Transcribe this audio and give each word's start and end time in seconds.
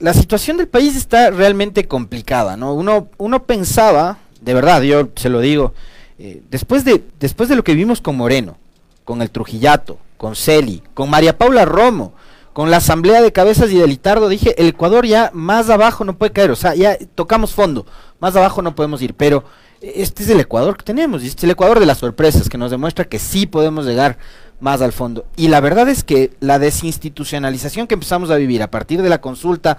la 0.00 0.12
situación 0.14 0.56
del 0.56 0.68
país 0.68 0.96
está 0.96 1.30
realmente 1.30 1.86
complicada, 1.86 2.56
¿no? 2.56 2.74
Uno, 2.74 3.08
uno 3.16 3.44
pensaba, 3.44 4.18
de 4.40 4.54
verdad, 4.54 4.82
yo 4.82 5.08
se 5.16 5.28
lo 5.28 5.40
digo, 5.40 5.72
eh, 6.18 6.42
después, 6.50 6.84
de, 6.84 7.04
después 7.18 7.48
de 7.48 7.56
lo 7.56 7.64
que 7.64 7.74
vimos 7.74 8.00
con 8.00 8.16
Moreno, 8.16 8.56
con 9.04 9.22
el 9.22 9.30
Trujillato, 9.30 9.98
con 10.16 10.36
Celi, 10.36 10.82
con 10.94 11.08
María 11.08 11.38
Paula 11.38 11.64
Romo, 11.64 12.12
con 12.52 12.70
la 12.70 12.78
asamblea 12.78 13.20
de 13.20 13.32
cabezas 13.32 13.70
y 13.70 13.78
de 13.78 13.86
Litardo, 13.86 14.28
dije, 14.28 14.54
el 14.58 14.68
Ecuador 14.68 15.06
ya 15.06 15.30
más 15.34 15.68
abajo 15.68 16.04
no 16.04 16.16
puede 16.16 16.32
caer, 16.32 16.50
o 16.50 16.56
sea, 16.56 16.74
ya 16.74 16.96
tocamos 17.14 17.52
fondo, 17.52 17.86
más 18.18 18.34
abajo 18.34 18.62
no 18.62 18.74
podemos 18.74 19.00
ir, 19.02 19.14
pero 19.14 19.44
este 19.80 20.22
es 20.22 20.30
el 20.30 20.40
Ecuador 20.40 20.76
que 20.76 20.84
tenemos, 20.84 21.22
y 21.22 21.26
este 21.26 21.40
es 21.40 21.44
el 21.44 21.50
Ecuador 21.50 21.80
de 21.80 21.86
las 21.86 21.98
sorpresas, 21.98 22.48
que 22.48 22.58
nos 22.58 22.70
demuestra 22.70 23.04
que 23.04 23.18
sí 23.18 23.46
podemos 23.46 23.84
llegar 23.84 24.18
más 24.60 24.82
al 24.82 24.92
fondo. 24.92 25.26
Y 25.36 25.48
la 25.48 25.60
verdad 25.60 25.88
es 25.88 26.04
que 26.04 26.32
la 26.40 26.58
desinstitucionalización 26.58 27.86
que 27.86 27.94
empezamos 27.94 28.30
a 28.30 28.36
vivir 28.36 28.62
a 28.62 28.70
partir 28.70 29.02
de 29.02 29.08
la 29.08 29.20
consulta 29.20 29.78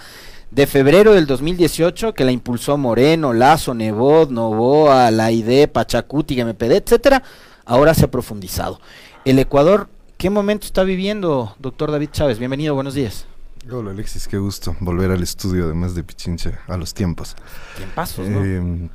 de 0.51 0.67
febrero 0.67 1.13
del 1.13 1.27
2018, 1.27 2.13
que 2.13 2.23
la 2.23 2.31
impulsó 2.31 2.77
Moreno, 2.77 3.33
Lazo, 3.33 3.73
Nebot, 3.73 4.29
Novoa, 4.29 5.11
la 5.11 5.31
ID, 5.31 5.67
Pachacuti, 5.67 6.41
MPD, 6.41 6.71
etcétera, 6.71 7.23
ahora 7.65 7.93
se 7.93 8.05
ha 8.05 8.11
profundizado. 8.11 8.79
El 9.25 9.39
Ecuador, 9.39 9.89
¿qué 10.17 10.29
momento 10.29 10.65
está 10.65 10.83
viviendo, 10.83 11.55
doctor 11.59 11.91
David 11.91 12.09
Chávez? 12.11 12.39
Bienvenido, 12.39 12.75
buenos 12.75 12.93
días. 12.93 13.25
Hola 13.69 13.91
Alexis, 13.91 14.29
qué 14.29 14.37
gusto 14.37 14.77
volver 14.79 15.11
al 15.11 15.21
estudio 15.21 15.65
además 15.65 15.93
de 15.93 16.03
Pichincha 16.03 16.61
a 16.67 16.77
los 16.77 16.93
tiempos. 16.93 17.35
Tiempazos, 17.75 18.25
¿no? 18.29 18.45
Eh, 18.45 18.89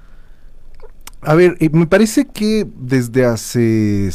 a 1.25 1.35
ver, 1.35 1.57
eh, 1.61 1.71
me 1.73 1.87
parece 1.87 2.27
que 2.27 2.67
desde 2.77 3.25
hace 3.25 4.11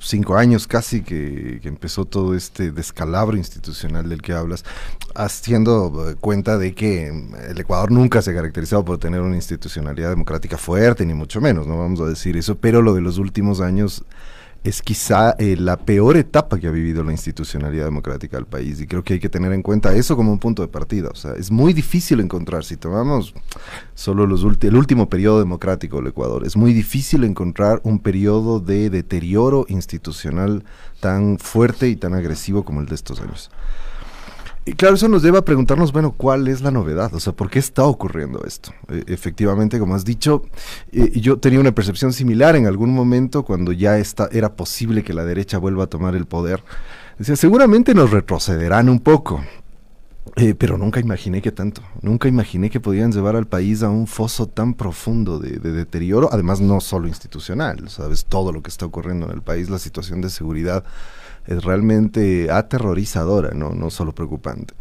cinco 0.00 0.36
años 0.36 0.66
casi 0.66 1.02
que, 1.02 1.58
empezó 1.64 2.04
todo 2.04 2.34
este 2.34 2.70
descalabro 2.70 3.38
institucional 3.38 4.10
del 4.10 4.20
que 4.20 4.34
hablas, 4.34 4.64
haciendo 5.14 6.10
eh, 6.10 6.16
cuenta 6.20 6.58
de 6.58 6.74
que 6.74 7.08
el 7.48 7.58
Ecuador 7.58 7.90
nunca 7.90 8.20
se 8.20 8.32
ha 8.32 8.34
caracterizado 8.34 8.84
por 8.84 8.98
tener 8.98 9.22
una 9.22 9.36
institucionalidad 9.36 10.10
democrática 10.10 10.58
fuerte, 10.58 11.06
ni 11.06 11.14
mucho 11.14 11.40
menos, 11.40 11.66
no 11.66 11.78
vamos 11.78 12.00
a 12.00 12.06
decir 12.06 12.36
eso, 12.36 12.58
pero 12.58 12.82
lo 12.82 12.94
de 12.94 13.00
los 13.00 13.16
últimos 13.16 13.62
años 13.62 14.04
es 14.62 14.82
quizá 14.82 15.34
eh, 15.38 15.56
la 15.56 15.78
peor 15.78 16.16
etapa 16.16 16.58
que 16.58 16.66
ha 16.66 16.70
vivido 16.70 17.02
la 17.02 17.12
institucionalidad 17.12 17.86
democrática 17.86 18.36
del 18.36 18.46
país 18.46 18.80
y 18.80 18.86
creo 18.86 19.02
que 19.02 19.14
hay 19.14 19.20
que 19.20 19.30
tener 19.30 19.52
en 19.52 19.62
cuenta 19.62 19.94
eso 19.94 20.16
como 20.16 20.32
un 20.32 20.38
punto 20.38 20.62
de 20.62 20.68
partida. 20.68 21.08
O 21.10 21.14
sea, 21.14 21.32
es 21.32 21.50
muy 21.50 21.72
difícil 21.72 22.20
encontrar, 22.20 22.64
si 22.64 22.76
tomamos 22.76 23.34
solo 23.94 24.26
los 24.26 24.44
el 24.60 24.76
último 24.76 25.08
periodo 25.08 25.38
democrático 25.38 25.96
del 25.96 26.08
Ecuador, 26.08 26.46
es 26.46 26.56
muy 26.56 26.72
difícil 26.74 27.24
encontrar 27.24 27.80
un 27.84 28.00
periodo 28.00 28.60
de 28.60 28.90
deterioro 28.90 29.64
institucional 29.68 30.64
tan 31.00 31.38
fuerte 31.38 31.88
y 31.88 31.96
tan 31.96 32.14
agresivo 32.14 32.64
como 32.64 32.80
el 32.80 32.86
de 32.86 32.94
estos 32.94 33.20
años. 33.20 33.50
Y 34.66 34.74
claro, 34.74 34.94
eso 34.94 35.08
nos 35.08 35.22
lleva 35.22 35.38
a 35.38 35.44
preguntarnos, 35.44 35.90
bueno, 35.90 36.12
¿cuál 36.12 36.46
es 36.46 36.60
la 36.60 36.70
novedad? 36.70 37.14
O 37.14 37.20
sea, 37.20 37.32
¿por 37.32 37.48
qué 37.48 37.58
está 37.58 37.84
ocurriendo 37.84 38.44
esto? 38.44 38.72
E, 38.88 39.04
efectivamente, 39.06 39.78
como 39.78 39.94
has 39.94 40.04
dicho, 40.04 40.42
eh, 40.92 41.18
yo 41.18 41.38
tenía 41.38 41.60
una 41.60 41.74
percepción 41.74 42.12
similar 42.12 42.56
en 42.56 42.66
algún 42.66 42.92
momento 42.92 43.42
cuando 43.42 43.72
ya 43.72 43.98
está, 43.98 44.28
era 44.32 44.54
posible 44.56 45.02
que 45.02 45.14
la 45.14 45.24
derecha 45.24 45.56
vuelva 45.56 45.84
a 45.84 45.86
tomar 45.86 46.14
el 46.14 46.26
poder. 46.26 46.62
Decía, 47.18 47.36
seguramente 47.36 47.94
nos 47.94 48.10
retrocederán 48.10 48.90
un 48.90 49.00
poco, 49.00 49.42
eh, 50.36 50.54
pero 50.54 50.76
nunca 50.76 51.00
imaginé 51.00 51.40
que 51.40 51.52
tanto, 51.52 51.82
nunca 52.02 52.28
imaginé 52.28 52.68
que 52.68 52.80
podían 52.80 53.12
llevar 53.12 53.36
al 53.36 53.46
país 53.46 53.82
a 53.82 53.88
un 53.88 54.06
foso 54.06 54.46
tan 54.46 54.74
profundo 54.74 55.38
de, 55.38 55.58
de, 55.58 55.72
deterioro, 55.72 56.28
además 56.30 56.60
no 56.60 56.80
solo 56.80 57.08
institucional, 57.08 57.88
sabes, 57.88 58.26
todo 58.26 58.52
lo 58.52 58.62
que 58.62 58.68
está 58.68 58.84
ocurriendo 58.84 59.26
en 59.26 59.32
el 59.32 59.42
país, 59.42 59.70
la 59.70 59.78
situación 59.78 60.20
de 60.20 60.28
seguridad 60.28 60.84
es 61.50 61.64
realmente 61.64 62.50
aterrorizadora, 62.50 63.50
no, 63.54 63.70
no 63.70 63.90
solo 63.90 64.12
preocupante. 64.14 64.74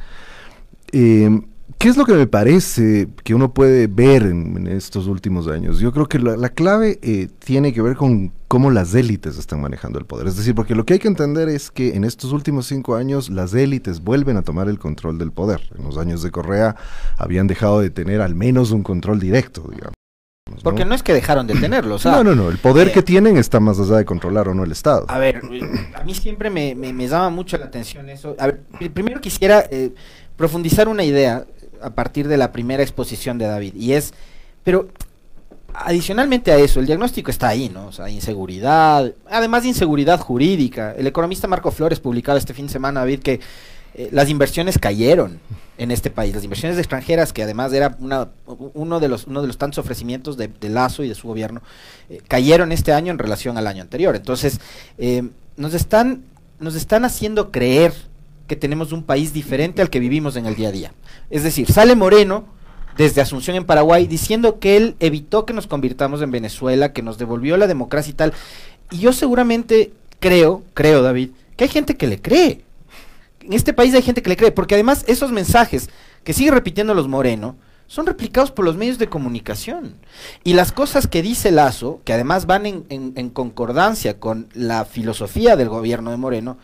Em, 0.91 1.43
¿Qué 1.77 1.87
es 1.87 1.95
lo 1.95 2.05
que 2.05 2.13
me 2.13 2.27
parece 2.27 3.07
que 3.23 3.33
uno 3.33 3.53
puede 3.53 3.87
ver 3.87 4.23
en, 4.23 4.67
estos 4.67 5.07
últimos 5.07 5.47
años? 5.47 5.79
Yo 5.79 5.93
creo 5.93 6.07
que 6.07 6.19
la, 6.19 6.49
clave 6.49 6.99
eh, 7.01 7.29
tiene 7.39 7.71
que 7.73 7.81
ver 7.81 7.95
con 7.95 8.33
cómo 8.49 8.69
las 8.69 8.93
élites 8.95 9.37
están 9.37 9.61
manejando 9.61 9.97
el 9.97 10.05
poder. 10.05 10.27
Es 10.27 10.35
decir, 10.35 10.55
porque 10.55 10.75
lo 10.75 10.85
que 10.85 10.93
hay 10.93 10.99
que 10.99 11.07
entender 11.07 11.47
es 11.47 11.71
que 11.71 11.95
en 11.95 12.03
estos 12.03 12.33
últimos 12.33 12.65
cinco 12.65 12.95
años 12.95 13.29
las 13.29 13.53
élites 13.53 14.01
vuelven 14.01 14.35
a 14.35 14.41
tomar 14.41 14.67
el 14.67 14.77
control 14.77 15.17
del 15.19 15.31
poder. 15.31 15.61
En 15.77 15.85
los 15.85 15.97
años 15.97 16.21
de 16.21 16.31
Correa 16.31 16.75
habían 17.17 17.47
dejado 17.47 17.79
de 17.79 17.91
tener 17.91 18.19
al 18.19 18.35
menos 18.35 18.71
un 18.71 18.83
control 18.83 19.19
directo, 19.19 19.69
digamos. 19.71 19.98
Porque 20.63 20.85
no 20.85 20.95
es 20.95 21.03
que 21.03 21.13
dejaron 21.13 21.47
de 21.47 21.55
tenerlo, 21.55 21.95
o 21.95 21.99
sea, 21.99 22.11
No, 22.19 22.23
no, 22.23 22.35
no, 22.35 22.49
el 22.49 22.57
poder 22.57 22.91
que 22.91 22.99
eh, 22.99 23.03
tienen 23.03 23.37
está 23.37 23.59
más 23.59 23.79
allá 23.79 23.97
de 23.97 24.05
controlar 24.05 24.47
o 24.49 24.53
no 24.53 24.63
el 24.63 24.71
Estado. 24.71 25.05
A 25.07 25.17
ver, 25.17 25.41
a 25.95 26.03
mí 26.03 26.13
siempre 26.13 26.49
me, 26.49 26.75
me, 26.75 27.07
llama 27.07 27.29
mucho 27.29 27.57
la 27.57 27.65
atención 27.65 28.09
eso. 28.09 28.35
A 28.39 28.47
ver, 28.47 28.61
primero 28.93 29.21
quisiera 29.21 29.65
eh, 29.69 29.91
profundizar 30.35 30.87
una 30.87 31.03
idea 31.03 31.45
a 31.81 31.89
partir 31.91 32.27
de 32.27 32.37
la 32.37 32.51
primera 32.51 32.83
exposición 32.83 33.37
de 33.37 33.45
David, 33.45 33.73
y 33.75 33.93
es, 33.93 34.13
pero 34.63 34.89
adicionalmente 35.73 36.51
a 36.51 36.57
eso, 36.57 36.79
el 36.79 36.85
diagnóstico 36.85 37.31
está 37.31 37.47
ahí, 37.47 37.69
¿no? 37.69 37.87
O 37.87 37.91
sea, 37.91 38.09
inseguridad, 38.09 39.13
además 39.29 39.63
de 39.63 39.69
inseguridad 39.69 40.19
jurídica. 40.19 40.93
El 40.97 41.07
economista 41.07 41.47
Marco 41.47 41.71
Flores 41.71 41.99
publicaba 41.99 42.37
este 42.37 42.53
fin 42.53 42.67
de 42.67 42.71
semana, 42.71 43.01
David, 43.01 43.19
que 43.19 43.39
eh, 43.99 44.07
las 44.13 44.29
inversiones 44.29 44.77
cayeron 44.77 45.41
en 45.77 45.91
este 45.91 46.09
país. 46.09 46.33
Las 46.33 46.45
inversiones 46.45 46.77
extranjeras, 46.77 47.33
que 47.33 47.43
además 47.43 47.73
era 47.73 47.97
una, 47.99 48.29
uno, 48.73 49.01
de 49.01 49.09
los, 49.09 49.27
uno 49.27 49.41
de 49.41 49.47
los 49.47 49.57
tantos 49.57 49.77
ofrecimientos 49.77 50.37
de, 50.37 50.49
Lazo 50.69 51.03
y 51.03 51.09
de 51.09 51.15
su 51.15 51.27
gobierno, 51.27 51.61
eh, 52.09 52.21
cayeron 52.25 52.71
este 52.71 52.93
año 52.93 53.11
en 53.11 53.19
relación 53.19 53.57
al 53.57 53.67
año 53.67 53.81
anterior. 53.81 54.15
Entonces, 54.15 54.61
eh, 54.99 55.27
nos, 55.57 55.73
están, 55.73 56.23
nos 56.61 56.75
están 56.75 57.03
haciendo 57.03 57.51
creer 57.51 57.91
que 58.47 58.55
tenemos 58.55 58.93
un 58.93 59.03
país 59.03 59.33
diferente 59.33 59.81
al 59.81 59.89
que 59.89 59.99
vivimos 59.99 60.37
en 60.37 60.45
el 60.45 60.55
día 60.55 60.69
a 60.69 60.71
día. 60.71 60.93
Es 61.29 61.43
decir, 61.43 61.69
sale 61.69 61.93
Moreno 61.97 62.45
desde 62.95 63.19
Asunción 63.19 63.57
en 63.57 63.65
Paraguay 63.65 64.07
diciendo 64.07 64.59
que 64.59 64.77
él 64.77 64.95
evitó 65.01 65.45
que 65.45 65.51
nos 65.51 65.67
convirtamos 65.67 66.21
en 66.21 66.31
Venezuela, 66.31 66.93
que 66.93 67.01
nos 67.01 67.17
devolvió 67.17 67.57
la 67.57 67.67
democracia 67.67 68.11
y 68.11 68.15
tal. 68.15 68.31
Y 68.91 68.99
yo 68.99 69.11
seguramente 69.11 69.91
creo, 70.21 70.63
creo 70.73 71.01
David, 71.01 71.31
que 71.57 71.65
hay 71.65 71.69
gente 71.69 71.97
que 71.97 72.07
le 72.07 72.21
cree 72.21 72.63
en 73.49 73.55
este 73.55 73.73
país 73.73 73.95
hay 73.95 74.03
gente 74.03 74.21
que 74.21 74.29
le 74.29 74.37
cree, 74.37 74.51
porque 74.51 74.75
además 74.75 75.03
esos 75.07 75.31
mensajes 75.31 75.89
que 76.23 76.33
sigue 76.33 76.51
repitiendo 76.51 76.93
los 76.93 77.07
Moreno 77.07 77.55
son 77.87 78.05
replicados 78.05 78.51
por 78.51 78.63
los 78.63 78.77
medios 78.77 78.99
de 78.99 79.09
comunicación. 79.09 79.95
Y 80.43 80.53
las 80.53 80.71
cosas 80.71 81.07
que 81.07 81.23
dice 81.23 81.49
Lazo, 81.49 81.99
que 82.05 82.13
además 82.13 82.45
van 82.45 82.67
en, 82.67 83.29
concordancia 83.31 84.19
con 84.19 84.49
la 84.53 84.85
filosofía 84.85 85.55
del 85.55 85.67
gobierno 85.67 86.11
de 86.11 86.17
Moreno, 86.17 86.59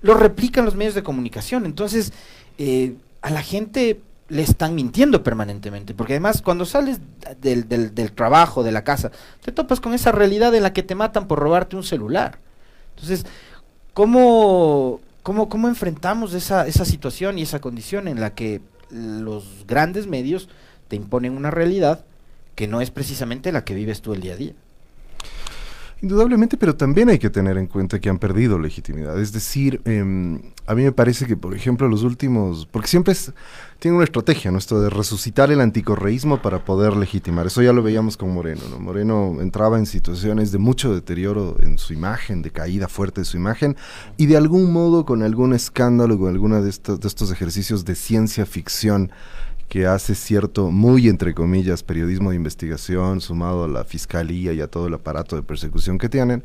lo 0.00 0.14
replican 0.14 0.64
los 0.64 0.76
medios 0.76 0.94
de 0.94 1.02
comunicación. 1.02 1.66
Entonces, 1.66 2.14
eh, 2.56 2.94
a 3.20 3.28
la 3.28 3.42
gente 3.42 4.00
le 4.30 4.40
están 4.40 4.74
mintiendo 4.74 5.22
permanentemente, 5.22 5.92
porque 5.92 6.14
además 6.14 6.40
cuando 6.40 6.64
sales 6.64 7.00
del, 7.42 7.68
del, 7.68 8.12
trabajo, 8.12 8.62
de 8.62 8.72
la 8.72 8.82
casa, 8.82 9.10
te 9.44 9.52
topas 9.52 9.78
con 9.78 9.92
esa 9.92 10.10
realidad 10.10 10.54
en 10.54 10.62
la 10.62 10.72
que 10.72 10.82
te 10.82 10.94
matan 10.94 11.28
por 11.28 11.38
robarte 11.38 11.76
un 11.76 11.82
celular. 11.82 12.38
Entonces, 12.94 13.26
¿cómo 13.92 15.00
¿Cómo, 15.22 15.48
cómo 15.48 15.68
enfrentamos 15.68 16.32
esa, 16.34 16.66
esa 16.66 16.84
situación 16.84 17.38
y 17.38 17.42
esa 17.42 17.60
condición 17.60 18.08
en 18.08 18.20
la 18.20 18.34
que 18.34 18.62
los 18.90 19.64
grandes 19.66 20.06
medios 20.06 20.48
te 20.88 20.96
imponen 20.96 21.36
una 21.36 21.50
realidad 21.50 22.04
que 22.54 22.66
no 22.66 22.80
es 22.80 22.90
precisamente 22.90 23.52
la 23.52 23.64
que 23.64 23.74
vives 23.74 24.00
tú 24.00 24.12
el 24.14 24.20
día 24.20 24.34
a 24.34 24.36
día? 24.36 24.54
Indudablemente, 26.02 26.56
pero 26.56 26.74
también 26.74 27.10
hay 27.10 27.18
que 27.18 27.28
tener 27.28 27.58
en 27.58 27.66
cuenta 27.66 27.98
que 27.98 28.08
han 28.08 28.18
perdido 28.18 28.58
legitimidad. 28.58 29.20
Es 29.20 29.32
decir, 29.32 29.82
em, 29.84 30.40
a 30.66 30.74
mí 30.74 30.82
me 30.82 30.92
parece 30.92 31.26
que, 31.26 31.36
por 31.36 31.54
ejemplo, 31.54 31.88
los 31.88 32.04
últimos, 32.04 32.66
porque 32.66 32.88
siempre 32.88 33.12
es, 33.12 33.32
tiene 33.78 33.96
una 33.96 34.04
estrategia, 34.04 34.50
¿no? 34.50 34.56
Esto 34.56 34.80
de 34.80 34.88
resucitar 34.88 35.50
el 35.50 35.60
anticorreísmo 35.60 36.40
para 36.40 36.64
poder 36.64 36.96
legitimar. 36.96 37.48
Eso 37.48 37.60
ya 37.60 37.74
lo 37.74 37.82
veíamos 37.82 38.16
con 38.16 38.32
Moreno, 38.32 38.62
¿no? 38.70 38.80
Moreno 38.80 39.42
entraba 39.42 39.78
en 39.78 39.84
situaciones 39.84 40.52
de 40.52 40.58
mucho 40.58 40.94
deterioro 40.94 41.56
en 41.60 41.76
su 41.76 41.92
imagen, 41.92 42.40
de 42.40 42.50
caída 42.50 42.88
fuerte 42.88 43.20
de 43.20 43.26
su 43.26 43.36
imagen, 43.36 43.76
y 44.16 44.24
de 44.24 44.38
algún 44.38 44.72
modo 44.72 45.04
con 45.04 45.22
algún 45.22 45.52
escándalo, 45.52 46.18
con 46.18 46.30
alguno 46.30 46.62
de 46.62 46.70
de 46.70 47.08
estos 47.08 47.30
ejercicios 47.32 47.84
de 47.84 47.94
ciencia 47.94 48.46
ficción, 48.46 49.10
que 49.70 49.86
hace 49.86 50.16
cierto, 50.16 50.72
muy 50.72 51.08
entre 51.08 51.32
comillas, 51.32 51.84
periodismo 51.84 52.30
de 52.30 52.36
investigación, 52.36 53.20
sumado 53.20 53.64
a 53.64 53.68
la 53.68 53.84
fiscalía 53.84 54.52
y 54.52 54.60
a 54.60 54.66
todo 54.66 54.88
el 54.88 54.94
aparato 54.94 55.36
de 55.36 55.42
persecución 55.42 55.96
que 55.96 56.08
tienen, 56.08 56.42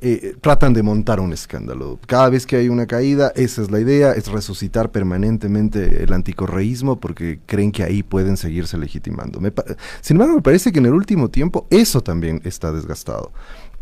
eh, 0.00 0.34
tratan 0.40 0.72
de 0.72 0.82
montar 0.82 1.20
un 1.20 1.34
escándalo. 1.34 2.00
Cada 2.06 2.30
vez 2.30 2.46
que 2.46 2.56
hay 2.56 2.70
una 2.70 2.86
caída, 2.86 3.30
esa 3.36 3.60
es 3.60 3.70
la 3.70 3.78
idea, 3.78 4.12
es 4.12 4.26
resucitar 4.28 4.90
permanentemente 4.90 6.02
el 6.02 6.14
anticorreísmo 6.14 6.98
porque 6.98 7.40
creen 7.44 7.72
que 7.72 7.84
ahí 7.84 8.02
pueden 8.02 8.38
seguirse 8.38 8.78
legitimando. 8.78 9.38
Sin 10.00 10.16
embargo, 10.16 10.36
me 10.36 10.42
parece 10.42 10.72
que 10.72 10.78
en 10.78 10.86
el 10.86 10.94
último 10.94 11.28
tiempo 11.28 11.66
eso 11.68 12.00
también 12.00 12.40
está 12.42 12.72
desgastado. 12.72 13.32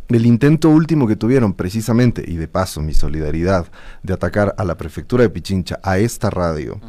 El 0.09 0.27
intento 0.27 0.69
último 0.69 1.07
que 1.07 1.15
tuvieron 1.15 1.55
precisamente, 1.55 2.25
y 2.27 2.35
de 2.35 2.49
paso 2.49 2.83
mi 2.83 2.93
solidaridad, 2.93 3.69
de 4.03 4.13
atacar 4.13 4.57
a 4.59 4.65
la 4.65 4.77
prefectura 4.77 5.23
de 5.23 5.31
Pichincha, 5.31 5.79
a 5.85 5.99
esta 5.99 6.29
radio, 6.31 6.81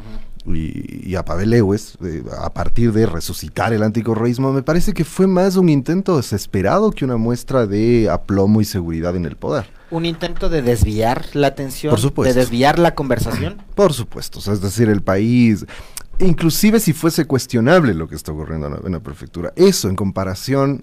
y, 0.46 1.14
a 1.14 1.24
Pavel 1.24 1.50
Lewis 1.50 1.96
a 2.38 2.50
partir 2.50 2.92
de 2.92 3.06
resucitar 3.06 3.72
el 3.72 3.82
anticorreísmo, 3.82 4.52
me 4.52 4.62
parece 4.62 4.92
que 4.92 5.04
fue 5.04 5.26
más 5.26 5.56
un 5.56 5.68
intento 5.68 6.16
desesperado 6.16 6.90
que 6.90 7.04
una 7.04 7.16
muestra 7.16 7.66
de 7.66 8.08
aplomo 8.10 8.60
y 8.60 8.64
seguridad 8.64 9.14
en 9.16 9.24
el 9.24 9.36
poder. 9.36 9.66
¿Un 9.90 10.06
intento 10.06 10.48
de 10.48 10.62
desviar 10.62 11.26
la 11.34 11.48
atención? 11.48 11.94
¿De 12.16 12.32
desviar 12.32 12.78
la 12.78 12.94
conversación? 12.94 13.62
Por 13.74 13.92
supuesto, 13.92 14.38
es 14.38 14.60
decir, 14.60 14.88
el 14.88 15.02
país 15.02 15.66
inclusive 16.18 16.80
si 16.80 16.92
fuese 16.92 17.24
cuestionable 17.24 17.94
lo 17.94 18.08
que 18.08 18.14
está 18.14 18.32
ocurriendo 18.32 18.80
en 18.84 18.92
la, 18.92 19.00
prefectura. 19.00 19.52
Eso 19.56 19.88
en 19.88 19.96
comparación, 19.96 20.82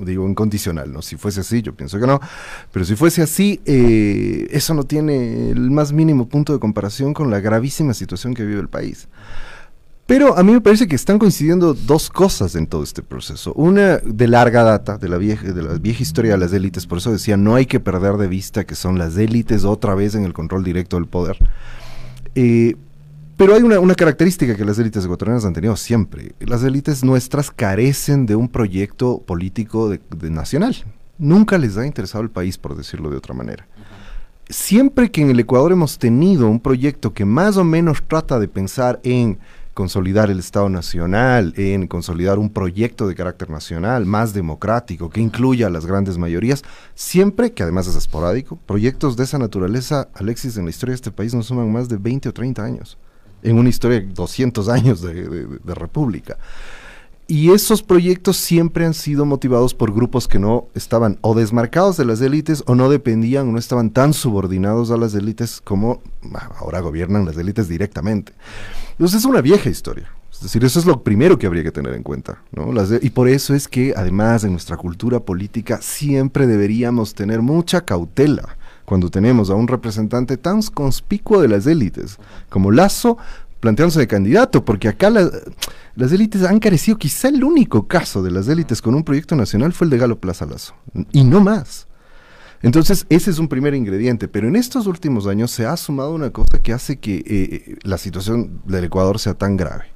digo, 0.00 0.28
incondicional, 0.28 0.92
¿no? 0.92 1.02
Si 1.02 1.16
fuese 1.16 1.40
así, 1.40 1.62
yo 1.62 1.74
pienso 1.74 1.98
que 2.00 2.06
no, 2.06 2.20
pero 2.72 2.84
si 2.84 2.96
fuese 2.96 3.22
así, 3.22 3.60
eh, 3.64 4.46
eso 4.50 4.74
no 4.74 4.84
tiene 4.84 5.50
el 5.50 5.70
más 5.70 5.92
mínimo 5.92 6.28
punto 6.28 6.52
de 6.52 6.58
comparación 6.58 7.14
con 7.14 7.30
la 7.30 7.40
gravísima 7.40 7.94
situación 7.94 8.34
que 8.34 8.44
vive 8.44 8.60
el 8.60 8.68
país. 8.68 9.08
Pero 10.06 10.36
a 10.36 10.42
mí 10.42 10.52
me 10.52 10.60
parece 10.60 10.86
que 10.86 10.96
están 10.96 11.18
coincidiendo 11.18 11.72
dos 11.72 12.10
cosas 12.10 12.56
en 12.56 12.66
todo 12.66 12.82
este 12.82 13.02
proceso. 13.02 13.54
Una 13.54 13.96
de 13.98 14.28
larga 14.28 14.62
data, 14.62 14.98
de 14.98 15.08
la 15.08 15.16
vieja, 15.16 15.50
de 15.50 15.62
la 15.62 15.74
vieja 15.78 16.02
historia 16.02 16.32
de 16.32 16.38
las 16.38 16.52
élites, 16.52 16.86
por 16.86 16.98
eso 16.98 17.10
decía, 17.10 17.38
no 17.38 17.54
hay 17.54 17.64
que 17.64 17.80
perder 17.80 18.18
de 18.18 18.28
vista 18.28 18.64
que 18.64 18.74
son 18.74 18.98
las 18.98 19.16
élites 19.16 19.64
otra 19.64 19.94
vez 19.94 20.14
en 20.14 20.24
el 20.24 20.34
control 20.34 20.62
directo 20.62 20.96
del 20.96 21.06
poder. 21.06 21.38
Eh, 22.34 22.76
pero 23.36 23.54
hay 23.54 23.62
una, 23.62 23.94
característica 23.94 24.56
que 24.56 24.64
las 24.64 24.78
élites 24.78 25.04
ecuatorianas 25.04 25.44
han 25.44 25.52
tenido 25.52 25.74
siempre. 25.76 26.34
Las 26.40 26.62
élites 26.62 27.02
nuestras 27.02 27.50
carecen 27.50 28.26
de 28.26 28.36
un 28.36 28.48
proyecto 28.48 29.18
político 29.18 29.88
de, 29.88 30.00
nacional. 30.30 30.76
Nunca 31.18 31.58
les 31.58 31.76
ha 31.76 31.86
interesado 31.86 32.22
el 32.22 32.30
país, 32.30 32.58
por 32.58 32.76
decirlo 32.76 33.10
de 33.10 33.16
otra 33.16 33.34
manera. 33.34 33.66
Siempre 34.48 35.10
que 35.10 35.22
en 35.22 35.30
el 35.30 35.40
Ecuador 35.40 35.72
hemos 35.72 35.98
tenido 35.98 36.48
un 36.48 36.60
proyecto 36.60 37.12
que 37.12 37.24
más 37.24 37.56
o 37.56 37.64
menos 37.64 38.02
trata 38.06 38.38
de 38.38 38.46
pensar 38.46 39.00
en 39.02 39.38
consolidar 39.72 40.30
el 40.30 40.38
Estado 40.38 40.68
Nacional, 40.68 41.54
en 41.56 41.88
consolidar 41.88 42.38
un 42.38 42.50
proyecto 42.50 43.08
de 43.08 43.16
carácter 43.16 43.50
nacional 43.50 44.06
más 44.06 44.32
democrático 44.32 45.10
que 45.10 45.20
incluya 45.20 45.66
a 45.66 45.70
las 45.70 45.86
grandes 45.86 46.18
mayorías, 46.18 46.62
siempre, 46.94 47.52
que 47.52 47.64
además 47.64 47.88
es 47.88 47.96
esporádico, 47.96 48.56
proyectos 48.66 49.16
de 49.16 49.24
esa 49.24 49.38
naturaleza, 49.38 50.08
Alexis, 50.14 50.56
en 50.56 50.64
la 50.64 50.70
historia 50.70 50.92
de 50.92 50.96
este 50.96 51.10
país 51.10 51.34
no 51.34 51.42
suman 51.42 51.72
más 51.72 51.88
de 51.88 51.96
20 51.96 52.28
o 52.28 52.32
30 52.32 52.62
años 52.62 52.98
en 53.44 53.58
una 53.58 53.68
historia 53.68 54.00
de 54.00 54.06
200 54.06 54.68
años 54.68 55.00
de, 55.00 55.74
república. 55.74 56.36
Y 57.26 57.52
esos 57.52 57.82
proyectos 57.82 58.36
siempre 58.36 58.84
han 58.84 58.92
sido 58.92 59.24
motivados 59.24 59.72
por 59.72 59.94
grupos 59.94 60.28
que 60.28 60.38
no 60.38 60.66
estaban 60.74 61.18
o 61.22 61.34
desmarcados 61.34 61.96
de 61.96 62.04
las 62.04 62.20
élites 62.20 62.62
o 62.66 62.74
no 62.74 62.90
dependían 62.90 63.48
o 63.48 63.52
no 63.52 63.58
estaban 63.58 63.90
tan 63.90 64.12
subordinados 64.12 64.90
a 64.90 64.98
las 64.98 65.14
élites 65.14 65.62
como 65.62 66.02
ahora 66.58 66.80
gobiernan 66.80 67.24
las 67.24 67.38
élites 67.38 67.68
directamente. 67.68 68.32
Entonces 68.92 69.20
es 69.20 69.24
una 69.24 69.40
vieja 69.40 69.70
historia. 69.70 70.10
Es 70.30 70.42
decir, 70.42 70.64
eso 70.64 70.78
es 70.78 70.84
lo 70.84 71.02
primero 71.02 71.38
que 71.38 71.46
habría 71.46 71.62
que 71.62 71.72
tener 71.72 71.94
en 71.94 72.02
cuenta. 72.02 72.42
y 73.00 73.10
por 73.10 73.28
eso 73.28 73.54
es 73.54 73.68
que 73.68 73.94
además 73.96 74.44
en 74.44 74.50
nuestra 74.50 74.76
cultura 74.76 75.20
política 75.20 75.78
siempre 75.80 76.46
deberíamos 76.46 77.14
tener 77.14 77.40
mucha 77.40 77.86
cautela 77.86 78.58
cuando 78.84 79.10
tenemos 79.10 79.50
a 79.50 79.54
un 79.54 79.68
representante 79.68 80.36
tan 80.36 80.62
conspicuo 80.62 81.40
de 81.40 81.48
las 81.48 81.66
élites 81.66 82.18
como 82.48 82.70
Lazo 82.70 83.18
planteándose 83.60 84.00
de 84.00 84.06
candidato, 84.06 84.62
porque 84.62 84.88
acá 84.88 85.08
las 85.08 86.12
élites 86.12 86.42
han 86.42 86.58
carecido, 86.58 86.98
quizá 86.98 87.28
el 87.28 87.42
único 87.42 87.88
caso 87.88 88.22
de 88.22 88.30
las 88.30 88.46
élites 88.46 88.82
con 88.82 88.94
un 88.94 89.04
proyecto 89.04 89.36
nacional 89.36 89.72
fue 89.72 89.86
el 89.86 89.90
de 89.90 89.96
Galo 89.96 90.18
Plaza 90.18 90.44
Lazo, 90.44 90.74
y 91.12 91.24
no 91.24 91.40
más. 91.40 91.86
Entonces, 92.60 93.06
ese 93.08 93.30
es 93.30 93.38
un 93.38 93.48
primer 93.48 93.74
ingrediente, 93.74 94.28
pero 94.28 94.48
en 94.48 94.56
estos 94.56 94.86
últimos 94.86 95.26
años 95.26 95.50
se 95.50 95.64
ha 95.64 95.76
sumado 95.78 96.14
una 96.14 96.28
cosa 96.28 96.62
que 96.62 96.74
hace 96.74 96.98
que 96.98 97.22
eh, 97.26 97.78
la 97.84 97.96
situación 97.96 98.60
del 98.66 98.84
Ecuador 98.84 99.18
sea 99.18 99.32
tan 99.32 99.56
grave 99.56 99.93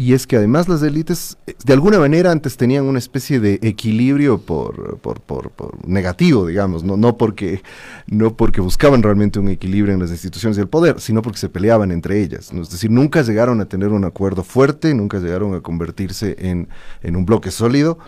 y 0.00 0.14
es 0.14 0.26
que 0.26 0.36
además 0.36 0.66
las 0.66 0.82
élites 0.82 1.36
eh, 1.46 1.52
de 1.62 1.74
alguna 1.74 1.98
manera 1.98 2.32
antes 2.32 2.56
tenían 2.56 2.86
una 2.86 2.98
especie 2.98 3.38
de 3.38 3.58
equilibrio 3.60 4.40
por, 4.40 4.96
por, 4.96 5.20
por, 5.20 5.52
negativo, 5.86 6.46
digamos, 6.46 6.82
no, 6.84 6.96
no, 6.96 7.18
porque, 7.18 7.62
no 8.06 8.34
porque 8.34 8.62
buscaban 8.62 9.02
realmente 9.02 9.38
un 9.38 9.48
equilibrio 9.48 9.92
en 9.92 10.00
las 10.00 10.10
instituciones 10.10 10.56
del 10.56 10.68
poder, 10.68 11.02
sino 11.02 11.20
porque 11.20 11.38
se 11.38 11.50
peleaban 11.50 11.92
entre 11.92 12.22
ellas. 12.22 12.50
Es 12.50 12.70
decir, 12.70 12.90
nunca 12.90 13.20
llegaron 13.20 13.60
a 13.60 13.66
tener 13.66 13.90
un 13.90 14.06
acuerdo 14.06 14.42
fuerte, 14.42 14.94
nunca 14.94 15.18
llegaron 15.18 15.54
a 15.54 15.60
convertirse 15.60 16.34
en, 16.38 16.68
en 17.02 17.14
un 17.14 17.26
bloque 17.26 17.50
sólido. 17.50 17.98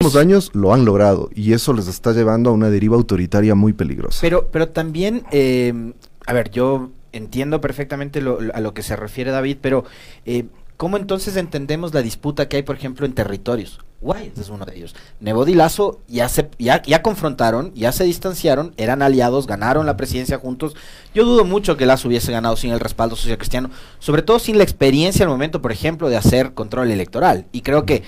En 0.00 0.06
los 0.06 0.16
años 0.16 0.50
lo 0.54 0.72
han 0.72 0.86
logrado 0.86 1.28
y 1.34 1.52
eso 1.52 1.74
les 1.74 1.88
está 1.88 2.12
llevando 2.12 2.48
a 2.48 2.52
una 2.54 2.70
deriva 2.70 2.96
autoritaria 2.96 3.54
muy 3.54 3.74
peligrosa. 3.74 4.20
Pero, 4.22 4.48
pero 4.50 4.70
también, 4.70 5.24
eh, 5.30 5.92
a 6.26 6.32
ver, 6.32 6.50
yo 6.50 6.90
entiendo 7.12 7.60
perfectamente 7.60 8.20
a 8.20 8.60
lo 8.60 8.72
que 8.72 8.82
se 8.82 8.96
refiere 8.96 9.30
David, 9.30 9.58
pero... 9.60 9.84
Eh, 10.24 10.46
¿Cómo 10.76 10.98
entonces 10.98 11.36
entendemos 11.36 11.94
la 11.94 12.02
disputa 12.02 12.48
que 12.48 12.56
hay, 12.56 12.62
por 12.62 12.76
ejemplo, 12.76 13.06
en 13.06 13.14
territorios? 13.14 13.80
Guayas 14.02 14.36
es 14.36 14.50
uno 14.50 14.66
de 14.66 14.76
ellos. 14.76 14.94
Nebot 15.20 15.48
y 15.48 15.54
Lazo 15.54 16.00
ya, 16.06 16.28
se, 16.28 16.50
ya, 16.58 16.82
ya 16.82 17.00
confrontaron, 17.00 17.72
ya 17.74 17.92
se 17.92 18.04
distanciaron, 18.04 18.74
eran 18.76 19.00
aliados, 19.00 19.46
ganaron 19.46 19.86
la 19.86 19.96
presidencia 19.96 20.38
juntos. 20.38 20.76
Yo 21.14 21.24
dudo 21.24 21.46
mucho 21.46 21.78
que 21.78 21.86
Lazo 21.86 22.08
hubiese 22.08 22.30
ganado 22.30 22.56
sin 22.56 22.72
el 22.72 22.80
respaldo 22.80 23.16
social 23.16 23.38
cristiano, 23.38 23.70
sobre 24.00 24.20
todo 24.20 24.38
sin 24.38 24.58
la 24.58 24.64
experiencia 24.64 25.24
al 25.24 25.30
momento, 25.30 25.62
por 25.62 25.72
ejemplo, 25.72 26.10
de 26.10 26.18
hacer 26.18 26.52
control 26.52 26.90
electoral. 26.90 27.46
Y 27.52 27.62
creo 27.62 27.86
que 27.86 28.02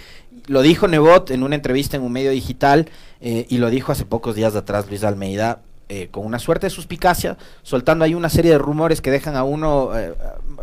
lo 0.47 0.61
dijo 0.61 0.89
Nebot 0.89 1.31
en 1.31 1.43
una 1.43 1.55
entrevista 1.55 1.97
en 1.97 2.03
un 2.03 2.13
medio 2.13 2.33
digital 2.33 2.91
eh, 3.23 3.47
y 3.49 3.57
lo 3.57 3.71
dijo 3.71 3.93
hace 3.93 4.05
pocos 4.05 4.35
días 4.35 4.53
de 4.53 4.59
atrás 4.59 4.87
Luis 4.89 5.05
Almeida. 5.05 5.63
Eh, 5.91 6.09
con 6.11 6.27
una 6.27 6.39
suerte 6.39 6.67
de 6.67 6.71
suspicacia, 6.71 7.39
soltando 7.63 8.05
ahí 8.05 8.13
una 8.13 8.29
serie 8.29 8.51
de 8.51 8.59
rumores 8.59 9.01
que 9.01 9.11
dejan 9.11 9.37
a 9.37 9.43
uno 9.43 9.99
eh, 9.99 10.13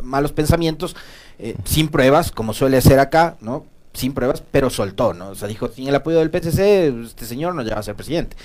malos 0.03 0.31
pensamientos, 0.31 0.95
eh, 1.39 1.55
sin 1.63 1.89
pruebas, 1.89 2.31
como 2.31 2.53
suele 2.53 2.81
ser 2.81 2.99
acá, 2.99 3.37
¿no? 3.41 3.65
Sin 3.93 4.13
pruebas, 4.13 4.43
pero 4.51 4.69
soltó, 4.69 5.13
¿no? 5.13 5.29
O 5.29 5.35
sea, 5.35 5.47
dijo, 5.47 5.69
sin 5.69 5.87
el 5.87 5.95
apoyo 5.95 6.19
del 6.19 6.31
PCC, 6.31 6.93
este 7.03 7.25
señor 7.25 7.55
no 7.55 7.63
llega 7.63 7.79
a 7.79 7.83
ser 7.83 7.95
presidente. 7.95 8.35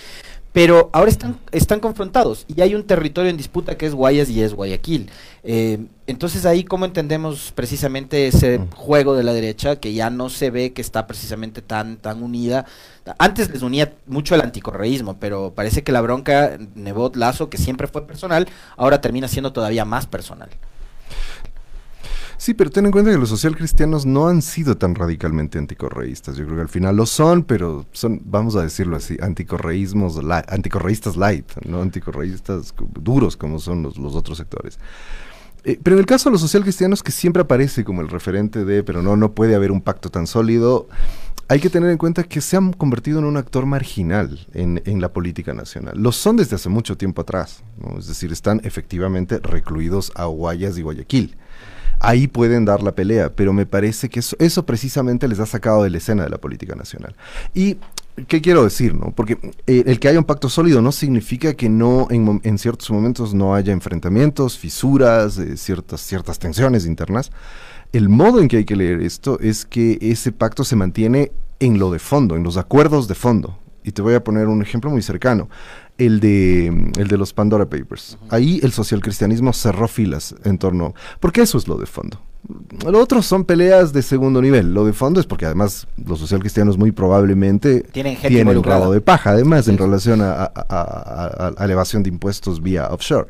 Pero 0.52 0.90
ahora 0.92 1.10
están, 1.10 1.38
están 1.52 1.78
confrontados 1.78 2.44
y 2.48 2.60
hay 2.60 2.74
un 2.74 2.84
territorio 2.84 3.30
en 3.30 3.36
disputa 3.36 3.78
que 3.78 3.86
es 3.86 3.94
Guayas 3.94 4.28
y 4.30 4.42
es 4.42 4.52
Guayaquil. 4.52 5.08
Eh, 5.44 5.78
entonces 6.08 6.44
ahí 6.44 6.64
cómo 6.64 6.86
entendemos 6.86 7.52
precisamente 7.54 8.26
ese 8.26 8.60
juego 8.74 9.14
de 9.14 9.22
la 9.22 9.32
derecha 9.32 9.76
que 9.76 9.92
ya 9.92 10.10
no 10.10 10.28
se 10.28 10.50
ve 10.50 10.72
que 10.72 10.82
está 10.82 11.06
precisamente 11.06 11.62
tan, 11.62 11.98
tan 11.98 12.20
unida. 12.24 12.66
Antes 13.18 13.48
les 13.50 13.62
unía 13.62 13.92
mucho 14.06 14.34
el 14.34 14.40
anticorreísmo, 14.40 15.18
pero 15.20 15.52
parece 15.54 15.84
que 15.84 15.92
la 15.92 16.00
bronca 16.00 16.58
Nebot 16.74 17.14
Lazo, 17.14 17.48
que 17.48 17.56
siempre 17.56 17.86
fue 17.86 18.04
personal, 18.04 18.48
ahora 18.76 19.00
termina 19.00 19.28
siendo 19.28 19.52
todavía 19.52 19.84
más 19.84 20.08
personal. 20.08 20.48
Sí, 22.40 22.54
pero 22.54 22.70
ten 22.70 22.86
en 22.86 22.90
cuenta 22.90 23.10
que 23.10 23.18
los 23.18 23.28
socialcristianos 23.28 24.06
no 24.06 24.26
han 24.26 24.40
sido 24.40 24.78
tan 24.78 24.94
radicalmente 24.94 25.58
anticorreístas. 25.58 26.38
Yo 26.38 26.46
creo 26.46 26.56
que 26.56 26.62
al 26.62 26.70
final 26.70 26.96
lo 26.96 27.04
son, 27.04 27.42
pero 27.42 27.84
son, 27.92 28.22
vamos 28.24 28.56
a 28.56 28.62
decirlo 28.62 28.96
así, 28.96 29.18
anticorreísmos, 29.20 30.18
anticorreístas 30.48 31.18
light, 31.18 31.44
no 31.66 31.82
anticorreístas 31.82 32.74
duros 32.98 33.36
como 33.36 33.58
son 33.58 33.82
los, 33.82 33.98
otros 33.98 34.38
sectores. 34.38 34.78
Eh, 35.64 35.78
pero 35.82 35.96
en 35.96 36.00
el 36.00 36.06
caso 36.06 36.30
de 36.30 36.32
los 36.32 36.40
socialcristianos, 36.40 37.02
que 37.02 37.12
siempre 37.12 37.42
aparece 37.42 37.84
como 37.84 38.00
el 38.00 38.08
referente 38.08 38.64
de, 38.64 38.82
pero 38.84 39.02
no, 39.02 39.18
no 39.18 39.34
puede 39.34 39.54
haber 39.54 39.70
un 39.70 39.82
pacto 39.82 40.08
tan 40.08 40.26
sólido, 40.26 40.88
hay 41.48 41.60
que 41.60 41.68
tener 41.68 41.90
en 41.90 41.98
cuenta 41.98 42.22
que 42.22 42.40
se 42.40 42.56
han 42.56 42.72
convertido 42.72 43.18
en 43.18 43.26
un 43.26 43.36
actor 43.36 43.66
marginal 43.66 44.46
en, 44.54 44.80
en 44.86 45.02
la 45.02 45.12
política 45.12 45.52
nacional. 45.52 45.98
Lo 45.98 46.10
son 46.10 46.38
desde 46.38 46.56
hace 46.56 46.70
mucho 46.70 46.96
tiempo 46.96 47.20
atrás, 47.20 47.62
es 47.98 48.06
decir, 48.06 48.32
están 48.32 48.62
efectivamente 48.64 49.40
recluidos 49.40 50.10
a 50.14 50.24
Guayas 50.24 50.78
y 50.78 50.82
Guayaquil 50.82 51.36
ahí 52.00 52.26
pueden 52.26 52.64
dar 52.64 52.82
la 52.82 52.92
pelea, 52.92 53.30
pero 53.30 53.52
me 53.52 53.66
parece 53.66 54.08
que 54.08 54.20
eso, 54.20 54.36
eso 54.38 54.66
precisamente 54.66 55.28
les 55.28 55.38
ha 55.38 55.46
sacado 55.46 55.84
de 55.84 55.90
la 55.90 55.98
escena 55.98 56.24
de 56.24 56.30
la 56.30 56.38
política 56.38 56.74
nacional. 56.74 57.14
Y 57.54 57.76
¿Qué 58.28 58.40
quiero 58.40 58.64
decir? 58.64 58.94
No? 58.94 59.12
Porque 59.12 59.38
eh, 59.66 59.84
el 59.86 59.98
que 59.98 60.08
haya 60.08 60.18
un 60.18 60.24
pacto 60.24 60.48
sólido 60.48 60.82
no 60.82 60.92
significa 60.92 61.54
que 61.54 61.68
no 61.68 62.08
en, 62.10 62.58
ciertos 62.58 62.90
momentos 62.90 63.34
no 63.34 63.54
haya 63.54 63.72
enfrentamientos, 63.72 64.58
fisuras, 64.58 65.38
eh, 65.38 65.56
ciertas, 65.56 66.00
ciertas 66.00 66.38
tensiones 66.38 66.86
internas. 66.86 67.30
El 67.92 68.08
modo 68.08 68.40
en 68.40 68.48
que 68.48 68.58
hay 68.58 68.64
que 68.64 68.76
leer 68.76 69.00
esto 69.00 69.38
es 69.40 69.64
que 69.64 69.98
ese 70.00 70.32
pacto 70.32 70.64
se 70.64 70.76
mantiene 70.76 71.32
en 71.60 71.78
lo 71.78 71.90
de 71.90 71.98
fondo, 71.98 72.36
en 72.36 72.42
los 72.42 72.56
acuerdos 72.56 73.08
de 73.08 73.14
fondo. 73.14 73.58
Y 73.84 73.92
te 73.92 74.02
voy 74.02 74.14
a 74.14 74.22
poner 74.22 74.48
un 74.48 74.62
ejemplo 74.62 74.90
muy 74.90 75.02
cercano 75.02 75.48
el 75.98 76.20
de, 76.20 76.66
el 76.66 77.08
de 77.08 77.16
los 77.18 77.32
Pandora 77.32 77.66
Papers. 77.66 78.18
Ahí 78.30 78.60
el 78.62 78.72
socialcristianismo 78.72 79.52
cerró 79.52 79.86
filas 79.86 80.34
en 80.44 80.58
torno, 80.58 80.94
porque 81.20 81.42
eso 81.42 81.58
es 81.58 81.68
lo 81.68 81.76
de 81.76 81.86
fondo. 81.86 82.20
Lo 82.86 82.98
otro 82.98 83.20
son 83.20 83.44
peleas 83.44 83.92
de 83.92 84.00
segundo 84.00 84.40
nivel. 84.40 84.72
Lo 84.72 84.86
de 84.86 84.94
fondo 84.94 85.20
es 85.20 85.26
porque 85.26 85.44
además 85.44 85.86
los 86.02 86.18
socialcristianos 86.18 86.78
muy 86.78 86.90
probablemente 86.90 87.82
tienen, 87.92 88.48
un 88.48 88.62
grado 88.62 88.92
de 88.92 89.00
paja, 89.02 89.30
además, 89.30 89.68
en 89.68 89.76
relación 89.76 90.22
a, 90.22 90.50
a, 90.54 91.54
elevación 91.60 92.02
de 92.02 92.08
impuestos 92.08 92.62
vía 92.62 92.88
offshore. 92.88 93.28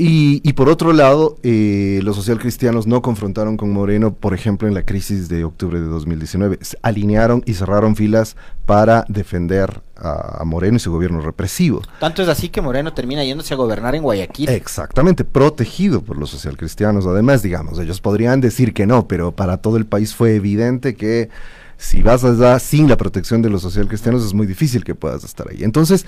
Y, 0.00 0.52
por 0.52 0.68
otro 0.68 0.92
lado, 0.92 1.38
eh, 1.42 1.98
los 2.04 2.14
socialcristianos 2.14 2.86
no 2.86 3.02
confrontaron 3.02 3.56
con 3.56 3.70
Moreno, 3.70 4.14
por 4.14 4.32
ejemplo, 4.32 4.68
en 4.68 4.74
la 4.74 4.84
crisis 4.84 5.28
de 5.28 5.42
octubre 5.42 5.80
de 5.80 5.86
2019. 5.86 6.60
alinearon 6.82 7.42
y 7.46 7.54
cerraron 7.54 7.96
filas 7.96 8.36
para 8.64 9.04
defender 9.08 9.82
a, 9.96 10.44
Moreno 10.44 10.76
y 10.76 10.80
su 10.80 10.92
gobierno 10.92 11.20
represivo. 11.20 11.82
Tanto 11.98 12.22
es 12.22 12.28
así 12.28 12.48
que 12.48 12.60
Moreno 12.60 12.94
termina 12.94 13.24
yéndose 13.24 13.54
a 13.54 13.56
gobernar 13.56 13.96
en 13.96 14.02
Guayaquil. 14.02 14.48
Exactamente, 14.48 15.24
protegido 15.24 16.00
por 16.00 16.16
los 16.16 16.30
socialcristianos. 16.30 17.04
Además, 17.04 17.42
digamos, 17.42 17.80
ellos 17.80 18.00
podrían 18.00 18.40
decir 18.40 18.74
que 18.74 18.86
no, 18.86 19.08
pero 19.08 19.32
para 19.32 19.56
todo 19.56 19.78
el 19.78 19.86
país 19.86 20.14
fue 20.14 20.36
evidente 20.36 20.94
que 20.94 21.28
si 21.76 22.02
vas 22.02 22.22
allá 22.22 22.58
sin 22.60 22.88
la 22.88 22.96
protección 22.96 23.42
de 23.42 23.50
los 23.50 23.62
socialcristianos 23.62 24.24
es 24.24 24.34
muy 24.34 24.46
difícil 24.46 24.84
que 24.84 24.94
puedas 24.94 25.24
estar 25.24 25.48
ahí. 25.50 25.64
Entonces, 25.64 26.06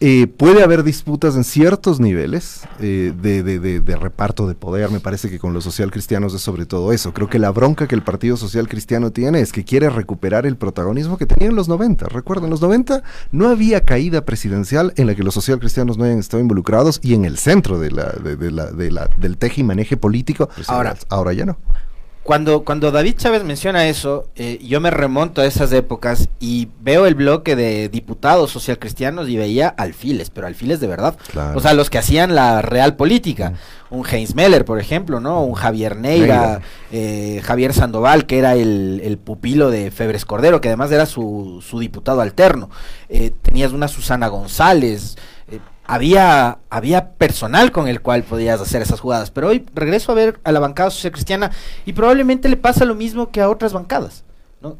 Eh, 0.00 0.26
puede 0.26 0.62
haber 0.62 0.82
disputas 0.82 1.36
en 1.36 1.44
ciertos 1.44 2.00
niveles 2.00 2.62
eh, 2.80 3.12
de, 3.16 3.42
de, 3.42 3.96
reparto 3.96 4.46
de 4.46 4.54
poder. 4.54 4.90
Me 4.90 5.00
parece 5.00 5.30
que 5.30 5.38
con 5.38 5.54
los 5.54 5.64
social 5.64 5.90
cristianos 5.90 6.34
es 6.34 6.42
sobre 6.42 6.66
todo 6.66 6.92
eso. 6.92 7.14
Creo 7.14 7.30
que 7.30 7.38
la 7.38 7.50
bronca 7.50 7.86
que 7.86 7.94
el 7.94 8.02
Partido 8.02 8.36
Social 8.36 8.68
Cristiano 8.68 9.12
tiene 9.12 9.40
es 9.40 9.52
que 9.52 9.64
quiere 9.64 9.88
recuperar 9.88 10.46
el 10.46 10.56
protagonismo 10.56 11.16
que 11.16 11.26
tenía 11.26 11.48
en 11.48 11.56
los 11.56 11.68
90. 11.68 12.06
Recuerden, 12.08 12.44
en 12.44 12.50
los 12.50 12.60
90 12.60 13.02
no 13.32 13.48
había 13.48 13.80
caída 13.82 14.24
presidencial 14.24 14.92
en 14.96 15.06
la 15.06 15.14
que 15.14 15.22
los 15.22 15.34
social 15.34 15.60
cristianos 15.60 15.96
no 15.96 16.04
hayan 16.04 16.18
estado 16.18 16.42
involucrados 16.42 17.00
y 17.02 17.14
en 17.14 17.24
el 17.24 17.38
centro 17.38 17.78
de 17.78 17.92
la, 17.92 18.10
de, 18.10 18.50
la, 18.50 19.08
del 19.16 19.38
teje 19.38 19.60
y 19.60 19.64
maneje 19.64 19.96
político. 19.96 20.48
Ahora, 20.66 20.96
ahora 21.08 21.32
ya 21.32 21.46
no. 21.46 21.56
Cuando, 22.24 22.64
cuando 22.64 22.90
David 22.90 23.16
Chávez 23.18 23.44
menciona 23.44 23.86
eso, 23.86 24.30
eh, 24.34 24.58
yo 24.62 24.80
me 24.80 24.90
remonto 24.90 25.42
a 25.42 25.44
esas 25.44 25.70
épocas 25.72 26.30
y 26.40 26.68
veo 26.80 27.04
el 27.04 27.14
bloque 27.14 27.54
de 27.54 27.90
diputados 27.90 28.50
socialcristianos 28.50 29.28
y 29.28 29.36
veía 29.36 29.68
alfiles, 29.68 30.30
pero 30.30 30.46
alfiles 30.46 30.80
de 30.80 30.86
verdad. 30.86 31.18
O 31.54 31.60
sea, 31.60 31.74
los 31.74 31.90
que 31.90 31.98
hacían 31.98 32.34
la 32.34 32.62
real 32.62 32.96
política. 32.96 33.52
Un 33.90 34.06
Heinz 34.10 34.34
Meller, 34.34 34.64
por 34.64 34.80
ejemplo, 34.80 35.20
¿no? 35.20 35.42
Un 35.42 35.52
Javier 35.52 35.96
Neira, 35.96 36.62
eh, 36.90 37.42
Javier 37.44 37.74
Sandoval, 37.74 38.24
que 38.24 38.38
era 38.38 38.54
el, 38.54 39.18
pupilo 39.22 39.70
de 39.70 39.90
Febres 39.90 40.24
Cordero, 40.24 40.62
que 40.62 40.68
además 40.68 40.90
era 40.92 41.04
su, 41.04 41.62
su 41.62 41.78
diputado 41.78 42.22
alterno. 42.22 42.70
Eh, 43.10 43.32
tenías 43.42 43.72
una 43.72 43.86
Susana 43.86 44.28
González 44.28 45.16
había, 45.86 46.58
había 46.70 47.12
personal 47.12 47.72
con 47.72 47.88
el 47.88 48.00
cual 48.00 48.22
podías 48.22 48.60
hacer 48.60 48.82
esas 48.82 49.00
jugadas. 49.00 49.30
Pero 49.30 49.48
hoy 49.48 49.64
regreso 49.74 50.12
a 50.12 50.14
ver 50.14 50.40
a 50.44 50.52
la 50.52 50.60
bancada 50.60 50.90
social 50.90 51.12
cristiana 51.12 51.50
y 51.84 51.92
probablemente 51.92 52.48
le 52.48 52.56
pasa 52.56 52.84
lo 52.84 52.94
mismo 52.94 53.30
que 53.30 53.40
a 53.40 53.50
otras 53.50 53.72
bancadas, 53.72 54.24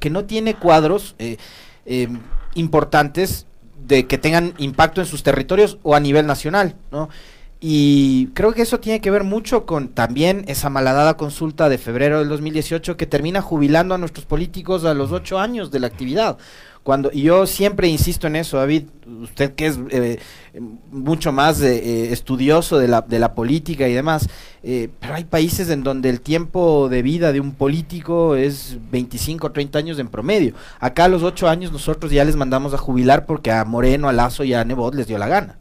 que 0.01 0.11
no 0.11 0.25
tiene 0.25 0.55
cuadros 0.55 1.15
eh, 1.19 1.37
eh, 1.87 2.09
importantes 2.55 3.47
de 3.87 4.07
que 4.07 4.17
tengan 4.17 4.55
impacto 4.59 5.01
en 5.01 5.07
sus 5.07 5.23
territorios 5.23 5.79
o 5.83 5.95
a 5.95 6.01
nivel 6.01 6.27
nacional. 6.27 6.77
¿no? 6.91 7.11
Y 7.61 8.27
creo 8.35 8.53
que 8.53 8.63
eso 8.63 8.81
tiene 8.81 9.01
que 9.01 9.11
ver 9.11 9.25
mucho 9.25 9.65
con 9.65 9.89
también 9.89 10.45
esa 10.49 10.69
malhadada 10.71 11.17
consulta 11.17 11.69
de 11.69 11.79
febrero 11.79 12.19
del 12.19 12.29
2018 12.29 12.97
que 12.97 13.07
termina 13.07 13.41
jubilando 13.41 13.95
a 13.95 13.99
nuestros 13.99 14.27
políticos 14.27 14.85
a 14.85 14.95
los 14.95 15.13
ocho 15.13 15.39
años 15.39 15.71
de 15.71 15.81
la 15.81 15.87
actividad. 15.87 16.37
Cuando, 16.85 17.11
y 17.11 17.23
yo 17.23 17.47
siempre 17.47 17.89
insisto 17.89 18.27
en 18.27 18.37
eso, 18.37 18.59
David, 18.59 18.85
usted 19.23 19.55
que 19.55 19.69
es 19.69 19.81
eh, 19.89 20.21
mucho 20.93 21.33
más 21.33 21.63
eh, 21.63 22.13
estudioso 22.13 22.77
de 22.77 22.89
la, 22.89 23.01
de 23.01 23.19
la 23.19 23.35
política 23.35 23.89
y 23.89 23.95
demás, 23.95 24.29
eh, 24.63 24.91
pero 25.01 25.15
hay 25.15 25.25
países 25.25 25.71
en 25.71 25.83
donde 25.83 26.11
el 26.11 26.21
tiempo 26.21 26.91
de 26.91 27.01
vida 27.01 27.33
de 27.33 27.41
un 27.41 27.53
político 27.55 28.37
es 28.37 28.77
25 28.93 29.47
o 29.47 29.51
30 29.53 29.79
años 29.79 29.99
en 29.99 30.09
promedio. 30.09 30.53
Acá 30.79 31.07
a 31.07 31.09
los 31.09 31.23
8 31.23 31.49
años 31.49 31.73
nosotros 31.73 32.13
ya 32.13 32.23
les 32.23 32.37
mandamos 32.37 32.75
a 32.75 32.79
jubilar 32.79 33.25
porque 33.25 33.51
a 33.51 33.65
Moreno, 33.65 34.11
a 34.11 34.13
Lazo 34.13 34.45
y 34.45 34.53
a 34.53 34.63
Nebot 34.63 34.95
les 34.95 35.07
dio 35.07 35.17
la 35.17 35.29
gana. 35.29 35.57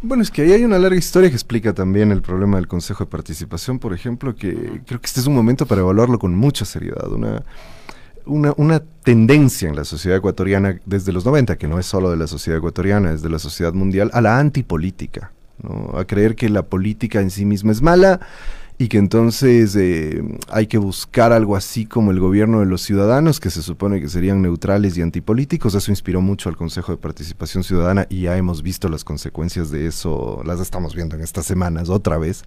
Bueno, 0.00 0.22
es 0.22 0.30
que 0.30 0.42
ahí 0.42 0.52
hay 0.52 0.64
una 0.64 0.78
larga 0.78 0.96
historia 0.96 1.28
que 1.28 1.34
explica 1.34 1.72
también 1.72 2.12
el 2.12 2.22
problema 2.22 2.56
del 2.56 2.68
Consejo 2.68 3.04
de 3.04 3.10
Participación, 3.10 3.80
por 3.80 3.94
ejemplo, 3.94 4.36
que 4.36 4.80
creo 4.86 5.00
que 5.00 5.06
este 5.06 5.18
es 5.18 5.26
un 5.26 5.34
momento 5.34 5.66
para 5.66 5.80
evaluarlo 5.80 6.20
con 6.20 6.36
mucha 6.36 6.64
seriedad. 6.64 7.10
Una, 7.10 7.44
una, 8.26 8.54
una, 8.56 8.82
tendencia 9.02 9.68
en 9.68 9.74
la 9.74 9.84
sociedad 9.84 10.18
ecuatoriana 10.18 10.80
desde 10.86 11.12
los 11.12 11.24
90, 11.24 11.56
que 11.56 11.66
no 11.66 11.80
es 11.80 11.86
solo 11.86 12.10
de 12.10 12.16
la 12.16 12.28
sociedad 12.28 12.58
ecuatoriana, 12.58 13.12
es 13.12 13.22
de 13.22 13.28
la 13.28 13.40
sociedad 13.40 13.72
mundial, 13.72 14.10
a 14.12 14.20
la 14.20 14.38
antipolítica, 14.38 15.32
a 15.94 16.04
creer 16.04 16.36
que 16.36 16.48
la 16.48 16.62
política 16.62 17.20
en 17.20 17.30
sí 17.30 17.44
misma 17.44 17.72
es 17.72 17.82
mala 17.82 18.20
y 18.78 18.88
que 18.88 18.98
entonces 18.98 19.76
eh, 19.76 20.22
hay 20.48 20.66
que 20.66 20.78
buscar 20.78 21.32
algo 21.32 21.56
así 21.56 21.86
como 21.86 22.10
el 22.10 22.18
gobierno 22.18 22.60
de 22.60 22.66
los 22.66 22.82
ciudadanos, 22.82 23.38
que 23.38 23.50
se 23.50 23.62
supone 23.62 24.00
que 24.00 24.08
serían 24.08 24.42
neutrales 24.42 24.96
y 24.96 25.02
antipolíticos. 25.02 25.74
Eso 25.74 25.92
inspiró 25.92 26.20
mucho 26.20 26.48
al 26.48 26.56
Consejo 26.56 26.90
de 26.90 26.98
Participación 26.98 27.62
Ciudadana 27.62 28.06
y 28.08 28.22
ya 28.22 28.36
hemos 28.36 28.62
visto 28.62 28.88
las 28.88 29.04
consecuencias 29.04 29.70
de 29.70 29.86
eso, 29.86 30.42
las 30.44 30.58
estamos 30.58 30.94
viendo 30.94 31.14
en 31.14 31.22
estas 31.22 31.46
semanas 31.46 31.90
otra 31.90 32.18
vez. 32.18 32.44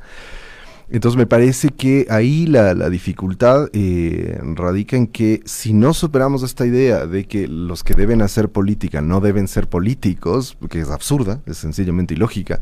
Entonces 0.89 1.17
me 1.17 1.25
parece 1.25 1.69
que 1.69 2.05
ahí 2.09 2.45
la, 2.45 2.73
dificultad 2.89 3.69
eh, 3.73 4.39
radica 4.53 4.95
en 4.95 5.07
que 5.07 5.41
si 5.45 5.73
no 5.73 5.93
superamos 5.93 6.43
esta 6.43 6.65
idea 6.65 7.07
de 7.07 7.25
que 7.25 7.47
los 7.47 7.83
que 7.83 7.95
deben 7.95 8.21
hacer 8.21 8.49
política 8.49 9.01
no 9.01 9.19
deben 9.19 9.47
ser 9.47 9.67
políticos, 9.67 10.57
que 10.69 10.79
es 10.79 10.89
absurda, 10.89 11.41
es 11.47 11.57
sencillamente 11.57 12.13
ilógica, 12.13 12.61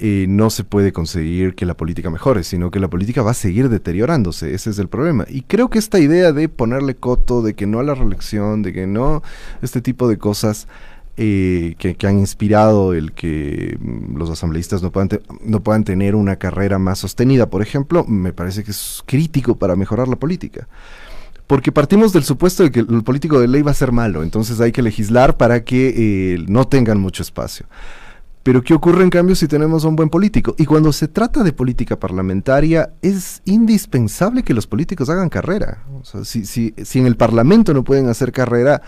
eh, 0.00 0.26
no 0.28 0.48
se 0.50 0.62
puede 0.62 0.92
conseguir 0.92 1.56
que 1.56 1.66
la 1.66 1.76
política 1.76 2.08
mejore, 2.08 2.44
sino 2.44 2.70
que 2.70 2.78
la 2.78 2.86
política 2.86 3.22
va 3.22 3.32
a 3.32 3.34
seguir 3.34 3.68
deteriorándose, 3.68 4.54
ese 4.54 4.70
es 4.70 4.78
el 4.78 4.86
problema. 4.86 5.26
Y 5.28 5.42
creo 5.42 5.70
que 5.70 5.80
esta 5.80 5.98
idea 5.98 6.32
de 6.32 6.48
ponerle 6.48 6.94
coto, 6.94 7.42
de 7.42 7.54
que 7.54 7.66
no 7.66 7.80
a 7.80 7.82
la 7.82 7.96
reelección, 7.96 8.62
de 8.62 8.72
que 8.72 8.86
no, 8.86 9.24
este 9.60 9.80
tipo 9.80 10.06
de 10.08 10.16
cosas, 10.16 10.68
eh, 11.20 11.74
que, 11.78 12.06
han 12.06 12.20
inspirado 12.20 12.94
el 12.94 13.10
que 13.10 13.76
mm, 13.80 14.16
los 14.16 14.30
asambleístas 14.30 14.82
no 14.82 14.92
puedan, 14.92 15.08
no 15.44 15.60
puedan 15.64 15.82
tener 15.82 16.14
una 16.14 16.36
carrera 16.36 16.78
más 16.78 17.00
sostenida, 17.00 17.50
por 17.50 17.60
ejemplo, 17.60 18.04
me 18.04 18.32
parece 18.32 18.62
que 18.62 18.70
es 18.70 19.02
crítico 19.04 19.58
para 19.58 19.74
mejorar 19.74 20.06
la 20.06 20.14
política. 20.14 20.68
Porque 21.48 21.72
partimos 21.72 22.12
del 22.12 22.22
supuesto 22.22 22.62
de 22.62 22.70
que 22.70 22.80
el 22.80 23.02
político 23.02 23.40
de 23.40 23.48
ley 23.48 23.62
va 23.62 23.72
a 23.72 23.74
ser 23.74 23.90
malo, 23.90 24.22
entonces 24.22 24.60
hay 24.60 24.70
que 24.70 24.80
legislar 24.80 25.36
para 25.36 25.64
que 25.64 26.34
eh, 26.34 26.44
no 26.46 26.68
tengan 26.68 27.00
mucho 27.00 27.24
espacio. 27.24 27.66
Pero 28.44 28.62
¿qué 28.62 28.72
ocurre 28.72 29.02
en 29.02 29.10
cambio 29.10 29.34
si 29.34 29.48
tenemos 29.48 29.82
un 29.82 29.96
buen 29.96 30.10
político? 30.10 30.54
Y 30.56 30.66
cuando 30.66 30.92
se 30.92 31.08
trata 31.08 31.42
de 31.42 31.52
política 31.52 31.98
parlamentaria, 31.98 32.92
es 33.02 33.42
indispensable 33.44 34.44
que 34.44 34.54
los 34.54 34.68
políticos 34.68 35.10
hagan 35.10 35.28
carrera. 35.28 35.84
si, 36.22 36.46
si, 36.46 36.74
si 36.84 37.00
en 37.00 37.06
el 37.06 37.16
Parlamento 37.16 37.74
no 37.74 37.82
pueden 37.82 38.08
hacer 38.08 38.30
carrera, 38.30 38.82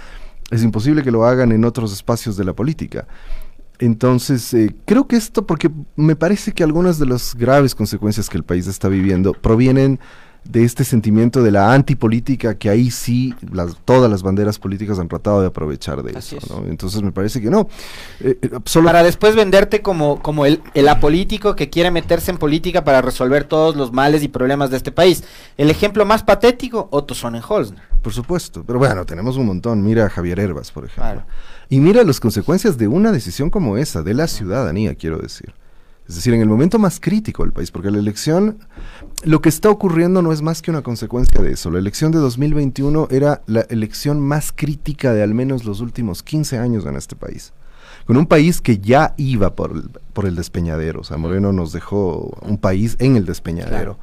es 0.50 0.62
imposible 0.62 1.02
que 1.02 1.10
lo 1.10 1.24
hagan 1.24 1.52
en 1.52 1.64
otros 1.64 1.92
espacios 1.92 2.36
de 2.36 2.44
la 2.44 2.52
política. 2.52 3.06
Entonces, 3.78 4.52
eh, 4.52 4.74
creo 4.84 5.06
que 5.06 5.16
esto, 5.16 5.46
porque 5.46 5.70
me 5.96 6.14
parece 6.14 6.52
que 6.52 6.62
algunas 6.62 6.98
de 6.98 7.06
las 7.06 7.34
graves 7.34 7.74
consecuencias 7.74 8.28
que 8.28 8.36
el 8.36 8.44
país 8.44 8.66
está 8.66 8.88
viviendo 8.88 9.32
provienen 9.32 9.98
de 10.44 10.64
este 10.64 10.84
sentimiento 10.84 11.42
de 11.42 11.50
la 11.50 11.72
antipolítica 11.72 12.56
que 12.56 12.70
ahí 12.70 12.90
sí 12.90 13.34
las, 13.52 13.76
todas 13.84 14.10
las 14.10 14.22
banderas 14.22 14.58
políticas 14.58 14.98
han 14.98 15.08
tratado 15.08 15.40
de 15.42 15.48
aprovechar 15.48 16.02
de 16.02 16.18
eso. 16.18 16.38
Entonces 16.66 17.02
me 17.02 17.12
parece 17.12 17.40
que 17.40 17.50
no. 17.50 17.68
Eh, 18.20 18.38
eh, 18.40 18.80
para 18.82 19.02
después 19.02 19.36
venderte 19.36 19.82
como, 19.82 20.22
como 20.22 20.46
el, 20.46 20.62
el, 20.74 20.88
apolítico 20.88 21.54
que 21.54 21.68
quiere 21.68 21.90
meterse 21.90 22.30
en 22.30 22.38
política 22.38 22.84
para 22.84 23.02
resolver 23.02 23.44
todos 23.44 23.76
los 23.76 23.92
males 23.92 24.22
y 24.22 24.28
problemas 24.28 24.70
de 24.70 24.78
este 24.78 24.92
país. 24.92 25.24
El 25.56 25.70
ejemplo 25.70 26.04
más 26.04 26.22
patético, 26.22 26.88
Otto 26.90 27.14
Sonnenholzner. 27.14 27.89
Por 28.02 28.12
supuesto, 28.12 28.64
pero 28.66 28.78
bueno, 28.78 29.04
tenemos 29.04 29.36
un 29.36 29.46
montón. 29.46 29.82
Mira 29.82 30.06
a 30.06 30.10
Javier 30.10 30.40
Herbas, 30.40 30.72
por 30.72 30.86
ejemplo. 30.86 31.24
Y 31.68 31.80
mira 31.80 32.02
las 32.02 32.18
consecuencias 32.18 32.78
de 32.78 32.88
una 32.88 33.12
decisión 33.12 33.50
como 33.50 33.76
esa, 33.76 34.02
de 34.02 34.14
la 34.14 34.26
ciudadanía, 34.26 34.94
quiero 34.94 35.18
decir. 35.18 35.52
Es 36.08 36.16
decir, 36.16 36.34
en 36.34 36.40
el 36.40 36.48
momento 36.48 36.78
más 36.78 36.98
crítico 36.98 37.44
del 37.44 37.52
país, 37.52 37.70
porque 37.70 37.90
la 37.90 37.98
elección, 37.98 38.58
lo 39.22 39.40
que 39.40 39.48
está 39.48 39.70
ocurriendo 39.70 40.22
no 40.22 40.32
es 40.32 40.42
más 40.42 40.60
que 40.60 40.72
una 40.72 40.82
consecuencia 40.82 41.40
de 41.40 41.52
eso. 41.52 41.70
La 41.70 41.78
elección 41.78 42.10
de 42.10 42.18
2021 42.18 43.06
era 43.12 43.42
la 43.46 43.60
elección 43.68 44.18
más 44.18 44.50
crítica 44.50 45.12
de 45.12 45.22
al 45.22 45.34
menos 45.34 45.64
los 45.64 45.80
últimos 45.80 46.24
15 46.24 46.58
años 46.58 46.84
en 46.86 46.96
este 46.96 47.14
país. 47.14 47.52
Con 48.06 48.16
un 48.16 48.26
país 48.26 48.60
que 48.60 48.78
ya 48.78 49.14
iba 49.18 49.54
por 49.54 49.70
el, 49.70 49.90
por 50.12 50.26
el 50.26 50.34
despeñadero. 50.34 51.02
O 51.02 51.04
sea, 51.04 51.16
Moreno 51.16 51.52
nos 51.52 51.72
dejó 51.72 52.36
un 52.42 52.58
país 52.58 52.96
en 52.98 53.14
el 53.14 53.24
despeñadero. 53.24 53.96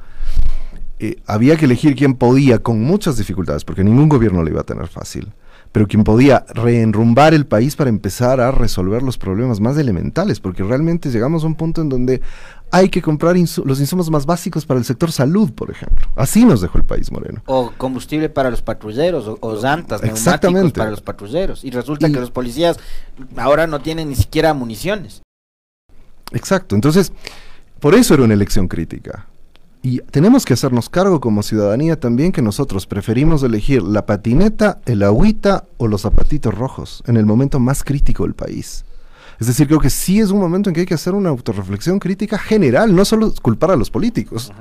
Eh, 1.00 1.16
había 1.26 1.56
que 1.56 1.66
elegir 1.66 1.94
quién 1.94 2.14
podía, 2.14 2.60
con 2.60 2.80
muchas 2.82 3.16
dificultades, 3.16 3.64
porque 3.64 3.84
ningún 3.84 4.08
gobierno 4.08 4.42
le 4.42 4.50
iba 4.50 4.60
a 4.60 4.64
tener 4.64 4.88
fácil 4.88 5.32
pero 5.72 5.86
quien 5.86 6.04
podía 6.04 6.44
reenrumbar 6.48 7.34
el 7.34 7.46
país 7.46 7.76
para 7.76 7.90
empezar 7.90 8.40
a 8.40 8.50
resolver 8.50 9.02
los 9.02 9.18
problemas 9.18 9.60
más 9.60 9.76
elementales, 9.76 10.40
porque 10.40 10.62
realmente 10.62 11.10
llegamos 11.10 11.44
a 11.44 11.46
un 11.46 11.54
punto 11.54 11.82
en 11.82 11.88
donde 11.88 12.22
hay 12.70 12.88
que 12.88 13.02
comprar 13.02 13.36
los 13.36 13.80
insumos 13.80 14.10
más 14.10 14.26
básicos 14.26 14.64
para 14.66 14.78
el 14.78 14.84
sector 14.84 15.12
salud, 15.12 15.52
por 15.52 15.70
ejemplo. 15.70 16.08
Así 16.16 16.44
nos 16.44 16.60
dejó 16.60 16.78
el 16.78 16.84
país 16.84 17.10
moreno. 17.12 17.42
O 17.46 17.72
combustible 17.76 18.28
para 18.28 18.50
los 18.50 18.62
patrulleros, 18.62 19.26
o, 19.26 19.38
o 19.40 19.60
llantas, 19.60 20.02
neumáticos 20.02 20.72
para 20.72 20.90
los 20.90 21.00
patrulleros. 21.00 21.64
Y 21.64 21.70
resulta 21.70 22.08
que 22.08 22.20
los 22.20 22.30
policías 22.30 22.78
ahora 23.36 23.66
no 23.66 23.80
tienen 23.80 24.08
ni 24.08 24.16
siquiera 24.16 24.54
municiones. 24.54 25.22
Exacto, 26.32 26.74
entonces, 26.74 27.12
por 27.80 27.94
eso 27.94 28.14
era 28.14 28.22
una 28.22 28.34
elección 28.34 28.68
crítica. 28.68 29.26
Y 29.88 30.02
tenemos 30.10 30.44
que 30.44 30.52
hacernos 30.52 30.90
cargo 30.90 31.18
como 31.18 31.42
ciudadanía 31.42 31.98
también 31.98 32.30
que 32.30 32.42
nosotros 32.42 32.86
preferimos 32.86 33.42
elegir 33.42 33.82
la 33.82 34.04
patineta, 34.04 34.82
el 34.84 35.02
agüita 35.02 35.64
o 35.78 35.88
los 35.88 36.02
zapatitos 36.02 36.52
rojos 36.52 37.02
en 37.06 37.16
el 37.16 37.24
momento 37.24 37.58
más 37.58 37.82
crítico 37.82 38.24
del 38.24 38.34
país. 38.34 38.84
Es 39.40 39.46
decir, 39.46 39.66
creo 39.66 39.80
que 39.80 39.88
sí 39.88 40.20
es 40.20 40.28
un 40.28 40.40
momento 40.40 40.68
en 40.68 40.74
que 40.74 40.80
hay 40.80 40.86
que 40.86 40.92
hacer 40.92 41.14
una 41.14 41.30
autorreflexión 41.30 42.00
crítica 42.00 42.36
general, 42.36 42.94
no 42.94 43.06
solo 43.06 43.32
culpar 43.40 43.70
a 43.70 43.76
los 43.76 43.90
políticos. 43.90 44.52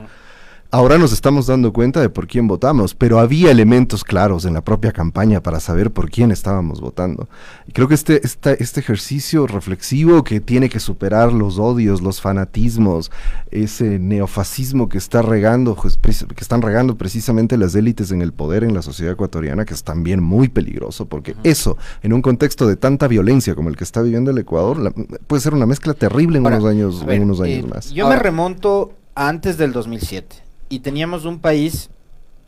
Ahora 0.70 0.98
nos 0.98 1.14
estamos 1.14 1.48
dando 1.48 1.72
cuenta 1.72 2.02
de 2.02 2.10
por 2.10 2.28
quién 2.28 2.46
votamos, 2.46 2.94
pero 2.94 3.20
había 3.20 3.52
elementos 3.52 4.04
claros 4.04 4.44
en 4.44 4.54
la 4.54 4.66
propia 4.66 4.92
campaña 4.92 5.42
para 5.42 5.62
saber 5.62 5.92
por 5.92 6.10
quién 6.10 6.30
estábamos 6.30 6.82
votando. 6.82 7.30
Y 7.68 7.72
creo 7.72 7.88
que 7.88 7.94
este, 7.94 8.20
este 8.22 8.80
ejercicio 8.82 9.48
reflexivo 9.48 10.26
que 10.26 10.42
tiene 10.42 10.68
que 10.68 10.82
superar 10.82 11.32
los 11.32 11.58
odios, 11.58 12.02
los 12.02 12.20
fanatismos, 12.20 13.12
ese 13.50 13.98
neofascismo 13.98 14.90
que 14.90 14.98
está 14.98 15.22
regando, 15.22 15.74
pues, 15.74 15.98
que 16.26 16.42
están 16.42 16.62
regando 16.62 16.98
precisamente 16.98 17.56
las 17.56 17.74
élites 17.74 18.12
en 18.12 18.22
el 18.22 18.34
poder 18.34 18.66
en 18.66 18.74
la 18.74 18.82
sociedad 18.82 19.14
ecuatoriana, 19.14 19.64
que 19.64 19.74
es 19.74 19.86
también 19.86 20.22
muy 20.22 20.50
peligroso, 20.50 21.06
porque 21.06 21.38
eso, 21.46 21.78
en 22.04 22.12
un 22.12 22.22
contexto 22.22 22.68
de 22.68 22.76
tanta 22.76 23.08
violencia 23.08 23.56
como 23.56 23.70
el 23.70 23.78
que 23.78 23.86
está 23.86 24.02
viviendo 24.02 24.32
el 24.32 24.38
Ecuador, 24.38 24.94
puede 25.28 25.42
ser 25.42 25.54
una 25.54 25.66
mezcla 25.66 25.94
terrible 25.94 26.40
en 26.40 26.46
unos 26.46 26.66
años, 26.66 27.06
en 27.08 27.24
unos 27.24 27.40
años 27.40 27.64
eh, 27.64 27.68
más. 27.74 27.92
Yo 27.92 28.10
me 28.10 28.20
remonto 28.20 28.92
antes 29.16 29.58
del 29.58 29.72
2007 29.72 30.47
y 30.70 30.80
teníamos 30.80 31.26
un 31.26 31.40
país 31.40 31.90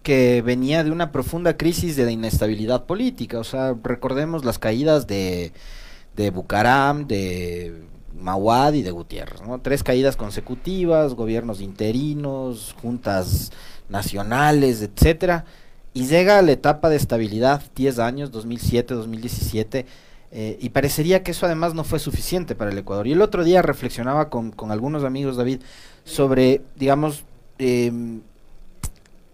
que 0.03 0.41
venía 0.41 0.83
de 0.83 0.91
una 0.91 1.11
profunda 1.11 1.57
crisis 1.57 1.95
de 1.95 2.11
inestabilidad 2.11 2.85
política. 2.85 3.39
O 3.39 3.43
sea, 3.43 3.75
recordemos 3.83 4.45
las 4.45 4.59
caídas 4.59 5.07
de, 5.07 5.51
de 6.15 6.31
Bucaram, 6.31 7.07
de 7.07 7.83
Mawad 8.19 8.73
y 8.73 8.81
de 8.81 8.91
Gutiérrez. 8.91 9.41
¿no? 9.41 9.59
Tres 9.59 9.83
caídas 9.83 10.15
consecutivas, 10.15 11.13
gobiernos 11.13 11.61
interinos, 11.61 12.75
juntas 12.81 13.51
nacionales, 13.89 14.81
etcétera. 14.81 15.45
Y 15.93 16.05
llega 16.07 16.41
la 16.41 16.51
etapa 16.51 16.89
de 16.89 16.95
estabilidad, 16.95 17.63
10 17.75 17.99
años, 17.99 18.31
2007, 18.31 18.93
2017. 18.93 19.85
Eh, 20.31 20.57
y 20.61 20.69
parecería 20.69 21.23
que 21.23 21.31
eso 21.31 21.47
además 21.47 21.73
no 21.73 21.83
fue 21.83 21.99
suficiente 21.99 22.55
para 22.55 22.71
el 22.71 22.77
Ecuador. 22.77 23.07
Y 23.07 23.13
el 23.13 23.21
otro 23.21 23.43
día 23.43 23.61
reflexionaba 23.61 24.29
con, 24.29 24.51
con 24.51 24.71
algunos 24.71 25.03
amigos, 25.03 25.38
David, 25.38 25.61
sobre, 26.03 26.61
digamos, 26.75 27.25
eh, 27.59 27.91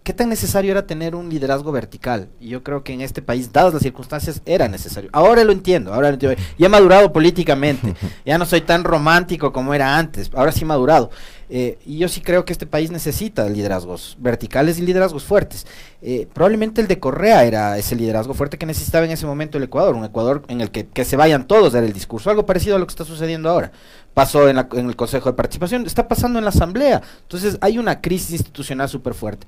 ¿qué 0.06 0.12
tan 0.12 0.28
necesario 0.28 0.70
era 0.70 0.86
tener 0.86 1.16
un 1.16 1.28
liderazgo 1.28 1.72
vertical? 1.72 2.28
Y 2.40 2.50
yo 2.50 2.62
creo 2.62 2.84
que 2.84 2.92
en 2.92 3.00
este 3.00 3.22
país, 3.22 3.52
dadas 3.52 3.74
las 3.74 3.82
circunstancias, 3.82 4.40
era 4.46 4.68
necesario. 4.68 5.10
Ahora 5.12 5.42
lo 5.42 5.50
entiendo, 5.50 5.92
ahora 5.92 6.10
lo 6.10 6.14
entiendo. 6.14 6.40
Ya 6.56 6.66
he 6.66 6.68
madurado 6.68 7.12
políticamente, 7.12 7.92
ya 8.24 8.38
no 8.38 8.46
soy 8.46 8.60
tan 8.60 8.84
romántico 8.84 9.52
como 9.52 9.74
era 9.74 9.98
antes, 9.98 10.30
ahora 10.32 10.52
sí 10.52 10.62
he 10.62 10.64
madurado. 10.64 11.10
Eh, 11.48 11.78
y 11.84 11.98
yo 11.98 12.08
sí 12.08 12.20
creo 12.20 12.44
que 12.44 12.52
este 12.52 12.66
país 12.66 12.92
necesita 12.92 13.48
liderazgos 13.48 14.16
verticales 14.20 14.78
y 14.78 14.82
liderazgos 14.82 15.24
fuertes. 15.24 15.66
Eh, 16.00 16.28
probablemente 16.32 16.80
el 16.80 16.86
de 16.86 17.00
Correa 17.00 17.44
era 17.44 17.76
ese 17.76 17.96
liderazgo 17.96 18.32
fuerte 18.32 18.58
que 18.58 18.66
necesitaba 18.66 19.06
en 19.06 19.10
ese 19.10 19.26
momento 19.26 19.58
el 19.58 19.64
Ecuador, 19.64 19.96
un 19.96 20.04
Ecuador 20.04 20.44
en 20.46 20.60
el 20.60 20.70
que, 20.70 20.86
que 20.86 21.04
se 21.04 21.16
vayan 21.16 21.48
todos 21.48 21.74
era 21.74 21.84
el 21.84 21.92
discurso, 21.92 22.30
algo 22.30 22.46
parecido 22.46 22.76
a 22.76 22.78
lo 22.78 22.86
que 22.86 22.92
está 22.92 23.04
sucediendo 23.04 23.50
ahora. 23.50 23.72
Pasó 24.16 24.48
en, 24.48 24.56
en 24.56 24.88
el 24.88 24.96
Consejo 24.96 25.28
de 25.28 25.36
Participación, 25.36 25.84
está 25.84 26.08
pasando 26.08 26.38
en 26.38 26.46
la 26.46 26.48
Asamblea. 26.48 27.02
Entonces 27.20 27.58
hay 27.60 27.78
una 27.78 28.00
crisis 28.00 28.30
institucional 28.30 28.88
súper 28.88 29.12
fuerte. 29.12 29.46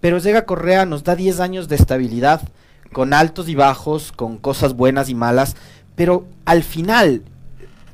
Pero 0.00 0.18
llega 0.18 0.44
Correa, 0.44 0.84
nos 0.84 1.02
da 1.02 1.16
10 1.16 1.40
años 1.40 1.66
de 1.66 1.76
estabilidad, 1.76 2.42
con 2.92 3.14
altos 3.14 3.48
y 3.48 3.54
bajos, 3.54 4.12
con 4.12 4.36
cosas 4.36 4.74
buenas 4.74 5.08
y 5.08 5.14
malas, 5.14 5.56
pero 5.94 6.26
al 6.44 6.62
final 6.62 7.22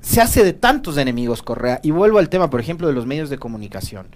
se 0.00 0.20
hace 0.20 0.42
de 0.42 0.54
tantos 0.54 0.96
enemigos 0.96 1.44
Correa. 1.44 1.78
Y 1.84 1.92
vuelvo 1.92 2.18
al 2.18 2.28
tema, 2.28 2.50
por 2.50 2.58
ejemplo, 2.58 2.88
de 2.88 2.94
los 2.94 3.06
medios 3.06 3.30
de 3.30 3.38
comunicación. 3.38 4.08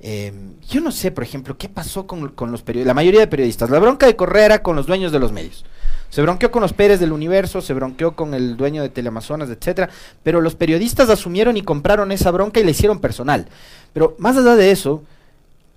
Em, 0.00 0.54
yo 0.68 0.80
no 0.80 0.92
sé, 0.92 1.10
por 1.10 1.24
ejemplo, 1.24 1.58
qué 1.58 1.68
pasó 1.68 2.06
con, 2.06 2.20
los 2.20 2.62
periodistas, 2.62 2.86
la 2.86 2.94
mayoría 2.94 3.18
de 3.18 3.26
periodistas. 3.26 3.68
La 3.68 3.80
bronca 3.80 4.06
de 4.06 4.14
Correa 4.14 4.44
era 4.44 4.62
con 4.62 4.76
los 4.76 4.86
dueños 4.86 5.10
de 5.10 5.18
los 5.18 5.32
medios. 5.32 5.64
Se 6.12 6.20
bronqueó 6.20 6.50
con 6.50 6.60
los 6.60 6.74
Pérez 6.74 7.00
del 7.00 7.10
Universo, 7.10 7.62
se 7.62 7.72
bronqueó 7.72 8.14
con 8.14 8.34
el 8.34 8.58
dueño 8.58 8.82
de 8.82 8.90
Teleamazonas, 8.90 9.48
etcétera, 9.48 9.88
pero 10.22 10.42
los 10.42 10.54
periodistas 10.54 11.08
asumieron 11.08 11.56
y 11.56 11.62
compraron 11.62 12.12
esa 12.12 12.30
bronca 12.30 12.60
y 12.60 12.64
la 12.64 12.72
hicieron 12.72 13.00
personal. 13.00 13.48
Pero 13.94 14.14
más 14.18 14.36
allá 14.36 14.54
de 14.54 14.72
eso, 14.72 15.04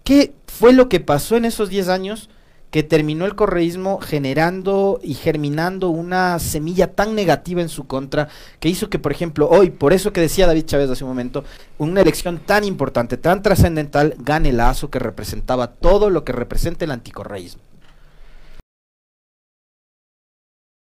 ¿qué 0.03 0.33
fue 0.45 0.73
lo 0.73 0.89
que 0.89 0.99
pasó 0.99 1.37
en 1.37 1.45
esos 1.45 1.69
10 1.69 1.87
años 1.87 2.29
que 2.69 2.83
terminó 2.83 3.25
el 3.25 3.35
correísmo 3.35 4.01
generando 4.01 4.99
y 5.01 5.13
germinando 5.13 5.87
una 5.87 6.37
semilla 6.39 6.91
tan 6.91 7.15
negativa 7.15 7.61
en 7.61 7.69
su 7.69 7.87
contra 7.87 8.27
que 8.59 8.67
hizo 8.67 8.89
que, 8.89 8.99
por 8.99 9.13
ejemplo, 9.13 9.47
hoy, 9.47 9.69
por 9.69 9.93
eso 9.93 10.11
que 10.11 10.19
decía 10.19 10.47
David 10.47 10.65
Chávez 10.65 10.89
hace 10.89 11.05
un 11.05 11.11
momento, 11.11 11.45
una 11.77 12.01
elección 12.01 12.39
tan 12.39 12.65
importante, 12.65 13.15
tan 13.15 13.41
trascendental, 13.41 14.15
gane 14.17 14.51
Lazo 14.51 14.89
que 14.89 14.99
representaba 14.99 15.67
todo 15.67 16.09
lo 16.09 16.25
que 16.25 16.33
representa 16.33 16.83
el 16.83 16.91
anticorreísmo. 16.91 17.61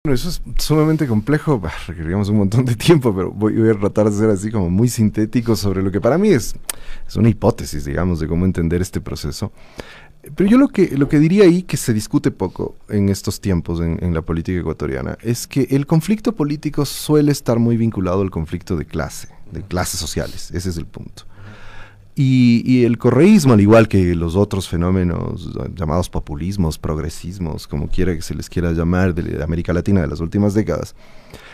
Bueno, 0.08 0.16
eso 0.16 0.30
es 0.30 0.42
sumamente 0.64 1.06
complejo, 1.06 1.62
requeríamos 1.86 2.30
un 2.30 2.38
montón 2.38 2.64
de 2.64 2.76
tiempo, 2.78 3.14
pero 3.14 3.30
voy, 3.30 3.70
a 3.70 3.78
tratar 3.78 4.10
de 4.10 4.18
ser 4.18 4.30
así 4.30 4.50
como 4.50 4.70
muy 4.70 4.88
sintético 4.88 5.54
sobre 5.58 5.84
lo 5.84 5.92
que 5.92 6.00
para 6.00 6.18
mí 6.18 6.30
es, 6.30 6.56
una 7.18 7.28
hipótesis, 7.28 7.84
digamos, 7.84 8.22
de 8.22 8.28
cómo 8.30 8.46
entender 8.46 8.82
este 8.82 9.02
proceso. 9.02 9.52
Pero 10.34 10.50
yo 10.50 10.58
lo 10.58 10.70
que 10.70 11.20
diría 11.20 11.44
ahí, 11.44 11.62
que 11.62 11.76
se 11.76 11.94
discute 11.94 12.32
poco 12.32 12.78
en 12.88 13.10
estos 13.10 13.42
tiempos 13.42 13.82
en, 13.82 14.14
la 14.14 14.22
política 14.22 14.62
ecuatoriana, 14.62 15.18
es 15.22 15.46
que 15.46 15.68
el 15.72 15.86
conflicto 15.86 16.34
político 16.34 16.86
suele 16.86 17.34
estar 17.34 17.60
muy 17.60 17.76
vinculado 17.76 18.22
al 18.22 18.32
conflicto 18.32 18.78
de 18.78 18.86
clase, 18.86 19.28
de 19.52 19.62
clases 19.62 20.00
sociales. 20.00 20.52
Ese 20.52 20.70
es 20.70 20.78
el 20.78 20.86
punto. 20.86 21.24
Y, 22.20 22.84
el 22.84 22.98
correísmo, 22.98 23.54
al 23.54 23.62
igual 23.62 23.88
que 23.88 24.16
los 24.16 24.36
otros 24.36 24.68
fenómenos 24.68 25.52
llamados 25.76 26.10
populismos, 26.10 26.80
progresismos, 26.80 27.68
como 27.68 27.90
quiera 27.90 28.16
que 28.16 28.24
se 28.24 28.34
les 28.34 28.50
quiera 28.50 28.72
llamar, 28.72 29.14
de 29.14 29.44
América 29.44 29.72
Latina 29.72 30.02
de 30.02 30.08
las 30.08 30.20
últimas 30.20 30.56
décadas, 30.56 30.96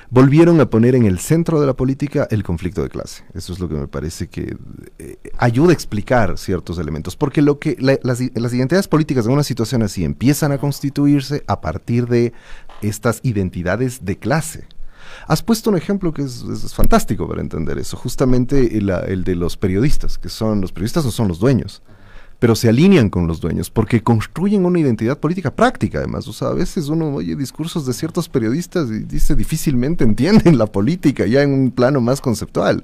volvieron 0.10 0.62
a 0.62 0.70
poner 0.70 0.96
en 0.96 1.06
el 1.06 1.20
centro 1.20 1.60
de 1.60 1.68
la 1.68 1.74
política 1.74 2.30
el 2.32 2.44
conflicto 2.44 2.82
de 2.82 2.88
clase. 2.88 3.26
Eso 3.34 3.52
es 3.52 3.60
lo 3.60 3.68
que 3.68 3.76
me 3.76 3.88
parece 3.90 4.28
que 4.28 4.56
eh, 5.00 5.18
ayuda 5.38 5.72
a 5.72 5.74
explicar 5.74 6.38
ciertos 6.38 6.78
elementos, 6.78 7.18
porque 7.18 7.42
lo 7.42 7.60
que 7.60 7.76
las, 7.80 8.22
identidades 8.22 8.88
políticas 8.88 9.26
en 9.26 9.34
una 9.34 9.44
situación 9.44 9.84
así 9.84 10.06
empiezan 10.06 10.54
a 10.54 10.60
constituirse 10.60 11.44
a 11.46 11.60
partir 11.60 12.08
de 12.08 12.32
estas 12.82 13.20
identidades 13.24 14.06
de 14.06 14.18
clase. 14.18 14.66
Has 15.28 15.44
puesto 15.44 15.70
un 15.70 15.78
ejemplo 15.78 16.14
que 16.14 16.24
es, 16.24 16.74
fantástico 16.74 17.28
para 17.28 17.42
entender 17.42 17.78
eso, 17.78 17.98
justamente 17.98 18.78
el, 18.78 18.90
el, 18.90 19.24
de 19.24 19.36
los 19.36 19.58
periodistas, 19.58 20.18
que 20.18 20.30
son 20.30 20.62
los 20.62 20.72
periodistas 20.72 21.06
no 21.06 21.12
son 21.12 21.28
los 21.28 21.40
dueños 21.40 21.82
pero 22.44 22.58
se 22.58 22.68
alinean 22.68 23.10
con 23.10 23.26
los 23.26 23.40
dueños 23.40 23.70
porque 23.70 24.04
construyen 24.04 24.66
una 24.66 24.78
identidad 24.78 25.18
política 25.18 25.56
práctica 25.56 26.00
además. 26.00 26.28
O 26.28 26.34
sea, 26.34 26.50
a 26.50 26.54
veces 26.54 26.90
uno 26.90 27.16
oye 27.16 27.38
discursos 27.38 27.86
de 27.86 27.94
ciertos 27.94 28.28
periodistas 28.28 28.90
y 28.90 29.00
dice 29.00 29.38
difícilmente 29.38 30.04
entienden 30.04 30.58
la 30.58 30.66
política 30.66 31.26
ya 31.26 31.42
en 31.42 31.54
un 31.54 31.72
plano 31.72 32.02
más 32.02 32.20
conceptual. 32.20 32.84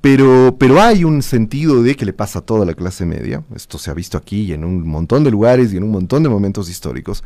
Pero, 0.00 0.56
pero 0.58 0.80
hay 0.80 1.04
un 1.04 1.22
sentido 1.22 1.80
de 1.84 1.94
que 1.94 2.04
le 2.04 2.12
pasa 2.12 2.40
a 2.40 2.42
toda 2.42 2.66
la 2.66 2.74
clase 2.74 3.06
media. 3.06 3.44
Esto 3.54 3.78
se 3.78 3.92
ha 3.92 3.94
visto 3.94 4.18
aquí 4.18 4.40
y 4.42 4.52
en 4.52 4.64
un 4.64 4.84
montón 4.84 5.22
de 5.22 5.30
lugares 5.30 5.72
y 5.72 5.76
en 5.76 5.84
un 5.84 5.92
montón 5.92 6.24
de 6.24 6.28
momentos 6.28 6.68
históricos. 6.68 7.22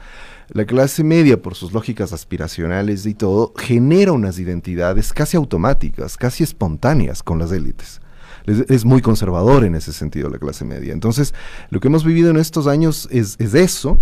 La 0.53 0.65
clase 0.65 1.05
media, 1.05 1.41
por 1.41 1.55
sus 1.55 1.73
lógicas 1.73 2.13
aspiracionales 2.13 3.07
y 3.07 3.15
todo, 3.15 3.53
genera 3.57 4.13
unas 4.13 4.39
identidades 4.39 5.13
casi 5.13 5.37
automáticas, 5.37 6.17
casi 6.17 6.43
espontáneas 6.43 7.23
con 7.23 7.39
las 7.39 7.53
élites 7.53 8.01
es, 8.47 8.85
muy 8.85 9.01
conservador 9.03 9.65
en 9.65 9.75
ese 9.75 9.93
sentido 9.93 10.29
la 10.29 10.39
clase 10.39 10.65
media. 10.65 10.93
Entonces, 10.93 11.35
lo 11.71 11.81
que 11.81 11.89
hemos 11.89 12.05
vivido 12.05 12.31
en 12.31 12.37
estos 12.37 12.67
años 12.67 13.09
es, 13.11 13.37
eso. 13.39 13.99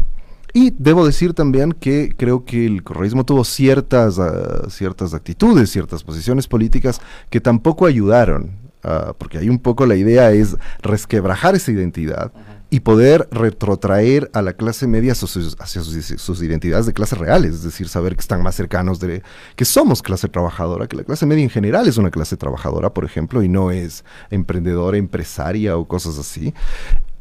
Y 0.54 0.72
debo 0.78 1.04
decir 1.04 1.34
también 1.34 1.72
que 1.72 2.14
creo 2.16 2.44
que 2.44 2.64
el 2.64 2.82
correísmo 2.82 3.24
tuvo 3.24 3.44
ciertas, 3.44 4.18
ah, 4.18 4.66
ciertas 4.70 5.12
actitudes, 5.12 5.70
ciertas 5.70 6.02
posiciones 6.02 6.48
políticas 6.48 7.00
que 7.28 7.40
tampoco 7.40 7.84
ayudaron, 7.84 8.52
ah, 8.82 9.12
porque 9.18 9.38
hay 9.38 9.50
un 9.50 9.58
poco 9.58 9.84
la 9.84 9.94
idea 9.94 10.32
es 10.32 10.56
resquebrajar 10.80 11.54
esa 11.54 11.70
identidad 11.70 12.32
y 12.70 12.81
poder 12.81 13.28
retrotraer 13.31 14.31
a 14.35 14.42
la 14.42 14.52
clase 14.52 14.87
media 14.87 15.12
hacia, 15.12 15.83
sus, 15.83 16.42
identidades 16.42 16.87
de 16.87 16.92
clase 16.92 17.16
reales, 17.16 17.54
es 17.54 17.62
decir, 17.62 17.88
saber 17.88 18.14
que 18.14 18.20
están 18.20 18.42
más 18.42 18.57
cercanos 18.57 19.00
de 19.00 19.22
que 19.57 19.64
somos 19.64 20.02
clase 20.02 20.28
trabajadora, 20.28 20.87
que 20.87 20.96
la 20.96 21.04
clase 21.04 21.24
media 21.24 21.44
en 21.44 21.50
general 21.50 21.88
es 21.88 21.96
una 21.96 22.11
clase 22.11 22.37
trabajadora, 22.37 22.92
por 22.92 23.04
ejemplo, 23.04 23.42
y 23.42 23.48
no 23.48 23.70
es 23.70 24.04
emprendedora, 24.31 24.98
empresaria 24.98 25.76
o 25.78 25.88
cosas 25.88 26.18
así. 26.18 26.52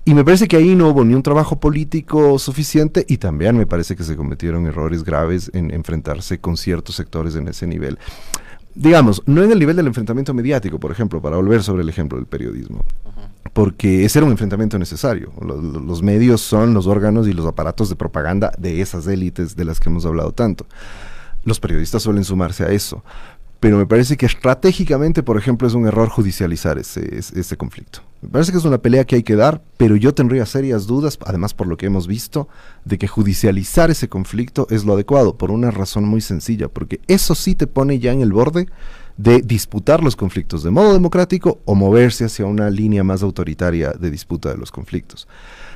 Y 0.03 0.13
me 0.13 0.23
parece 0.23 0.47
que 0.47 0.57
ahí 0.57 0.75
no 0.75 0.89
hubo 0.89 1.03
ni 1.03 1.13
un 1.13 1.23
trabajo 1.23 1.59
político 1.59 2.39
suficiente 2.39 3.05
y 3.07 3.17
también 3.17 3.57
me 3.57 3.65
parece 3.65 3.95
que 3.95 4.03
se 4.03 4.15
cometieron 4.15 4.65
errores 4.65 5.03
graves 5.03 5.51
en 5.53 5.71
enfrentarse 5.73 6.39
con 6.39 6.55
ciertos 6.55 6.95
sectores 6.95 7.35
en 7.35 7.47
ese 7.49 7.67
nivel. 7.67 7.97
Digamos, 8.73 9.23
no 9.25 9.43
en 9.43 9.51
el 9.51 9.59
nivel 9.59 9.75
del 9.75 9.87
enfrentamiento 9.87 10.33
mediático, 10.33 10.79
por 10.79 10.91
ejemplo, 10.91 11.21
para 11.21 11.35
volver 11.35 11.63
sobre 11.63 11.81
el 11.83 11.89
ejemplo 11.89 12.17
del 12.17 12.27
periodismo, 12.27 12.85
porque 13.53 14.05
ese 14.05 14.19
era 14.19 14.25
un 14.25 14.31
enfrentamiento 14.31 14.77
necesario. 14.79 15.31
Los, 15.41 16.01
medios 16.01 16.41
son 16.41 16.73
los 16.73 16.87
órganos 16.87 17.27
y 17.27 17.33
los 17.33 17.45
aparatos 17.45 17.89
de 17.89 17.95
propaganda 17.95 18.51
de 18.57 18.81
esas 18.81 19.07
élites 19.07 19.55
de 19.55 19.65
las 19.65 19.79
que 19.79 19.89
hemos 19.89 20.05
hablado 20.05 20.31
tanto. 20.31 20.65
Los 21.43 21.59
periodistas 21.59 22.03
suelen 22.03 22.23
sumarse 22.23 22.63
a 22.63 22.71
eso, 22.71 23.03
pero 23.59 23.77
me 23.77 23.85
parece 23.85 24.17
que 24.17 24.25
estratégicamente, 24.25 25.23
por 25.23 25.37
ejemplo, 25.37 25.67
es 25.67 25.73
un 25.73 25.87
error 25.87 26.09
judicializar 26.09 26.77
ese, 26.77 27.17
ese, 27.17 27.57
conflicto. 27.57 28.01
Me 28.21 28.29
parece 28.29 28.51
que 28.51 28.57
es 28.57 28.65
una 28.65 28.79
pelea 28.79 29.05
que 29.05 29.15
hay 29.15 29.23
que 29.23 29.35
dar, 29.35 29.61
pero 29.77 29.95
yo 29.95 30.13
tendría 30.13 30.45
serias 30.45 30.85
dudas, 30.85 31.17
además 31.25 31.53
por 31.53 31.67
lo 31.67 31.77
que 31.77 31.85
hemos 31.85 32.07
visto, 32.07 32.47
de 32.85 32.97
que 32.97 33.07
judicializar 33.07 33.89
ese 33.89 34.09
conflicto 34.09 34.67
es 34.69 34.83
lo 34.85 34.93
adecuado, 34.93 35.37
por 35.37 35.51
una 35.51 35.71
razón 35.71 36.05
muy 36.05 36.21
sencilla, 36.21 36.67
porque 36.67 36.99
eso 37.07 37.33
sí 37.33 37.55
te 37.55 37.67
pone 37.67 37.99
ya 37.99 38.11
en 38.11 38.21
el 38.21 38.33
borde 38.33 38.67
de 39.17 39.41
disputar 39.41 40.03
los 40.03 40.15
conflictos 40.15 40.63
de 40.63 40.69
modo 40.69 40.93
democrático 40.93 41.59
o 41.65 41.75
moverse 41.75 42.25
hacia 42.25 42.45
una 42.45 42.69
línea 42.69 43.03
más 43.03 43.23
autoritaria 43.23 43.91
de 43.91 44.11
disputa 44.11 44.49
de 44.49 44.57
los 44.57 44.71
conflictos. 44.71 45.27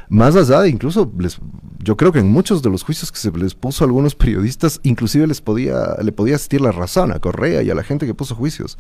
Más 0.09 0.35
allá 0.35 0.61
de 0.61 0.69
incluso, 0.69 1.11
les, 1.17 1.39
yo 1.79 1.95
creo 1.97 2.11
que 2.11 2.19
en 2.19 2.27
muchos 2.27 2.61
de 2.61 2.69
los 2.69 2.83
juicios 2.83 3.11
que 3.11 3.17
se 3.17 3.31
les 3.31 3.55
puso 3.55 3.83
a 3.83 3.87
algunos 3.87 4.13
periodistas, 4.13 4.79
inclusive 4.83 5.25
les 5.25 5.41
podía, 5.41 5.95
le 6.03 6.11
podía 6.11 6.35
asistir 6.35 6.61
la 6.61 6.71
razón 6.71 7.11
a 7.11 7.19
Correa 7.19 7.63
y 7.63 7.69
a 7.69 7.75
la 7.75 7.83
gente 7.83 8.05
que 8.05 8.13
puso 8.13 8.35
juicios. 8.35 8.77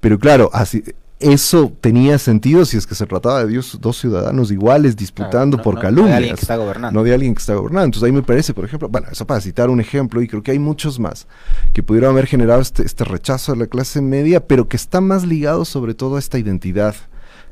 Pero 0.00 0.18
claro, 0.18 0.50
así, 0.52 0.82
eso 1.20 1.72
tenía 1.80 2.18
sentido 2.18 2.64
si 2.64 2.76
es 2.76 2.86
que 2.86 2.94
se 2.94 3.06
trataba 3.06 3.44
de 3.44 3.60
dos 3.80 3.98
ciudadanos 3.98 4.52
iguales 4.52 4.96
disputando 4.96 5.60
por 5.60 5.80
calumnias. 5.80 6.06
No 6.06 6.10
de 6.10 6.16
alguien 6.16 6.34
que 6.36 6.40
está 6.40 6.56
gobernando. 6.56 6.98
No 6.98 7.04
de 7.04 7.14
alguien 7.14 7.34
que 7.34 7.40
está 7.40 7.54
gobernando. 7.54 7.84
Entonces 7.86 8.06
ahí 8.06 8.12
me 8.12 8.22
parece, 8.22 8.54
por 8.54 8.64
ejemplo, 8.64 8.88
bueno, 8.88 9.08
eso 9.10 9.26
para 9.26 9.40
citar 9.40 9.68
un 9.68 9.80
ejemplo, 9.80 10.22
y 10.22 10.28
creo 10.28 10.42
que 10.42 10.52
hay 10.52 10.58
muchos 10.58 10.98
más, 11.00 11.26
que 11.72 11.82
pudieron 11.82 12.10
haber 12.10 12.26
generado 12.26 12.60
este, 12.60 12.84
este 12.84 13.04
rechazo 13.04 13.52
de 13.52 13.58
la 13.58 13.66
clase 13.66 14.00
media, 14.00 14.46
pero 14.46 14.68
que 14.68 14.76
está 14.76 15.00
más 15.00 15.24
ligado 15.24 15.64
sobre 15.64 15.94
todo 15.94 16.16
a 16.16 16.18
esta 16.18 16.38
identidad 16.38 16.94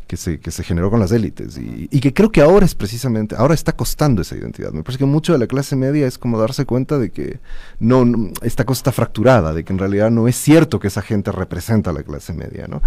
que 0.06 0.16
se, 0.16 0.38
que 0.38 0.50
se 0.50 0.62
generó 0.62 0.90
con 0.90 1.00
las 1.00 1.10
élites 1.10 1.58
y, 1.58 1.88
y, 1.90 2.00
que 2.00 2.14
creo 2.14 2.30
que 2.30 2.40
ahora 2.40 2.64
es 2.64 2.74
precisamente, 2.74 3.34
ahora 3.36 3.54
está 3.54 3.72
costando 3.72 4.22
esa 4.22 4.36
identidad. 4.36 4.72
Me 4.72 4.82
parece 4.82 4.98
que 4.98 5.04
mucho 5.04 5.32
de 5.32 5.38
la 5.38 5.46
clase 5.46 5.74
media 5.74 6.06
es 6.06 6.16
como 6.16 6.38
darse 6.38 6.64
cuenta 6.64 6.98
de 6.98 7.10
que 7.10 7.40
no, 7.80 8.30
esta 8.42 8.64
cosa 8.64 8.78
está 8.80 8.92
fracturada, 8.92 9.52
de 9.52 9.64
que 9.64 9.72
en 9.72 9.78
realidad 9.78 10.10
no 10.10 10.28
es 10.28 10.36
cierto 10.36 10.78
que 10.78 10.88
esa 10.88 11.02
gente 11.02 11.32
representa 11.32 11.90
a 11.90 11.92
la 11.92 12.04
clase 12.04 12.32
media, 12.32 12.68
¿no? 12.68 12.82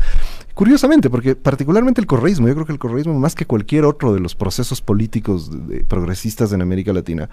Curiosamente, 0.54 1.10
porque 1.10 1.36
particularmente 1.36 2.00
el 2.00 2.08
correísmo, 2.08 2.48
yo 2.48 2.54
creo 2.54 2.66
que 2.66 2.74
el 2.74 2.80
correísmo 2.80 3.18
más 3.20 3.36
que 3.36 3.46
cualquier 3.46 3.86
otro 3.86 4.14
de 4.14 4.22
los 4.22 4.36
procesos 4.36 4.82
políticos 4.82 5.52
progresistas 5.88 6.54
en 6.54 6.62
América 6.62 6.94
Latina, 6.94 7.30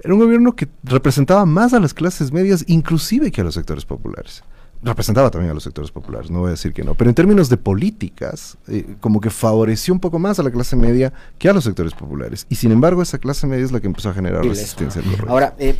era 0.00 0.14
un 0.14 0.20
gobierno 0.20 0.54
que 0.54 0.68
representaba 0.84 1.44
más 1.44 1.74
a 1.74 1.80
las 1.80 1.92
clases 1.92 2.32
medias 2.32 2.64
inclusive 2.68 3.32
que 3.32 3.40
a 3.40 3.44
los 3.44 3.54
sectores 3.54 3.84
populares 3.84 4.44
representaba 4.82 5.30
también 5.30 5.50
a 5.50 5.54
los 5.54 5.64
sectores 5.64 5.90
populares, 5.90 6.30
no 6.30 6.40
voy 6.40 6.48
a 6.48 6.50
decir 6.52 6.72
que 6.72 6.84
no, 6.84 6.94
pero 6.94 7.10
en 7.10 7.14
términos 7.14 7.48
de 7.48 7.56
políticas, 7.56 8.56
eh, 8.68 8.96
como 9.00 9.20
que 9.20 9.30
favoreció 9.30 9.92
un 9.92 9.98
poco 9.98 10.18
más 10.18 10.38
a 10.38 10.42
la 10.42 10.50
clase 10.50 10.76
media 10.76 11.12
que 11.38 11.48
a 11.48 11.52
los 11.52 11.64
sectores 11.64 11.94
populares. 11.94 12.46
Y 12.48 12.54
sin 12.54 12.70
embargo, 12.70 13.02
esa 13.02 13.18
clase 13.18 13.46
media 13.46 13.64
es 13.64 13.72
la 13.72 13.80
que 13.80 13.88
empezó 13.88 14.10
a 14.10 14.14
generar 14.14 14.44
resistencia. 14.44 15.02
Ahora, 15.26 15.54
eh, 15.58 15.76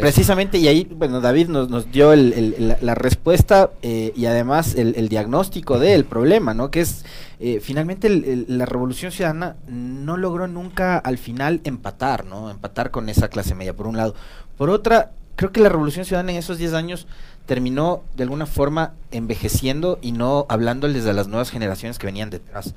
precisamente, 0.00 0.58
y 0.58 0.68
ahí, 0.68 0.88
bueno, 0.96 1.20
David 1.20 1.48
nos, 1.48 1.68
nos 1.68 1.90
dio 1.90 2.14
la, 2.14 2.94
respuesta 2.94 3.70
eh, 3.82 4.12
y 4.14 4.26
además 4.26 4.74
el, 4.76 5.08
diagnóstico 5.08 5.78
del 5.78 6.04
problema, 6.04 6.54
¿no? 6.54 6.70
Que 6.70 6.80
es, 6.80 7.04
finalmente, 7.60 8.08
la 8.48 8.66
revolución 8.66 9.10
ciudadana 9.10 9.56
no 9.66 10.16
logró 10.16 10.46
nunca 10.46 10.98
al 10.98 11.18
final 11.18 11.60
empatar, 11.64 12.24
¿no? 12.24 12.50
Empatar 12.50 12.90
con 12.90 13.08
esa 13.08 13.28
clase 13.28 13.54
media, 13.54 13.74
por 13.74 13.86
un 13.86 13.96
lado. 13.96 14.14
Por 14.56 14.70
otra, 14.70 15.12
creo 15.38 15.52
que 15.52 15.60
la 15.60 15.68
revolución 15.68 16.04
ciudadana 16.04 16.32
en 16.32 16.38
esos 16.38 16.58
10 16.58 16.74
años 16.74 17.06
terminó 17.48 18.04
de 18.14 18.24
alguna 18.24 18.44
forma 18.44 18.92
envejeciendo 19.10 19.98
y 20.02 20.12
no 20.12 20.44
hablándoles 20.50 21.04
de 21.04 21.14
las 21.14 21.28
nuevas 21.28 21.50
generaciones 21.50 21.98
que 21.98 22.06
venían 22.06 22.28
detrás. 22.28 22.74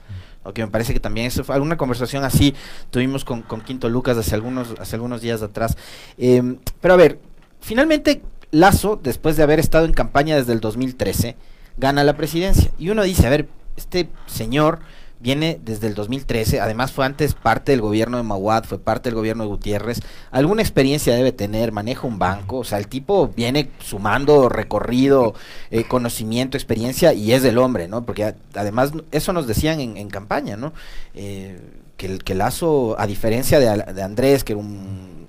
Que 0.54 0.66
me 0.66 0.72
parece 0.72 0.94
que 0.94 1.02
también 1.02 1.28
eso 1.28 1.44
fue 1.44 1.56
alguna 1.56 1.76
conversación 1.76 2.24
así 2.24 2.56
tuvimos 2.90 3.26
con, 3.26 3.44
Quinto 3.44 3.90
Lucas 3.90 4.18
hace 4.18 4.34
algunos, 4.34 4.74
hace 4.80 4.96
algunos 4.96 5.20
días 5.22 5.42
atrás. 5.42 5.78
Em, 6.18 6.58
pero 6.80 6.94
a 6.94 6.98
ver, 6.98 7.20
finalmente 7.60 8.22
Lazo, 8.50 8.98
después 9.04 9.36
de 9.36 9.44
haber 9.44 9.60
estado 9.60 9.86
en 9.86 9.92
campaña 9.92 10.38
desde 10.38 10.54
el 10.54 10.62
2013, 10.62 11.36
gana 11.78 12.06
la 12.06 12.16
presidencia. 12.16 12.72
Y 12.80 12.92
uno 12.92 13.04
dice, 13.04 13.28
a 13.28 13.30
ver, 13.30 13.50
este 13.76 14.08
señor 14.26 14.80
viene 15.22 15.60
desde 15.64 15.88
el 15.88 15.94
2013, 15.94 16.60
además 16.60 16.92
fue 16.92 17.06
antes 17.06 17.34
parte 17.34 17.72
del 17.72 17.82
gobierno 17.82 18.18
de 18.18 18.24
Maguad, 18.24 18.64
fue 18.64 18.80
parte 18.80 19.10
del 19.10 19.16
gobierno 19.16 19.44
de 19.44 19.50
Gutiérrez, 19.50 20.00
alguna 20.32 20.62
experiencia 20.62 21.14
debe 21.14 21.32
tener, 21.32 21.72
maneja 21.72 22.08
un 22.08 22.20
banco, 22.20 22.60
o 22.60 22.64
sea, 22.64 22.78
el 22.78 22.88
tipo 22.88 23.28
viene 23.28 23.70
sumando 23.80 24.50
recorrido, 24.50 25.34
eh, 25.70 25.84
conocimiento, 25.88 26.58
experiencia 26.58 27.14
y 27.14 27.34
es 27.34 27.44
del 27.44 27.58
hombre, 27.58 27.88
¿no? 27.88 28.06
Porque 28.06 28.34
además 28.56 28.92
eso 29.12 29.34
nos 29.34 29.48
decían 29.48 29.80
en, 29.80 30.10
campaña, 30.10 30.58
¿no? 30.58 30.74
Eh, 31.14 31.60
que, 31.98 32.08
el, 32.08 32.24
que 32.24 32.36
Lazo, 32.36 33.00
a 33.00 33.08
diferencia 33.08 33.60
de, 33.60 33.94
de 33.94 34.02
Andrés, 34.04 34.44
que 34.44 34.54
era 34.54 34.60
un 34.62 35.22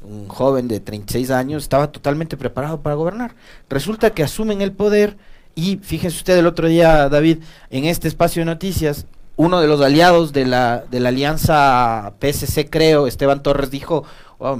un 0.00 0.28
joven 0.28 0.68
de 0.68 0.80
36 0.80 1.30
años, 1.30 1.64
estaba 1.64 1.90
totalmente 1.90 2.36
preparado 2.36 2.80
para 2.80 2.94
gobernar. 2.94 3.34
Resulta 3.68 4.10
que 4.10 4.22
asumen 4.22 4.62
el 4.62 4.72
poder 4.72 5.16
y 5.54 5.78
fíjense 5.78 6.18
usted 6.18 6.38
el 6.38 6.46
otro 6.46 6.68
día, 6.68 7.08
David, 7.08 7.38
en 7.70 7.84
este 7.84 8.08
espacio 8.08 8.40
de 8.40 8.46
noticias, 8.46 9.06
uno 9.38 9.60
de 9.60 9.68
los 9.68 9.80
aliados 9.80 10.32
de 10.32 10.44
la, 10.44 10.84
de 10.90 10.98
la 10.98 11.10
alianza 11.10 12.12
PSC, 12.20 12.68
creo, 12.68 13.06
Esteban 13.06 13.40
Torres, 13.40 13.70
dijo, 13.70 14.02
oh, 14.38 14.58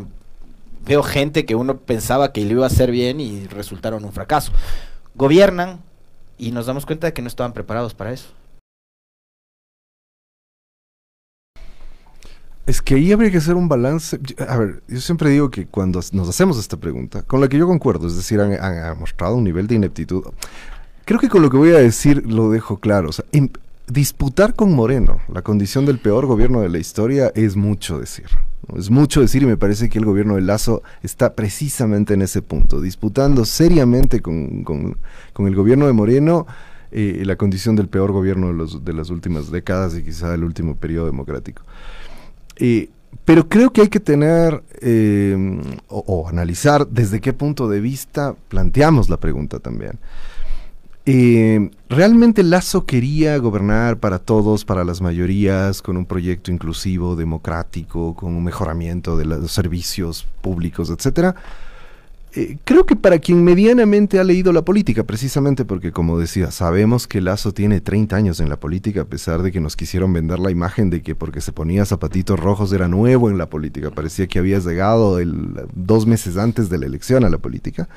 veo 0.87 1.03
gente 1.03 1.45
que 1.45 1.57
uno 1.57 1.79
pensaba 1.79 2.33
que 2.33 2.45
lo 2.45 2.53
iba 2.53 2.65
a 2.65 2.69
hacer 2.69 2.93
bien 2.93 3.21
y 3.21 3.45
resultaron 3.49 4.05
un 4.05 4.13
fracaso. 4.13 4.53
Gobiernan 5.17 5.81
y 6.39 6.53
nos 6.53 6.67
damos 6.67 6.87
cuenta 6.87 7.09
de 7.09 7.13
que 7.13 7.23
no 7.23 7.29
estaban 7.29 7.53
preparados 7.53 7.93
para 7.93 8.13
eso. 8.13 8.29
Es 12.65 12.81
que 12.81 12.95
ahí 12.95 13.11
habría 13.11 13.33
que 13.33 13.39
hacer 13.39 13.57
un 13.57 13.69
balance. 13.69 14.21
A 14.47 14.59
ver, 14.59 14.83
yo 14.87 15.01
siempre 15.01 15.31
digo 15.31 15.51
que 15.51 15.67
cuando 15.67 16.01
nos 16.13 16.29
hacemos 16.29 16.57
esta 16.57 16.77
pregunta, 16.77 17.23
con 17.23 17.41
la 17.41 17.49
que 17.49 17.59
yo 17.59 17.67
concuerdo, 17.67 18.07
es 18.07 18.15
decir, 18.15 18.41
han, 18.41 18.99
mostrado 19.01 19.35
un 19.35 19.43
nivel 19.43 19.67
de 19.67 19.75
ineptitud. 19.75 20.23
Creo 21.05 21.19
que 21.19 21.29
con 21.29 21.43
lo 21.43 21.51
que 21.51 21.57
voy 21.57 21.71
a 21.71 21.79
decir 21.79 22.31
lo 22.31 22.51
dejo 22.51 22.79
claro. 22.79 23.09
O 23.09 23.13
sea, 23.13 23.25
disputar 23.89 24.55
con 24.55 24.75
Moreno 24.75 25.21
la 25.33 25.43
condición 25.43 25.87
del 25.87 25.99
peor 25.99 26.27
gobierno 26.27 26.61
de 26.61 26.69
la 26.69 26.79
historia 26.79 27.33
es 27.35 27.57
mucho 27.57 27.99
decir. 27.99 28.27
Es 28.77 28.91
mucho 28.91 29.23
decir 29.23 29.43
y 29.43 29.47
me 29.47 29.57
parece 29.57 29.89
que 29.89 29.99
el 29.99 30.05
gobierno 30.05 30.35
de 30.35 30.43
Lazo 30.43 30.83
está 31.03 31.35
precisamente 31.35 32.15
en 32.15 32.23
ese 32.23 32.43
punto, 32.43 32.81
disputando 32.81 33.47
seriamente 33.47 34.21
con, 34.21 34.65
el 35.39 35.55
gobierno 35.55 35.87
de 35.87 35.93
Moreno 35.95 36.47
eh, 36.91 37.23
la 37.25 37.37
condición 37.37 37.77
del 37.77 37.89
peor 37.89 38.13
gobierno 38.13 38.49
de, 38.49 38.55
los, 38.55 38.85
de, 38.85 38.93
las 38.93 39.11
últimas 39.11 39.51
décadas 39.51 39.97
y 39.97 40.03
quizá 40.03 40.31
del 40.31 40.45
último 40.45 40.77
periodo 40.77 41.07
democrático. 41.07 41.63
Eh, 42.57 42.91
pero 43.25 43.49
creo 43.49 43.73
que 43.73 43.83
hay 43.83 43.89
que 43.89 44.01
tener 44.01 44.63
eh, 44.81 45.63
o 45.89 46.29
analizar 46.29 46.87
desde 46.89 47.21
qué 47.21 47.33
punto 47.33 47.69
de 47.69 47.81
vista 47.81 48.35
planteamos 48.49 49.09
la 49.09 49.19
pregunta 49.19 49.61
también. 49.61 49.99
Eh, 51.11 51.71
realmente 51.89 52.43
Lazo 52.43 52.85
quería 52.85 53.39
gobernar 53.39 53.99
para 53.99 54.19
todos, 54.19 54.67
para 54.67 54.85
las 54.85 55.01
mayorías, 55.01 55.81
con 55.81 55.97
un 55.97 56.05
proyecto 56.05 56.53
inclusivo, 56.53 57.17
democrático, 57.17 58.15
con 58.15 58.35
un 58.35 58.45
mejoramiento 58.45 59.17
de 59.17 59.25
los 59.25 59.51
servicios 59.51 60.27
públicos, 60.43 60.91
etcétera. 60.91 61.35
Eh, 62.39 62.57
creo 62.63 62.87
que 62.87 62.95
para 62.95 63.19
quien 63.19 63.43
medianamente 63.43 64.21
ha 64.21 64.23
leído 64.23 64.53
la 64.53 64.63
política, 64.63 65.03
precisamente 65.03 65.65
porque, 65.65 65.91
como 65.91 66.21
decía, 66.21 66.53
sabemos 66.53 67.09
que 67.09 67.21
Lazo 67.21 67.51
tiene 67.51 67.81
30 67.81 68.15
años 68.15 68.39
en 68.39 68.49
la 68.49 68.61
política, 68.61 69.01
a 69.01 69.05
pesar 69.07 69.43
de 69.43 69.51
que 69.51 69.61
nos 69.61 69.75
quisieron 69.75 70.13
vender 70.13 70.39
la 70.39 70.53
imagen 70.53 70.89
de 70.89 71.03
que 71.03 71.17
porque 71.17 71.41
se 71.41 71.51
ponía 71.51 71.85
zapatitos 71.85 72.39
rojos 72.39 72.73
era 72.73 72.87
nuevo 72.87 73.29
en 73.29 73.39
la 73.39 73.51
política, 73.51 73.91
parecía 73.91 74.29
que 74.29 74.39
había 74.39 74.61
llegado 74.61 75.19
dos 75.75 76.07
meses 76.07 76.37
antes 76.37 76.71
de 76.71 76.79
la 76.79 76.87
elección 76.87 77.25
a 77.25 77.29
la 77.29 77.39
política. 77.39 77.89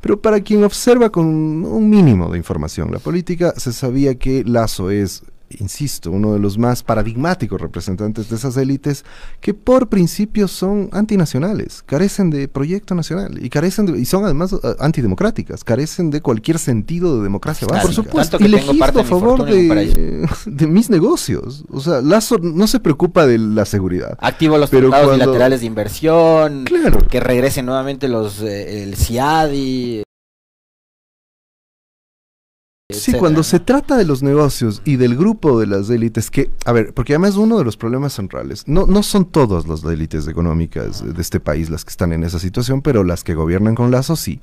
Pero 0.00 0.22
para 0.22 0.40
quien 0.40 0.64
observa 0.64 1.10
con 1.10 1.26
un 1.26 1.90
mínimo 1.90 2.32
de 2.32 2.38
información 2.38 2.92
la 2.92 2.98
política, 2.98 3.52
se 3.58 3.74
sabía 3.74 4.14
que 4.14 4.42
Lazo 4.42 4.90
es 4.90 5.22
insisto, 5.60 6.10
uno 6.10 6.32
de 6.32 6.38
los 6.38 6.58
más 6.58 6.82
paradigmáticos 6.82 7.60
representantes 7.60 8.28
de 8.28 8.36
esas 8.36 8.56
élites 8.56 9.04
que 9.40 9.54
por 9.54 9.88
principio 9.88 10.48
son 10.48 10.88
antinacionales, 10.92 11.82
carecen 11.84 12.30
de 12.30 12.48
proyecto 12.48 12.94
nacional 12.94 13.38
y 13.42 13.48
carecen 13.48 13.94
y 13.96 14.04
son 14.04 14.24
además 14.24 14.52
uh, 14.52 14.60
antidemocráticas, 14.78 15.64
carecen 15.64 16.10
de 16.10 16.20
cualquier 16.20 16.58
sentido 16.58 17.16
de 17.16 17.22
democracia 17.22 17.66
básica. 17.66 17.86
Por 17.86 17.94
supuesto, 17.94 18.36
y 18.40 18.48
legislo 18.48 18.84
a 18.84 19.04
favor 19.04 19.44
de, 19.44 20.26
de, 20.46 20.66
mis 20.66 20.90
negocios. 20.90 21.64
O 21.70 21.80
sea, 21.80 22.00
Lazo 22.00 22.38
no 22.38 22.66
se 22.66 22.80
preocupa 22.80 23.26
de 23.26 23.38
la 23.38 23.64
seguridad. 23.64 24.16
Activo 24.20 24.58
los 24.58 24.70
tratados 24.70 25.12
bilaterales 25.14 25.60
de 25.60 25.66
inversión, 25.66 26.64
que 27.10 27.20
regresen 27.20 27.66
nuevamente 27.66 28.08
los 28.08 28.40
eh, 28.42 28.82
el 28.82 28.96
CIADI. 28.96 30.02
Sí, 32.92 33.12
cuando 33.12 33.42
se 33.42 33.60
trata 33.60 33.96
de 33.96 34.04
los 34.04 34.22
negocios 34.22 34.82
y 34.84 34.96
del 34.96 35.16
grupo 35.16 35.58
de 35.58 35.66
las 35.66 35.90
élites, 35.90 36.30
que, 36.30 36.50
a 36.64 36.72
ver, 36.72 36.92
porque 36.94 37.14
además 37.14 37.36
uno 37.36 37.58
de 37.58 37.64
los 37.64 37.76
problemas 37.76 38.12
centrales, 38.12 38.64
no, 38.66 38.86
no 38.86 39.02
son 39.02 39.26
todas 39.26 39.66
las 39.66 39.84
élites 39.84 40.28
económicas 40.28 41.02
de 41.04 41.20
este 41.20 41.40
país 41.40 41.70
las 41.70 41.84
que 41.84 41.90
están 41.90 42.12
en 42.12 42.24
esa 42.24 42.38
situación, 42.38 42.82
pero 42.82 43.04
las 43.04 43.24
que 43.24 43.34
gobiernan 43.34 43.74
con 43.74 43.90
Lazo 43.90 44.16
sí. 44.16 44.40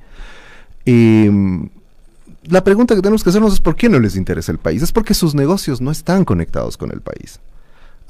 Em, 0.85 1.69
la 2.43 2.63
pregunta 2.63 2.95
que 2.95 3.01
tenemos 3.01 3.23
que 3.23 3.29
hacernos 3.29 3.53
es 3.53 3.61
por 3.61 3.75
qué 3.75 3.89
no 3.89 3.99
les 3.99 4.15
interesa 4.15 4.51
el 4.51 4.57
país. 4.57 4.81
Es 4.81 4.91
porque 4.91 5.13
sus 5.13 5.35
negocios 5.35 5.81
no 5.81 5.91
están 5.91 6.25
conectados 6.25 6.77
con 6.77 6.91
el 6.91 7.01
país. 7.01 7.39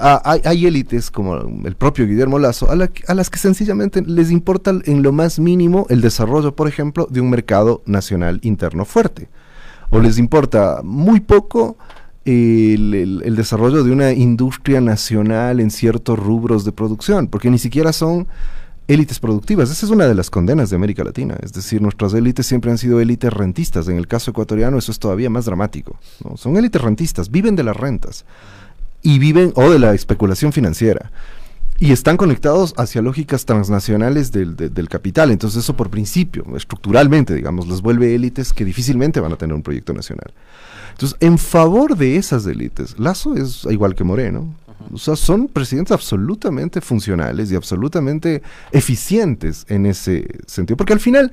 Ah, 0.01 0.21
hay, 0.45 0.65
élites 0.65 1.11
como 1.11 1.35
el 1.35 1.75
propio 1.75 2.07
Guillermo 2.07 2.39
Lazo 2.39 2.71
a, 2.71 2.89
a, 3.07 3.13
las 3.13 3.29
que 3.29 3.37
sencillamente 3.37 4.01
les 4.01 4.31
importa 4.31 4.71
en 4.85 5.03
lo 5.03 5.11
más 5.11 5.39
mínimo 5.39 5.87
el 5.89 5.99
desarrollo, 5.99 6.55
por 6.55 6.69
ejemplo, 6.69 7.05
de 7.09 7.19
un 7.19 7.29
mercado 7.29 7.81
nacional 7.85 8.39
interno 8.43 8.85
fuerte 8.85 9.27
o 9.89 9.99
les 9.99 10.17
importa 10.17 10.81
muy 10.83 11.19
poco 11.19 11.77
el, 12.25 13.35
desarrollo 13.35 13.83
de 13.83 13.91
una 13.91 14.11
industria 14.11 14.81
nacional 14.81 15.59
en 15.59 15.71
ciertos 15.71 16.19
rubros 16.19 16.65
de 16.65 16.71
producción, 16.71 17.27
porque 17.27 17.49
ni 17.49 17.57
siquiera 17.57 17.93
son 17.93 18.27
élites 18.87 19.19
productivas. 19.19 19.69
Esa 19.69 19.85
es 19.85 19.91
una 19.91 20.07
de 20.07 20.15
las 20.15 20.29
condenas 20.29 20.69
de 20.69 20.75
América 20.75 21.03
Latina. 21.03 21.37
Es 21.41 21.53
decir, 21.53 21.81
nuestras 21.81 22.13
élites 22.13 22.45
siempre 22.45 22.71
han 22.71 22.77
sido 22.77 22.99
élites 22.99 23.31
rentistas. 23.31 23.87
En 23.87 23.97
el 23.97 24.07
caso 24.07 24.31
ecuatoriano 24.31 24.77
eso 24.77 24.91
es 24.91 24.99
todavía 24.99 25.29
más 25.29 25.45
dramático. 25.45 25.99
Son 26.35 26.57
élites 26.57 26.81
rentistas, 26.81 27.29
viven 27.29 27.55
de 27.55 27.63
las 27.63 27.77
rentas 27.77 28.25
y 29.01 29.19
viven 29.19 29.53
o 29.55 29.69
de 29.69 29.79
la 29.79 29.93
especulación 29.93 30.51
financiera. 30.51 31.11
Y 31.79 31.93
están 31.93 32.17
conectados 32.17 32.73
hacia 32.77 33.01
lógicas 33.01 33.45
transnacionales 33.45 34.31
del, 34.31 34.55
del, 34.55 34.89
capital. 34.89 35.31
Entonces 35.31 35.63
eso 35.63 35.75
por 35.75 35.89
principio, 35.89 36.45
estructuralmente, 36.55 37.33
digamos, 37.33 37.67
les 37.67 37.81
vuelve 37.81 38.13
élites 38.13 38.51
que 38.51 38.65
difícilmente 38.65 39.21
van 39.21 39.31
a 39.31 39.37
tener 39.37 39.55
un 39.55 39.63
proyecto 39.63 39.93
nacional. 39.93 40.33
Entonces, 40.91 41.17
en 41.21 41.37
favor 41.37 41.95
de 41.95 42.17
esas 42.17 42.45
élites, 42.45 42.99
Lazo 42.99 43.33
es 43.35 43.65
igual 43.69 43.95
que 43.95 44.03
Moreno. 44.03 44.53
O 44.91 44.97
sea, 44.97 45.15
son 45.15 45.47
presidentes 45.47 45.93
absolutamente 45.93 46.81
funcionales 46.81 47.51
y 47.51 47.55
absolutamente 47.55 48.41
eficientes 48.71 49.65
en 49.69 49.85
ese 49.85 50.27
sentido. 50.45 50.75
Porque 50.75 50.93
al 50.93 50.99
final, 50.99 51.31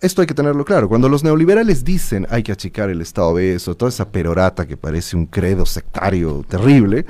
esto 0.00 0.20
hay 0.20 0.26
que 0.26 0.34
tenerlo 0.34 0.64
claro. 0.64 0.88
Cuando 0.88 1.08
los 1.08 1.24
neoliberales 1.24 1.84
dicen 1.84 2.26
hay 2.30 2.42
que 2.42 2.52
achicar 2.52 2.90
el 2.90 3.00
Estado 3.00 3.34
beso, 3.34 3.76
toda 3.76 3.88
esa 3.88 4.08
perorata 4.08 4.66
que 4.66 4.76
parece 4.76 5.16
un 5.16 5.26
credo 5.26 5.66
sectario 5.66 6.44
terrible, 6.48 7.06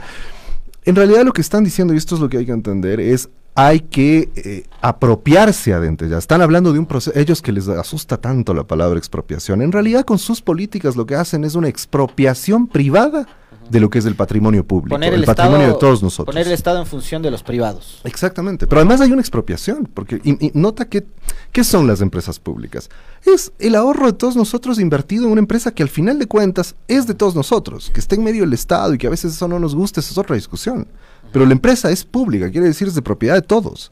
en 0.86 0.94
realidad 0.94 1.24
lo 1.24 1.32
que 1.32 1.40
están 1.40 1.64
diciendo, 1.64 1.92
y 1.92 1.96
esto 1.96 2.14
es 2.14 2.20
lo 2.20 2.28
que 2.28 2.38
hay 2.38 2.46
que 2.46 2.52
entender, 2.52 3.00
es 3.00 3.28
hay 3.56 3.80
que 3.80 4.28
eh, 4.36 4.64
apropiarse 4.82 5.72
adentro. 5.72 6.06
Ya 6.06 6.18
están 6.18 6.42
hablando 6.42 6.72
de 6.72 6.78
un 6.78 6.86
proceso, 6.86 7.18
ellos 7.18 7.40
que 7.40 7.52
les 7.52 7.66
asusta 7.68 8.18
tanto 8.18 8.54
la 8.54 8.64
palabra 8.64 8.98
expropiación. 8.98 9.62
En 9.62 9.72
realidad 9.72 10.04
con 10.04 10.18
sus 10.18 10.42
políticas 10.42 10.94
lo 10.94 11.06
que 11.06 11.16
hacen 11.16 11.42
es 11.42 11.54
una 11.54 11.68
expropiación 11.68 12.68
privada 12.68 13.26
de 13.70 13.80
lo 13.80 13.90
que 13.90 13.98
es 13.98 14.06
el 14.06 14.14
patrimonio 14.14 14.66
público, 14.66 14.96
el, 14.96 15.24
patrimonio 15.24 15.68
de 15.68 15.74
todos 15.74 16.02
nosotros. 16.02 16.32
Poner 16.32 16.46
el 16.46 16.52
Estado 16.52 16.78
en 16.78 16.86
función 16.86 17.22
de 17.22 17.30
los 17.30 17.42
privados. 17.42 18.00
Exactamente, 18.04 18.66
pero 18.66 18.80
además 18.80 19.00
hay 19.00 19.12
una 19.12 19.20
expropiación, 19.20 19.88
porque 19.92 20.20
y, 20.24 20.50
nota 20.54 20.86
que, 20.86 21.06
¿qué 21.52 21.64
son 21.64 21.86
las 21.86 22.00
empresas 22.00 22.38
públicas? 22.38 22.88
Es 23.24 23.52
el 23.58 23.74
ahorro 23.74 24.06
de 24.06 24.12
todos 24.12 24.36
nosotros 24.36 24.78
invertido 24.78 25.26
en 25.26 25.32
una 25.32 25.40
empresa 25.40 25.72
que 25.72 25.82
al 25.82 25.88
final 25.88 26.18
de 26.18 26.26
cuentas 26.26 26.74
es 26.88 27.06
de 27.06 27.14
todos 27.14 27.34
nosotros, 27.34 27.90
que 27.90 28.00
está 28.00 28.14
en 28.14 28.24
medio 28.24 28.42
del 28.42 28.52
Estado 28.52 28.94
y 28.94 28.98
que 28.98 29.06
a 29.06 29.10
veces 29.10 29.34
eso 29.34 29.48
no 29.48 29.58
nos 29.58 29.74
gusta, 29.74 30.00
esa 30.00 30.12
es 30.12 30.18
otra 30.18 30.36
discusión. 30.36 30.86
Pero 31.32 31.44
la 31.44 31.52
empresa 31.52 31.90
es 31.90 32.04
pública, 32.04 32.50
quiere 32.50 32.68
decir 32.68 32.88
es 32.88 32.94
de 32.94 33.02
propiedad 33.02 33.34
de 33.34 33.42
todos. 33.42 33.90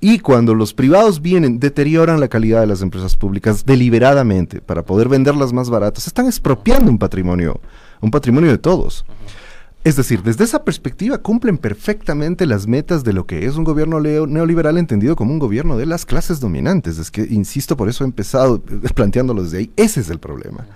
Y 0.00 0.20
cuando 0.20 0.54
los 0.54 0.74
privados 0.74 1.20
vienen, 1.20 1.58
deterioran 1.58 2.20
la 2.20 2.28
calidad 2.28 2.60
de 2.60 2.68
las 2.68 2.82
empresas 2.82 3.16
públicas 3.16 3.66
deliberadamente 3.66 4.60
para 4.60 4.84
poder 4.84 5.08
venderlas 5.08 5.52
más 5.52 5.70
baratas, 5.70 6.06
están 6.06 6.26
expropiando 6.26 6.90
un 6.90 6.98
patrimonio 6.98 7.60
un 8.00 8.10
patrimonio 8.10 8.50
de 8.50 8.58
todos. 8.58 9.04
Es 9.84 9.96
decir, 9.96 10.22
desde 10.22 10.44
esa 10.44 10.64
perspectiva 10.64 11.18
cumplen 11.18 11.56
perfectamente 11.56 12.46
las 12.46 12.66
metas 12.66 13.04
de 13.04 13.12
lo 13.12 13.26
que 13.26 13.46
es 13.46 13.56
un 13.56 13.64
gobierno 13.64 14.00
neoliberal 14.00 14.76
entendido 14.76 15.16
como 15.16 15.32
un 15.32 15.38
gobierno 15.38 15.78
de 15.78 15.86
las 15.86 16.04
clases 16.04 16.40
dominantes. 16.40 16.98
Es 16.98 17.10
que, 17.10 17.22
insisto, 17.22 17.76
por 17.76 17.88
eso 17.88 18.04
he 18.04 18.06
empezado 18.06 18.60
planteándolo 18.94 19.42
desde 19.42 19.58
ahí. 19.58 19.70
Ese 19.76 20.00
es 20.00 20.10
el 20.10 20.18
problema. 20.18 20.66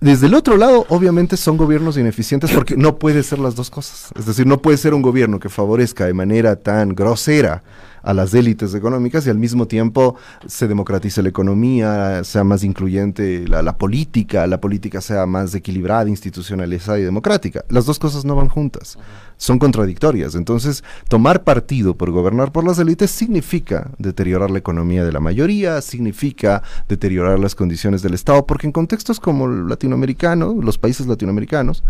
Desde 0.00 0.26
el 0.26 0.34
otro 0.34 0.56
lado, 0.56 0.86
obviamente 0.88 1.36
son 1.36 1.56
gobiernos 1.56 1.96
ineficientes 1.96 2.50
porque 2.50 2.76
no 2.76 2.96
puede 2.98 3.22
ser 3.22 3.38
las 3.38 3.54
dos 3.54 3.70
cosas. 3.70 4.10
Es 4.18 4.26
decir, 4.26 4.46
no 4.46 4.62
puede 4.62 4.76
ser 4.76 4.94
un 4.94 5.02
gobierno 5.02 5.38
que 5.38 5.48
favorezca 5.48 6.06
de 6.06 6.14
manera 6.14 6.56
tan 6.56 6.94
grosera 6.94 7.62
a 8.02 8.14
las 8.14 8.34
élites 8.34 8.74
económicas 8.74 9.26
y 9.26 9.30
al 9.30 9.38
mismo 9.38 9.66
tiempo 9.66 10.16
se 10.46 10.68
democratice 10.68 11.22
la 11.22 11.28
economía, 11.28 12.24
sea 12.24 12.44
más 12.44 12.64
incluyente 12.64 13.46
la, 13.48 13.76
política, 13.76 14.46
la 14.46 14.60
política 14.60 15.00
sea 15.00 15.26
más 15.26 15.54
equilibrada, 15.54 16.08
institucionalizada 16.08 16.98
y 16.98 17.02
democrática. 17.02 17.64
Las 17.68 17.86
dos 17.86 17.98
cosas 17.98 18.24
no 18.24 18.36
van 18.36 18.48
juntas, 18.48 18.98
son 19.36 19.58
contradictorias. 19.58 20.34
Entonces, 20.34 20.84
tomar 21.08 21.44
partido 21.44 21.96
por 21.96 22.10
gobernar 22.10 22.52
por 22.52 22.64
las 22.64 22.78
élites 22.78 23.10
significa 23.10 23.90
deteriorar 23.98 24.50
la 24.50 24.58
economía 24.58 25.04
de 25.04 25.12
la 25.12 25.20
mayoría, 25.20 25.80
significa 25.80 26.62
deteriorar 26.88 27.38
las 27.38 27.54
condiciones 27.54 28.02
del 28.02 28.14
Estado, 28.14 28.46
porque 28.46 28.66
en 28.66 28.72
contextos 28.72 29.20
como 29.20 29.46
el 29.46 29.68
latinoamericano, 29.68 30.54
los 30.60 30.78
países 30.78 31.06
latinoamericanos, 31.06 31.82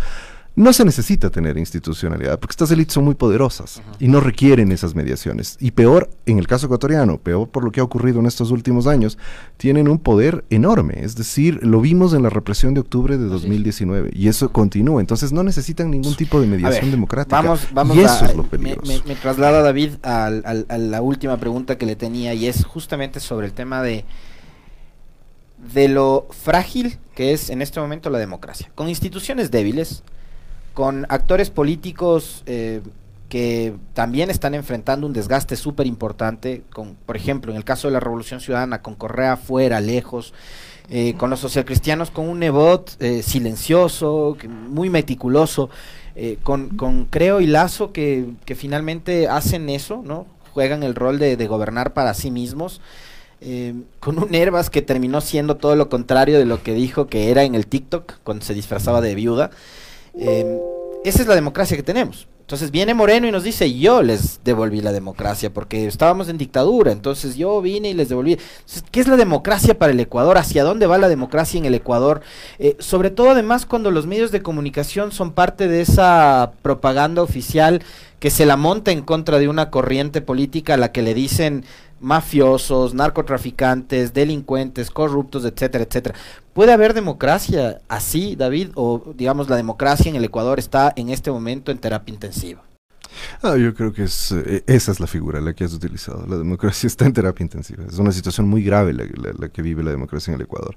no 0.55 0.73
se 0.73 0.85
necesita 0.85 1.31
tener 1.31 1.57
institucionalidad, 1.57 2.39
porque 2.39 2.53
estas 2.53 2.71
élites 2.71 2.93
son 2.95 3.05
muy 3.05 3.15
poderosas 3.15 3.81
y 3.99 4.09
no 4.09 4.21
requieren 4.21 4.71
esas 4.71 4.95
mediaciones. 4.95 5.57
Y 5.61 5.71
peor, 5.71 6.11
en 6.27 6.39
el 6.39 6.47
caso 6.47 6.67
ecuatoriano, 6.67 7.19
peor 7.19 7.49
por 7.49 7.65
lo 7.65 7.73
que 7.73 7.81
ha 7.81 7.85
ocurrido 7.85 8.21
en 8.21 8.27
estos 8.27 8.51
últimos 8.51 8.87
años, 8.87 9.17
tienen 9.57 9.89
un 9.89 9.99
poder 9.99 10.45
enorme. 10.51 10.95
Es 10.99 11.17
decir, 11.17 11.61
lo 11.63 11.81
vimos 11.81 12.13
en 12.13 12.23
la 12.23 12.31
represión 12.31 12.75
de 12.75 12.81
octubre 12.81 13.17
de 13.17 13.25
2019 13.25 14.11
y 14.13 14.29
eso 14.29 14.53
continúa. 14.53 15.01
Entonces 15.01 15.33
no 15.33 15.43
necesitan 15.43 15.91
ningún 15.91 16.15
tipo 16.17 16.41
de 16.41 16.47
mediación 16.47 16.91
democrática. 16.91 17.37
Vamos, 17.37 17.69
vamos 17.73 17.97
y 17.97 18.01
eso 18.01 18.27
es 18.27 18.37
lo 18.37 18.43
peligroso. 18.45 19.03
Me, 19.07 19.15
traslada 19.15 19.63
David 19.63 19.95
a 20.03 20.31
la 20.31 21.03
última 21.03 21.39
pregunta 21.39 21.79
que 21.79 21.87
le 21.87 21.97
tenía 21.97 22.35
y 22.35 22.47
es 22.47 22.65
justamente 22.65 23.21
sobre 23.21 23.47
el 23.47 23.53
tema 23.53 23.83
de 23.83 24.05
de 25.75 25.89
lo 25.89 26.27
frágil 26.31 26.99
que 27.15 27.33
es 27.33 27.51
en 27.51 27.63
este 27.63 27.81
momento 27.81 28.11
la 28.11 28.19
democracia. 28.19 28.71
Con 28.75 28.89
instituciones 28.89 29.51
débiles, 29.51 30.03
con 30.75 31.07
actores 31.09 31.51
políticos 31.51 32.43
eh, 32.47 32.81
que 33.29 33.75
también 33.95 34.31
están 34.31 34.55
enfrentando 34.55 35.07
un 35.07 35.13
desgaste 35.13 35.57
súper 35.57 35.87
importante, 35.87 36.63
con, 36.73 36.97
por 37.07 37.17
ejemplo, 37.17 37.51
en 37.51 37.57
el 37.57 37.65
caso 37.65 37.89
de 37.89 37.93
la 37.93 38.01
Revolución 38.01 38.41
Ciudadana, 38.41 38.83
con 38.83 38.95
Correa 38.95 39.37
fuera, 39.37 39.81
lejos, 39.81 40.35
eh, 40.91 41.15
con 41.17 41.31
los 41.31 41.41
socialcristianos 41.41 42.11
con 42.11 42.29
un 42.29 42.41
Nebot 42.41 42.97
eh, 43.01 43.23
silencioso, 43.23 44.37
muy 44.49 44.91
meticuloso, 44.91 45.71
con, 46.43 46.69
con, 46.77 47.07
Creo 47.07 47.41
y 47.41 47.47
Lazo 47.47 47.91
que, 47.91 48.27
que, 48.45 48.55
finalmente 48.55 49.29
hacen 49.29 49.71
eso, 49.71 50.03
¿no? 50.05 50.27
Juegan 50.53 50.83
el 50.83 50.95
rol 50.95 51.19
de 51.19 51.47
gobernar 51.47 51.95
para 51.95 52.13
sí 52.13 52.31
mismos. 52.31 52.83
con 53.99 54.19
un 54.19 54.35
Herbas 54.35 54.69
que 54.69 54.83
terminó 54.83 55.23
siendo 55.23 55.57
todo 55.57 55.75
lo 55.75 55.89
contrario 55.89 56.39
de 56.39 56.45
lo 56.45 56.63
que 56.63 56.75
dijo 56.75 57.07
que 57.07 57.31
era 57.31 57.45
en 57.45 57.55
el 57.55 57.67
TikTok 57.67 58.17
cuando 58.25 58.45
se 58.45 58.53
disfrazaba 58.53 59.01
de 59.01 59.15
viuda. 59.15 59.51
Em, 60.19 60.59
esa 61.05 61.23
es 61.23 61.29
la 61.29 61.35
democracia 61.35 61.77
que 61.77 61.83
tenemos. 61.83 62.29
Entonces 62.53 62.71
viene 62.71 62.93
Moreno 62.93 63.27
y 63.27 63.33
nos 63.33 63.45
dice, 63.45 63.73
yo 63.73 64.03
les 64.03 64.41
devolví 64.45 64.83
la 64.83 64.93
democracia 64.93 65.51
porque 65.51 65.87
estábamos 65.87 66.29
en 66.29 66.37
dictadura, 66.37 66.93
entonces 66.93 67.37
yo 67.37 67.63
vine 67.63 67.89
y 67.89 67.95
les 67.95 68.11
devolví. 68.11 68.37
¿Qué 68.91 69.01
es 69.01 69.09
la 69.09 69.17
democracia 69.17 69.79
para 69.79 69.93
el 69.93 70.01
Ecuador? 70.01 70.37
¿Hacia 70.37 70.63
dónde 70.65 70.87
va 70.87 70.99
la 70.99 71.09
democracia 71.09 71.57
en 71.57 71.65
el 71.65 71.75
Ecuador? 71.75 72.21
Eh, 72.59 72.77
sobre 72.79 73.11
todo 73.11 73.31
además 73.31 73.65
cuando 73.65 73.91
los 73.91 74.07
medios 74.07 74.33
de 74.33 74.43
comunicación 74.43 75.13
son 75.13 75.33
parte 75.33 75.67
de 75.67 75.81
esa 75.81 76.53
propaganda 76.61 77.23
oficial 77.23 77.83
que 78.19 78.29
se 78.29 78.45
la 78.45 78.57
monta 78.57 78.91
en 78.91 79.03
contra 79.03 79.39
de 79.39 79.49
una 79.49 79.71
corriente 79.71 80.21
política 80.21 80.75
a 80.75 80.77
la 80.77 80.93
que 80.93 81.03
le 81.03 81.15
dicen 81.15 81.65
mafiosos, 82.01 82.95
narcotraficantes, 82.95 84.13
delincuentes, 84.13 84.91
corruptos, 84.91 85.45
etcétera, 85.45 85.85
etcétera. 85.85 86.17
¿Puede 86.53 86.73
haber 86.73 86.95
democracia 86.95 87.81
así, 87.89 88.37
David? 88.37 88.71
¿O 88.75 89.15
digamos 89.17 89.49
la 89.49 89.57
democracia 89.57 90.11
en 90.11 90.17
el 90.17 90.25
Ecuador 90.25 90.59
está 90.59 90.93
en 90.97 91.09
este 91.09 91.31
momento 91.31 91.73
en 91.73 91.79
terapia 91.79 92.13
intensiva? 92.13 92.63
Ah, 93.43 93.57
yo 93.57 93.75
creo 93.75 93.93
que 93.93 94.05
es, 94.05 94.33
eh, 94.33 94.63
esa 94.67 94.93
es 94.93 95.01
la 95.01 95.07
figura 95.07 95.41
la 95.41 95.55
que 95.55 95.65
has 95.65 95.73
utilizado. 95.73 96.27
La 96.27 96.37
democracia 96.37 96.87
está 96.89 97.07
en 97.07 97.13
terapia 97.13 97.45
intensiva. 97.45 97.85
Es 97.87 97.99
una 97.99 98.13
situación 98.13 98.49
muy 98.49 98.63
grave 98.63 98.93
la 98.93 99.49
que 99.49 99.63
vive 99.63 99.83
la 99.83 99.91
democracia 99.91 100.31
en 100.31 100.37
el 100.37 100.43
Ecuador. 100.43 100.77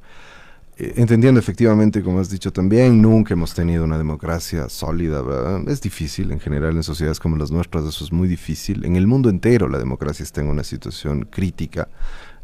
Eh, 0.77 0.93
entendiendo 0.97 1.39
efectivamente, 1.39 2.03
como 2.03 2.19
has 2.19 2.29
dicho 2.29 2.51
también, 2.51 3.01
nunca 3.01 3.33
hemos 3.33 3.53
tenido 3.53 3.85
una 3.85 3.97
democracia 3.97 4.67
sólida, 4.67 5.23
Es 5.67 5.81
difícil, 5.81 6.31
en 6.31 6.39
general, 6.39 6.75
en 6.75 6.83
sociedades 6.83 7.19
como 7.19 7.37
las 7.37 7.49
nuestras, 7.49 7.85
eso 7.85 8.03
es 8.03 8.11
muy 8.11 8.27
difícil. 8.27 8.83
En 8.83 8.95
el 8.95 9.07
mundo 9.07 9.29
entero 9.29 9.69
la 9.69 9.77
democracia 9.77 10.23
está 10.23 10.41
en 10.41 10.47
una 10.47 10.63
situación 10.63 11.27
crítica. 11.31 11.87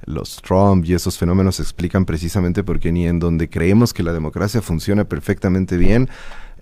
Los 0.06 0.42
Trump 0.42 0.86
y 0.86 0.94
esos 0.94 1.18
fenómenos 1.18 1.58
se 1.58 1.64
explican 1.64 2.06
precisamente 2.06 2.64
porque 2.64 2.92
ni 2.92 3.08
en 3.08 3.20
donde 3.20 3.50
creemos 3.50 3.94
que 3.94 4.04
la 4.04 4.14
democracia 4.14 4.62
funciona 4.62 5.06
perfectamente 5.06 5.78
bien, 5.78 6.10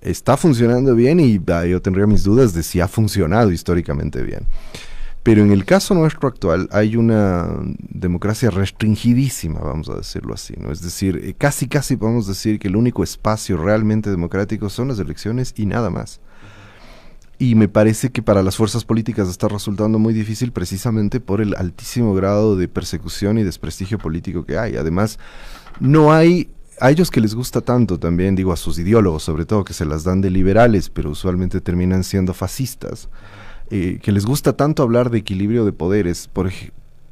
está 0.01 0.37
funcionando 0.37 0.95
bien 0.95 1.19
y 1.19 1.39
ah, 1.51 1.65
yo 1.65 1.81
tendría 1.81 2.07
mis 2.07 2.23
dudas 2.23 2.53
de 2.53 2.63
si 2.63 2.79
ha 2.79 2.87
funcionado 2.87 3.51
históricamente 3.51 4.21
bien. 4.23 4.45
Pero 5.23 5.43
en 5.43 5.51
el 5.51 5.65
caso 5.65 5.93
nuestro 5.93 6.29
actual 6.29 6.69
hay 6.71 6.95
una 6.95 7.47
democracia 7.77 8.49
restringidísima, 8.49 9.59
vamos 9.59 9.89
a 9.89 9.95
decirlo 9.95 10.33
así, 10.33 10.53
¿no? 10.57 10.71
Es 10.71 10.81
decir, 10.81 11.21
eh, 11.23 11.35
casi 11.37 11.67
casi 11.67 11.97
podemos 11.97 12.25
decir 12.25 12.57
que 12.57 12.69
el 12.69 12.75
único 12.75 13.03
espacio 13.03 13.57
realmente 13.57 14.09
democrático 14.09 14.69
son 14.69 14.87
las 14.87 14.99
elecciones 14.99 15.53
y 15.57 15.65
nada 15.65 15.89
más. 15.89 16.21
Y 17.41 17.55
me 17.55 17.69
parece 17.69 18.11
que 18.11 18.21
para 18.21 18.43
las 18.43 18.57
fuerzas 18.57 18.83
políticas 18.83 19.29
está 19.29 19.47
resultando 19.47 19.97
muy 19.97 20.13
difícil 20.13 20.51
precisamente 20.51 21.21
por 21.21 21.39
el 21.39 21.55
altísimo 21.55 22.13
grado 22.13 22.57
de 22.57 22.67
persecución 22.67 23.37
y 23.37 23.43
desprestigio 23.43 23.97
político 23.97 24.45
que 24.45 24.57
hay. 24.57 24.75
Además, 24.75 25.17
no 25.79 26.11
hay 26.11 26.49
a 26.81 26.91
ellos 26.91 27.11
que 27.11 27.21
les 27.21 27.35
gusta 27.35 27.61
tanto 27.61 27.97
también, 27.97 28.35
digo 28.35 28.51
a 28.51 28.57
sus 28.57 28.77
ideólogos 28.77 29.23
sobre 29.23 29.45
todo, 29.45 29.63
que 29.63 29.73
se 29.73 29.85
las 29.85 30.03
dan 30.03 30.21
de 30.21 30.29
liberales, 30.29 30.89
pero 30.89 31.11
usualmente 31.11 31.61
terminan 31.61 32.03
siendo 32.03 32.33
fascistas. 32.33 33.09
Eh, 33.71 33.99
que 34.01 34.11
les 34.11 34.25
gusta 34.25 34.53
tanto 34.53 34.81
hablar 34.83 35.09
de 35.09 35.19
equilibrio 35.19 35.63
de 35.63 35.71
poderes. 35.71 36.27
Por, 36.27 36.51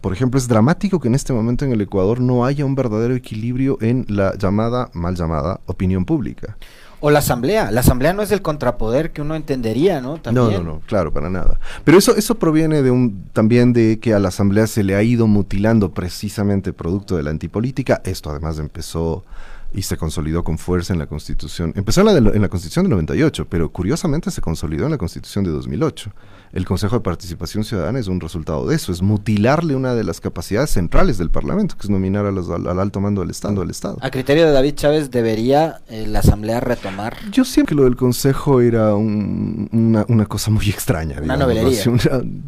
por 0.07 0.13
ejemplo, 0.13 0.37
es 0.37 0.47
dramático 0.47 1.01
que 1.01 1.09
en 1.09 1.15
este 1.15 1.33
momento 1.33 1.65
en 1.65 1.73
el 1.73 1.81
Ecuador 1.81 2.21
no 2.21 2.45
haya 2.45 2.63
un 2.63 2.75
verdadero 2.75 3.13
equilibrio 3.13 3.77
en 3.81 4.05
la 4.07 4.33
llamada, 4.37 4.89
mal 4.93 5.15
llamada, 5.15 5.59
opinión 5.65 6.05
pública. 6.05 6.55
O 7.01 7.11
la 7.11 7.19
asamblea. 7.19 7.71
La 7.71 7.81
asamblea 7.81 8.13
no 8.13 8.21
es 8.21 8.31
el 8.31 8.41
contrapoder 8.41 9.11
que 9.11 9.21
uno 9.21 9.35
entendería, 9.35 9.99
¿no? 9.99 10.17
No, 10.31 10.49
no, 10.49 10.63
no, 10.63 10.81
claro, 10.87 11.11
para 11.11 11.29
nada. 11.29 11.59
Pero 11.83 11.97
eso, 11.97 12.15
eso 12.15 12.35
proviene 12.35 12.83
de 12.83 12.89
un, 12.89 13.25
también 13.33 13.73
de 13.73 13.99
que 13.99 14.13
a 14.13 14.19
la 14.19 14.29
asamblea 14.29 14.65
se 14.67 14.81
le 14.81 14.95
ha 14.95 15.03
ido 15.03 15.27
mutilando 15.27 15.91
precisamente 15.91 16.71
producto 16.71 17.17
de 17.17 17.23
la 17.23 17.31
antipolítica. 17.31 18.01
Esto 18.05 18.29
además 18.29 18.59
empezó 18.59 19.25
y 19.73 19.81
se 19.83 19.97
consolidó 19.97 20.43
con 20.43 20.57
fuerza 20.57 20.93
en 20.93 20.99
la 20.99 21.07
Constitución. 21.07 21.73
Empezó 21.75 22.01
en 22.01 22.07
la, 22.07 22.31
en 22.31 22.41
la 22.41 22.49
Constitución 22.49 22.85
de 22.85 22.89
98, 22.89 23.47
pero 23.49 23.71
curiosamente 23.71 24.31
se 24.31 24.41
consolidó 24.41 24.85
en 24.85 24.91
la 24.91 24.97
Constitución 24.97 25.43
de 25.43 25.51
2008 25.51 26.11
el 26.53 26.65
Consejo 26.65 26.95
de 26.95 27.01
Participación 27.01 27.63
Ciudadana 27.63 27.99
es 27.99 28.07
un 28.07 28.19
resultado 28.19 28.67
de 28.67 28.75
eso, 28.75 28.91
es 28.91 29.01
mutilarle 29.01 29.75
una 29.75 29.93
de 29.93 30.03
las 30.03 30.21
capacidades 30.21 30.69
centrales 30.69 31.17
del 31.17 31.29
Parlamento, 31.29 31.75
que 31.75 31.83
es 31.83 31.89
nominar 31.89 32.25
al, 32.25 32.79
alto 32.79 33.01
mando 33.01 33.21
del 33.21 33.31
Estado, 33.31 33.61
del 33.61 33.69
Estado. 33.69 33.97
A 34.01 34.09
criterio 34.09 34.45
de 34.45 34.51
David 34.51 34.75
Chávez, 34.75 35.11
¿debería 35.11 35.81
eh, 35.89 36.05
la 36.07 36.19
Asamblea 36.19 36.59
retomar? 36.59 37.17
Yo 37.31 37.43
siempre 37.43 37.67
que 37.67 37.75
lo 37.75 37.83
del 37.83 37.97
Consejo 37.97 38.61
era 38.61 38.95
una, 38.95 40.25
cosa 40.27 40.51
muy 40.51 40.69
extraña. 40.69 41.19
Una 41.21 41.35
novelería. 41.35 41.83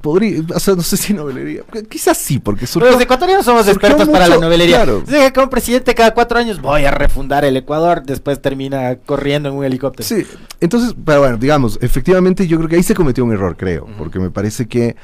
podría, 0.01 0.41
o 0.55 0.59
sea, 0.59 0.75
no 0.75 0.81
sé 0.81 0.95
si 0.95 1.13
novelería, 1.13 1.63
quizás 1.89 2.17
sí, 2.17 2.39
porque 2.39 2.65
surgió, 2.67 2.91
Los 2.91 3.01
ecuatorianos 3.01 3.45
somos 3.45 3.67
expertos 3.67 4.07
para 4.07 4.27
la 4.27 4.37
novelería. 4.37 4.83
Claro. 4.83 5.03
como 5.35 5.49
presidente 5.49 5.93
cada 5.93 6.13
cuatro 6.13 6.39
años 6.39 6.61
voy 6.61 6.85
a 6.85 6.91
refundar 7.09 7.43
el 7.43 7.57
Ecuador, 7.57 8.03
después 8.05 8.39
termina 8.39 8.95
corriendo 8.95 9.49
en 9.49 9.55
un 9.55 9.65
helicóptero. 9.65 10.07
Sí, 10.07 10.25
entonces, 10.61 10.95
pero 11.03 11.21
bueno, 11.21 11.37
digamos, 11.37 11.79
efectivamente 11.81 12.47
yo 12.47 12.57
creo 12.57 12.69
que 12.69 12.75
ahí 12.75 12.83
se 12.83 12.93
cometió 12.93 13.25
un 13.25 13.33
error, 13.33 13.57
creo 13.57 13.87
porque 13.97 14.19
me 14.19 14.29
parece 14.29 14.67
que 14.67 14.95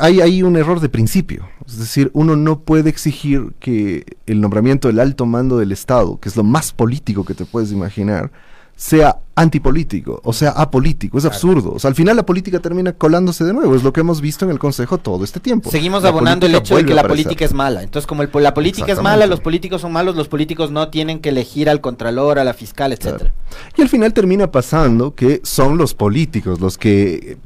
hay, 0.00 0.20
hay 0.20 0.42
un 0.42 0.56
error 0.56 0.80
de 0.80 0.88
principio. 0.88 1.46
Es 1.66 1.78
decir, 1.78 2.10
uno 2.14 2.36
no 2.36 2.60
puede 2.60 2.88
exigir 2.88 3.52
que 3.60 4.16
el 4.26 4.40
nombramiento 4.40 4.88
del 4.88 4.98
alto 4.98 5.26
mando 5.26 5.58
del 5.58 5.72
Estado, 5.72 6.18
que 6.18 6.28
es 6.28 6.36
lo 6.36 6.44
más 6.44 6.72
político 6.72 7.24
que 7.24 7.34
te 7.34 7.44
puedes 7.44 7.70
imaginar, 7.70 8.30
sea 8.76 9.18
antipolítico, 9.36 10.20
o 10.24 10.32
sea 10.32 10.50
apolítico, 10.50 11.18
es 11.18 11.24
absurdo. 11.24 11.74
O 11.74 11.78
sea, 11.78 11.88
al 11.88 11.94
final 11.94 12.16
la 12.16 12.26
política 12.26 12.60
termina 12.60 12.92
colándose 12.92 13.44
de 13.44 13.52
nuevo, 13.52 13.74
es 13.74 13.82
lo 13.82 13.92
que 13.92 14.00
hemos 14.00 14.20
visto 14.20 14.44
en 14.44 14.50
el 14.50 14.58
Consejo 14.58 14.98
todo 14.98 15.24
este 15.24 15.40
tiempo. 15.40 15.70
Seguimos 15.70 16.04
abonando 16.04 16.46
el 16.46 16.54
hecho 16.54 16.76
de 16.76 16.84
que 16.84 16.94
la 16.94 17.06
política 17.06 17.44
es 17.44 17.52
mala. 17.52 17.82
Entonces, 17.82 18.06
como 18.06 18.22
el, 18.22 18.30
la 18.32 18.54
política 18.54 18.92
es 18.92 19.02
mala, 19.02 19.26
los 19.26 19.40
políticos 19.40 19.80
son 19.80 19.92
malos, 19.92 20.16
los 20.16 20.28
políticos 20.28 20.70
no 20.70 20.88
tienen 20.88 21.20
que 21.20 21.30
elegir 21.30 21.68
al 21.68 21.80
contralor, 21.80 22.38
a 22.38 22.44
la 22.44 22.54
fiscal, 22.54 22.92
etcétera. 22.92 23.32
Y 23.76 23.82
al 23.82 23.88
final 23.88 24.12
termina 24.12 24.50
pasando 24.50 25.14
que 25.14 25.40
son 25.44 25.78
los 25.78 25.94
políticos 25.94 26.60
los 26.60 26.78
que 26.78 27.38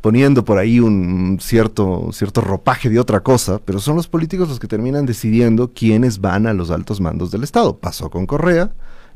poniendo 0.00 0.44
por 0.44 0.58
ahí 0.58 0.80
un 0.80 1.38
cierto, 1.40 2.08
cierto 2.12 2.40
ropaje 2.40 2.90
de 2.90 2.98
otra 2.98 3.20
cosa, 3.20 3.60
pero 3.64 3.78
son 3.78 3.94
los 3.94 4.08
políticos 4.08 4.48
los 4.48 4.58
que 4.58 4.66
terminan 4.66 5.06
decidiendo 5.06 5.72
quiénes 5.72 6.20
van 6.20 6.48
a 6.48 6.52
los 6.52 6.72
altos 6.72 7.00
mandos 7.00 7.30
del 7.30 7.44
Estado. 7.44 7.76
Pasó 7.76 8.10
con 8.10 8.26
Correa 8.26 8.72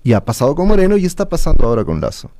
y 0.07 0.13
ha 0.13 0.25
pasado 0.25 0.55
con 0.55 0.69
Moreno 0.69 0.97
y 0.97 1.05
está 1.05 1.29
pasando 1.29 1.67
ahora 1.67 1.85
con 1.85 2.01
Lazo. 2.01 2.31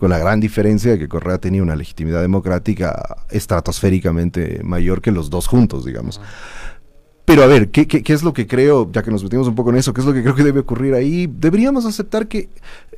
Con 0.00 0.08
la 0.08 0.16
gran 0.16 0.40
diferencia 0.40 0.92
de 0.92 0.98
que 0.98 1.08
Correa 1.08 1.36
tenía 1.36 1.62
una 1.62 1.76
legitimidad 1.76 2.22
democrática 2.22 3.18
estratosféricamente 3.28 4.62
mayor 4.64 5.02
que 5.02 5.10
los 5.10 5.28
dos 5.28 5.46
juntos, 5.46 5.84
digamos. 5.84 6.22
Pero 7.26 7.42
a 7.42 7.46
ver, 7.46 7.70
¿qué, 7.70 7.86
¿qué, 7.86 8.12
es 8.12 8.22
lo 8.22 8.32
que 8.32 8.46
creo, 8.46 8.90
ya 8.90 9.02
que 9.02 9.10
nos 9.10 9.22
metimos 9.22 9.46
un 9.46 9.54
poco 9.54 9.68
en 9.68 9.76
eso, 9.76 9.92
qué 9.92 10.00
es 10.00 10.06
lo 10.06 10.14
que 10.14 10.22
creo 10.22 10.34
que 10.34 10.42
debe 10.42 10.60
ocurrir 10.60 10.94
ahí? 10.94 11.26
Deberíamos 11.26 11.84
aceptar 11.84 12.28
que 12.28 12.48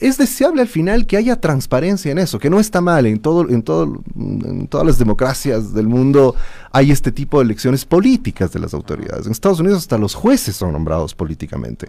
es 0.01 0.17
deseable 0.17 0.63
al 0.63 0.69
final 0.69 1.07
que 1.07 1.17
haya 1.17 1.41
transparencia 1.41 2.13
en 2.13 2.19
eso, 2.19 2.39
que 2.39 2.51
no 2.51 2.61
está 2.61 2.81
mal, 2.81 3.07
en, 3.07 3.19
todo, 3.19 3.49
en, 3.51 3.63
todo, 3.63 4.01
en 4.17 4.69
todas 4.69 4.87
las 4.87 4.99
democracias 4.99 5.75
del 5.75 5.89
mundo 5.89 6.37
hay 6.71 6.93
este 6.93 7.11
tipo 7.11 7.39
de 7.39 7.47
elecciones 7.47 7.85
políticas 7.85 8.53
de 8.53 8.61
las 8.61 8.75
autoridades. 8.75 9.27
En 9.27 9.33
Estados 9.33 9.59
Unidos 9.59 9.79
hasta 9.79 9.99
los 9.99 10.15
jueces 10.15 10.55
son 10.55 10.73
nombrados 10.73 11.15
políticamente. 11.15 11.89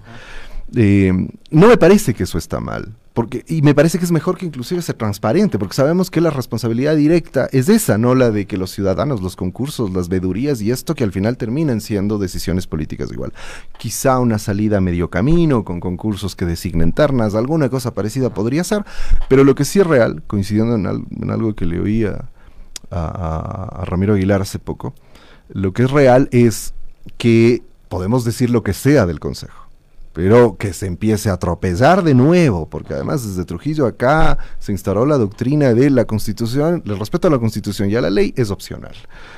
Eh, 0.74 1.12
no 1.52 1.68
me 1.68 1.78
parece 1.78 2.14
que 2.14 2.24
eso 2.24 2.38
está 2.38 2.60
mal. 2.60 2.96
Porque, 3.14 3.46
y 3.48 3.62
me 3.62 3.74
parece 3.74 3.98
que 3.98 4.04
es 4.04 4.12
mejor 4.12 4.38
que 4.38 4.46
inclusive 4.46 4.82
sea 4.82 4.98
transparente, 4.98 5.58
porque 5.58 5.74
sabemos 5.74 6.12
que 6.12 6.20
la 6.20 6.32
responsabilidad 6.32 6.98
directa 6.98 7.48
es 7.54 7.70
esa, 7.70 7.98
no 7.98 8.14
la 8.14 8.30
de 8.30 8.46
que 8.46 8.58
los 8.58 8.72
ciudadanos, 8.72 9.22
los 9.22 9.38
concursos, 9.38 9.94
las 9.94 10.10
vedurías 10.10 10.62
y 10.62 10.70
esto 10.70 10.96
que 10.96 11.06
al 11.06 11.14
final 11.14 11.38
terminan 11.38 11.80
siendo 11.80 12.18
decisiones 12.18 12.68
políticas 12.68 13.10
igual. 13.14 13.32
Quizá 13.78 14.20
una 14.20 14.38
salida 14.38 14.80
a 14.80 14.82
medio 14.82 15.10
camino, 15.10 15.64
con 15.64 15.80
concursos 15.80 16.36
que 16.36 16.44
designen 16.44 16.92
ternas, 16.92 17.36
alguna 17.36 17.70
cosa 17.70 17.94
parecida 17.94 18.34
podría 18.34 18.66
ser, 18.66 18.84
pero 19.30 19.46
lo 19.46 19.56
que 19.56 19.64
sí 19.64 19.80
es 19.80 19.88
real, 19.88 20.22
coincidiendo 20.28 20.76
en, 20.76 21.32
algo 21.32 21.56
que 21.56 21.66
le 21.66 21.80
oía 21.80 22.26
a 22.92 23.84
Ramiro 23.86 24.16
Aguilar 24.16 24.42
hace 24.42 24.60
poco, 24.60 24.94
lo 25.48 25.72
que 25.72 25.84
es 25.84 25.92
real 25.92 26.28
es 26.34 26.74
que 27.16 27.64
podemos 27.88 28.26
decir 28.26 28.50
lo 28.50 28.62
que 28.62 28.74
sea 28.74 29.06
del 29.06 29.22
Consejo 29.22 29.65
pero 30.16 30.56
que 30.56 30.72
se 30.72 30.88
empiece 30.88 31.30
a 31.30 31.36
tropezar 31.36 32.02
de 32.02 32.14
nuevo, 32.14 32.70
porque 32.70 32.94
además 32.94 33.28
desde 33.28 33.44
Trujillo 33.44 33.86
acá 33.86 34.38
se 34.60 34.72
instauró 34.72 35.06
la 35.06 35.18
doctrina 35.18 35.74
de 35.74 35.90
la 35.90 36.06
constitución, 36.06 36.82
el 36.86 36.98
respeto 36.98 37.28
a 37.28 37.32
la 37.32 37.38
constitución 37.38 37.92
y 37.92 37.98
a 37.98 38.02
la 38.02 38.10
ley 38.10 38.34
es 38.38 38.50
opcional. 38.50 38.96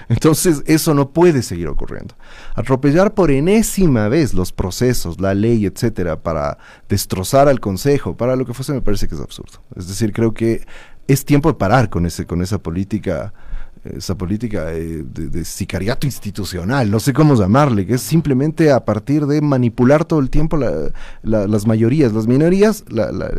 Entonces 0.08 0.62
eso 0.68 0.94
no 0.94 1.10
puede 1.10 1.42
seguir 1.42 1.68
ocurriendo. 1.68 2.13
Atropellar 2.54 3.16
por 3.16 3.32
enésima 3.32 4.08
vez 4.08 4.36
los 4.36 4.52
procesos, 4.52 5.20
la 5.20 5.34
ley, 5.34 5.66
etcétera, 5.66 6.22
para 6.22 6.60
destrozar 6.88 7.48
al 7.48 7.60
Consejo, 7.60 8.16
para 8.16 8.36
lo 8.36 8.46
que 8.46 8.54
fuese, 8.54 8.72
me 8.72 8.82
parece 8.82 9.08
que 9.08 9.16
es 9.16 9.22
absurdo. 9.22 9.63
Es 9.76 9.88
decir, 9.88 10.13
creo 10.13 10.36
que 10.36 10.63
es 11.08 11.26
tiempo 11.26 11.50
de 11.50 11.58
parar 11.58 11.90
con, 11.90 12.06
ese, 12.06 12.28
con 12.28 12.44
esa 12.44 12.60
política 12.60 13.34
esa 13.95 14.15
política 14.15 14.65
de, 14.65 15.45
sicariato 15.45 16.08
institucional, 16.08 16.89
no 16.89 17.00
sé 17.00 17.13
cómo 17.13 17.36
llamarle, 17.36 17.86
que 17.86 17.95
es 17.95 18.02
simplemente 18.02 18.71
a 18.71 18.84
partir 18.84 19.26
de 19.26 19.41
manipular 19.41 20.06
todo 20.06 20.19
el 20.19 20.30
tiempo 20.30 20.58
las 21.23 21.67
mayorías, 21.67 22.13
las 22.13 22.28
minorías, 22.28 22.84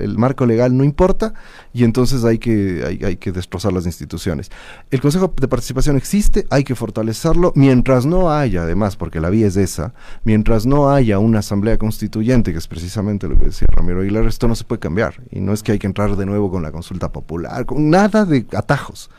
el 0.00 0.18
marco 0.18 0.46
legal 0.46 0.76
no 0.76 0.84
importa 0.84 1.34
y 1.72 1.84
entonces 1.84 2.24
hay 2.24 2.38
que, 2.38 2.84
hay, 2.86 3.00
hay, 3.04 3.16
que 3.16 3.32
destrozar 3.32 3.72
las 3.72 3.86
instituciones. 3.86 4.50
El 4.90 5.00
Consejo 5.00 5.32
de 5.38 5.48
Participación 5.48 5.96
existe, 5.96 6.46
hay 6.50 6.64
que 6.64 6.74
fortalecerlo, 6.74 7.52
mientras 7.54 8.06
no 8.06 8.30
haya, 8.30 8.62
además, 8.62 8.96
porque 8.96 9.20
la 9.20 9.30
vía 9.30 9.46
es 9.46 9.56
esa, 9.56 9.94
mientras 10.24 10.66
no 10.66 10.90
haya 10.90 11.18
una 11.18 11.40
asamblea 11.40 11.78
constituyente, 11.78 12.52
que 12.52 12.58
es 12.58 12.68
precisamente 12.68 13.28
lo 13.28 13.38
que 13.38 13.46
decía 13.46 13.66
Ramiro 13.70 14.00
Aguilar, 14.00 14.26
esto 14.26 14.48
no 14.48 14.54
se 14.54 14.64
puede 14.64 14.80
cambiar 14.80 15.22
y 15.30 15.40
no 15.40 15.52
es 15.52 15.62
que 15.62 15.72
hay 15.72 15.78
que 15.78 15.86
entrar 15.86 16.16
de 16.16 16.26
nuevo 16.26 16.50
con 16.50 16.62
la 16.62 16.72
consulta 16.72 17.10
popular, 17.12 17.66
con 17.66 17.90
nada 17.90 18.24
de 18.24 18.46
atajos. 18.54 19.10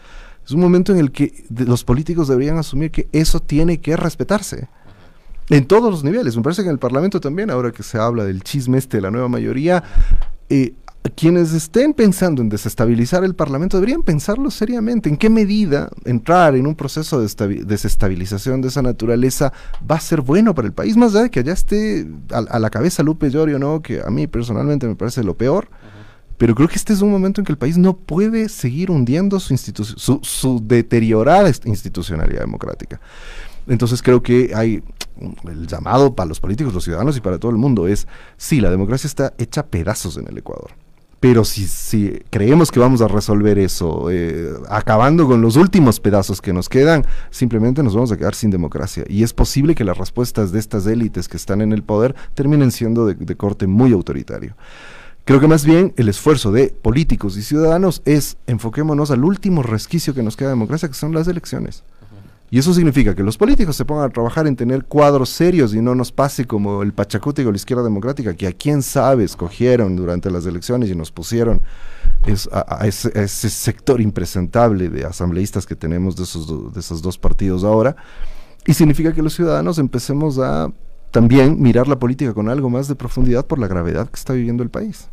Es 0.49 0.53
un 0.55 0.61
momento 0.61 0.91
en 0.91 0.97
el 0.97 1.11
que 1.11 1.45
los 1.47 1.83
políticos 1.83 2.27
deberían 2.27 2.57
asumir 2.57 2.89
que 2.89 3.07
eso 3.11 3.39
tiene 3.39 3.81
que 3.81 3.95
respetarse. 3.95 4.67
En 5.47 5.67
todos 5.67 5.91
los 5.91 6.03
niveles. 6.03 6.35
Me 6.35 6.41
parece 6.41 6.63
que 6.63 6.69
en 6.69 6.73
el 6.73 6.79
Parlamento 6.79 7.19
también, 7.21 7.51
ahora 7.51 7.71
que 7.71 7.83
se 7.83 7.99
habla 7.99 8.23
del 8.23 8.41
chisme 8.41 8.79
este 8.79 8.97
de 8.97 9.01
la 9.01 9.11
nueva 9.11 9.29
mayoría, 9.29 9.83
eh, 10.49 10.73
quienes 11.15 11.53
estén 11.53 11.93
pensando 11.93 12.41
en 12.41 12.49
desestabilizar 12.49 13.23
el 13.23 13.35
Parlamento 13.35 13.77
deberían 13.77 14.01
pensarlo 14.01 14.49
seriamente. 14.49 15.07
¿En 15.07 15.17
qué 15.17 15.29
medida 15.29 15.91
entrar 16.03 16.55
en 16.55 16.65
un 16.65 16.73
proceso 16.73 17.21
de 17.21 17.63
desestabilización 17.63 18.61
de 18.61 18.69
esa 18.69 18.81
naturaleza 18.81 19.53
va 19.89 19.97
a 19.97 19.99
ser 19.99 20.21
bueno 20.21 20.55
para 20.55 20.67
el 20.67 20.73
país? 20.73 20.97
Más 20.97 21.13
allá 21.13 21.25
de 21.25 21.29
que 21.29 21.41
allá 21.41 21.53
esté 21.53 22.07
a, 22.31 22.57
la 22.57 22.71
cabeza 22.71 23.03
Lupe 23.03 23.29
Llorio, 23.29 23.59
¿no? 23.59 23.83
que 23.83 24.01
a 24.01 24.09
mí 24.09 24.25
personalmente 24.25 24.87
me 24.87 24.95
parece 24.95 25.23
lo 25.23 25.37
peor. 25.37 25.69
Pero 26.39 26.55
creo 26.55 26.69
que 26.69 26.77
este 26.77 26.93
es 26.93 27.01
un 27.01 27.11
momento 27.11 27.41
en 27.41 27.45
que 27.45 27.51
el 27.51 27.57
país 27.57 27.77
no 27.77 27.97
puede 27.97 28.47
seguir 28.47 28.91
hundiendo 28.91 29.41
su, 29.41 29.57
su, 29.57 30.19
su 30.23 30.63
deteriorada 30.65 31.51
institucionalidad 31.65 32.39
democrática. 32.39 33.01
Entonces 33.67 34.01
creo 34.01 34.23
que 34.23 34.53
hay 34.55 34.81
el 35.49 35.67
llamado 35.67 36.15
para 36.15 36.29
los 36.29 36.39
políticos, 36.39 36.73
los 36.73 36.85
ciudadanos 36.85 37.17
y 37.17 37.19
para 37.19 37.39
todo 37.39 37.51
el 37.51 37.57
mundo 37.57 37.89
es, 37.89 38.07
sí, 38.37 38.61
la 38.61 38.71
democracia 38.71 39.05
está 39.05 39.33
hecha 39.37 39.65
pedazos 39.65 40.15
en 40.15 40.29
el 40.29 40.37
Ecuador. 40.37 40.71
Pero 41.19 41.43
si, 41.43 41.67
si 41.67 42.21
creemos 42.29 42.71
que 42.71 42.79
vamos 42.79 43.01
a 43.01 43.09
resolver 43.09 43.59
eso, 43.59 44.09
eh, 44.09 44.53
acabando 44.69 45.27
con 45.27 45.41
los 45.41 45.57
últimos 45.57 45.99
pedazos 45.99 46.39
que 46.39 46.53
nos 46.53 46.69
quedan, 46.69 47.05
simplemente 47.31 47.83
nos 47.83 47.95
vamos 47.95 48.13
a 48.13 48.17
quedar 48.17 48.33
sin 48.33 48.49
democracia. 48.49 49.03
Y 49.09 49.23
es 49.23 49.33
posible 49.33 49.75
que 49.75 49.83
las 49.83 49.97
respuestas 49.97 50.53
de 50.53 50.59
estas 50.59 50.87
élites 50.87 51.27
que 51.27 51.35
están 51.35 51.59
en 51.59 51.73
el 51.73 51.83
poder 51.83 52.15
terminen 52.33 52.71
siendo 52.71 53.07
de 53.07 53.35
corte 53.35 53.67
muy 53.67 53.91
autoritario. 53.91 54.55
Creo 55.29 55.39
que 55.39 55.47
más 55.47 55.63
bien 55.63 55.93
el 55.95 56.09
esfuerzo 56.09 56.51
de 56.51 56.69
políticos 56.69 57.37
y 57.37 57.43
ciudadanos 57.43 58.01
es 58.05 58.37
enfoquémonos 58.47 59.11
al 59.11 59.23
último 59.23 59.61
resquicio 59.61 60.15
que 60.15 60.23
nos 60.23 60.35
queda 60.35 60.47
de 60.47 60.55
democracia, 60.55 60.87
que 60.89 60.95
son 60.95 61.13
las 61.13 61.27
elecciones. 61.27 61.83
Y 62.49 62.57
eso 62.57 62.73
significa 62.73 63.13
que 63.13 63.21
los 63.21 63.37
políticos 63.37 63.75
se 63.75 63.85
pongan 63.85 64.05
a 64.05 64.09
trabajar 64.09 64.47
en 64.47 64.55
tener 64.55 64.85
cuadros 64.85 65.29
serios 65.29 65.75
y 65.75 65.81
no 65.81 65.93
nos 65.93 66.11
pase 66.11 66.45
como 66.45 66.81
el 66.81 66.93
Pachacútico 66.93 67.49
o 67.49 67.51
la 67.51 67.57
izquierda 67.57 67.83
democrática, 67.83 68.33
que 68.33 68.47
a 68.47 68.53
quién 68.53 68.81
sabe 68.81 69.23
escogieron 69.23 69.95
durante 69.95 70.31
las 70.31 70.47
elecciones 70.47 70.89
y 70.89 70.95
nos 70.95 71.11
pusieron 71.11 71.61
a, 72.51 72.87
ese, 72.87 73.27
sector 73.27 74.01
impresentable 74.01 74.89
de 74.89 75.05
asambleístas 75.05 75.67
que 75.67 75.75
tenemos 75.75 76.15
de 76.15 76.23
esos, 76.23 76.73
de 76.73 76.79
esos 76.79 77.03
dos 77.03 77.19
partidos 77.19 77.63
ahora. 77.63 77.95
Y 78.65 78.73
significa 78.73 79.13
que 79.13 79.21
los 79.21 79.35
ciudadanos 79.35 79.77
empecemos 79.77 80.39
a 80.39 80.71
también 81.11 81.61
mirar 81.61 81.87
la 81.87 81.97
política 81.97 82.33
con 82.33 82.49
algo 82.49 82.69
más 82.69 82.87
de 82.87 82.95
profundidad 82.95 83.45
por 83.45 83.59
la 83.59 83.67
gravedad 83.67 84.09
que 84.09 84.15
está 84.15 84.33
viviendo 84.33 84.63
el 84.63 84.69
país. 84.69 85.09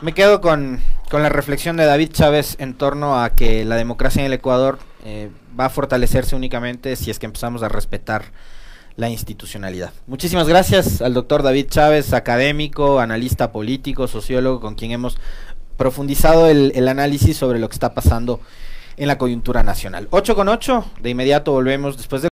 Me 0.00 0.14
quedo 0.14 0.40
con, 0.40 0.80
la 1.12 1.28
reflexión 1.28 1.76
de 1.76 1.84
David 1.84 2.10
Chávez 2.12 2.56
en 2.58 2.74
torno 2.74 3.20
a 3.20 3.30
que 3.30 3.66
la 3.66 3.76
democracia 3.76 4.20
en 4.20 4.26
el 4.26 4.32
Ecuador 4.32 4.78
eh, 5.04 5.30
va 5.58 5.66
a 5.66 5.70
fortalecerse 5.70 6.34
únicamente 6.34 6.96
si 6.96 7.10
es 7.10 7.18
que 7.18 7.26
empezamos 7.26 7.62
a 7.62 7.68
respetar 7.68 8.24
la 8.96 9.10
institucionalidad. 9.10 9.92
Muchísimas 10.06 10.48
gracias 10.48 11.02
al 11.02 11.12
doctor 11.12 11.42
David 11.42 11.66
Chávez, 11.68 12.14
académico, 12.14 12.98
analista 12.98 13.52
político, 13.52 14.08
sociólogo, 14.08 14.60
con 14.60 14.74
quien 14.74 14.92
hemos 14.92 15.18
profundizado 15.76 16.48
el, 16.48 16.72
el 16.74 16.88
análisis 16.88 17.36
sobre 17.36 17.58
lo 17.58 17.68
que 17.68 17.74
está 17.74 17.94
pasando 17.94 18.40
en 18.96 19.06
la 19.06 19.18
coyuntura 19.18 19.62
nacional. 19.62 20.08
8 20.10 20.34
con 20.34 20.48
8, 20.48 20.84
de 21.02 21.10
inmediato 21.10 21.52
volvemos 21.52 21.96
después 21.96 22.22
del 22.22 22.29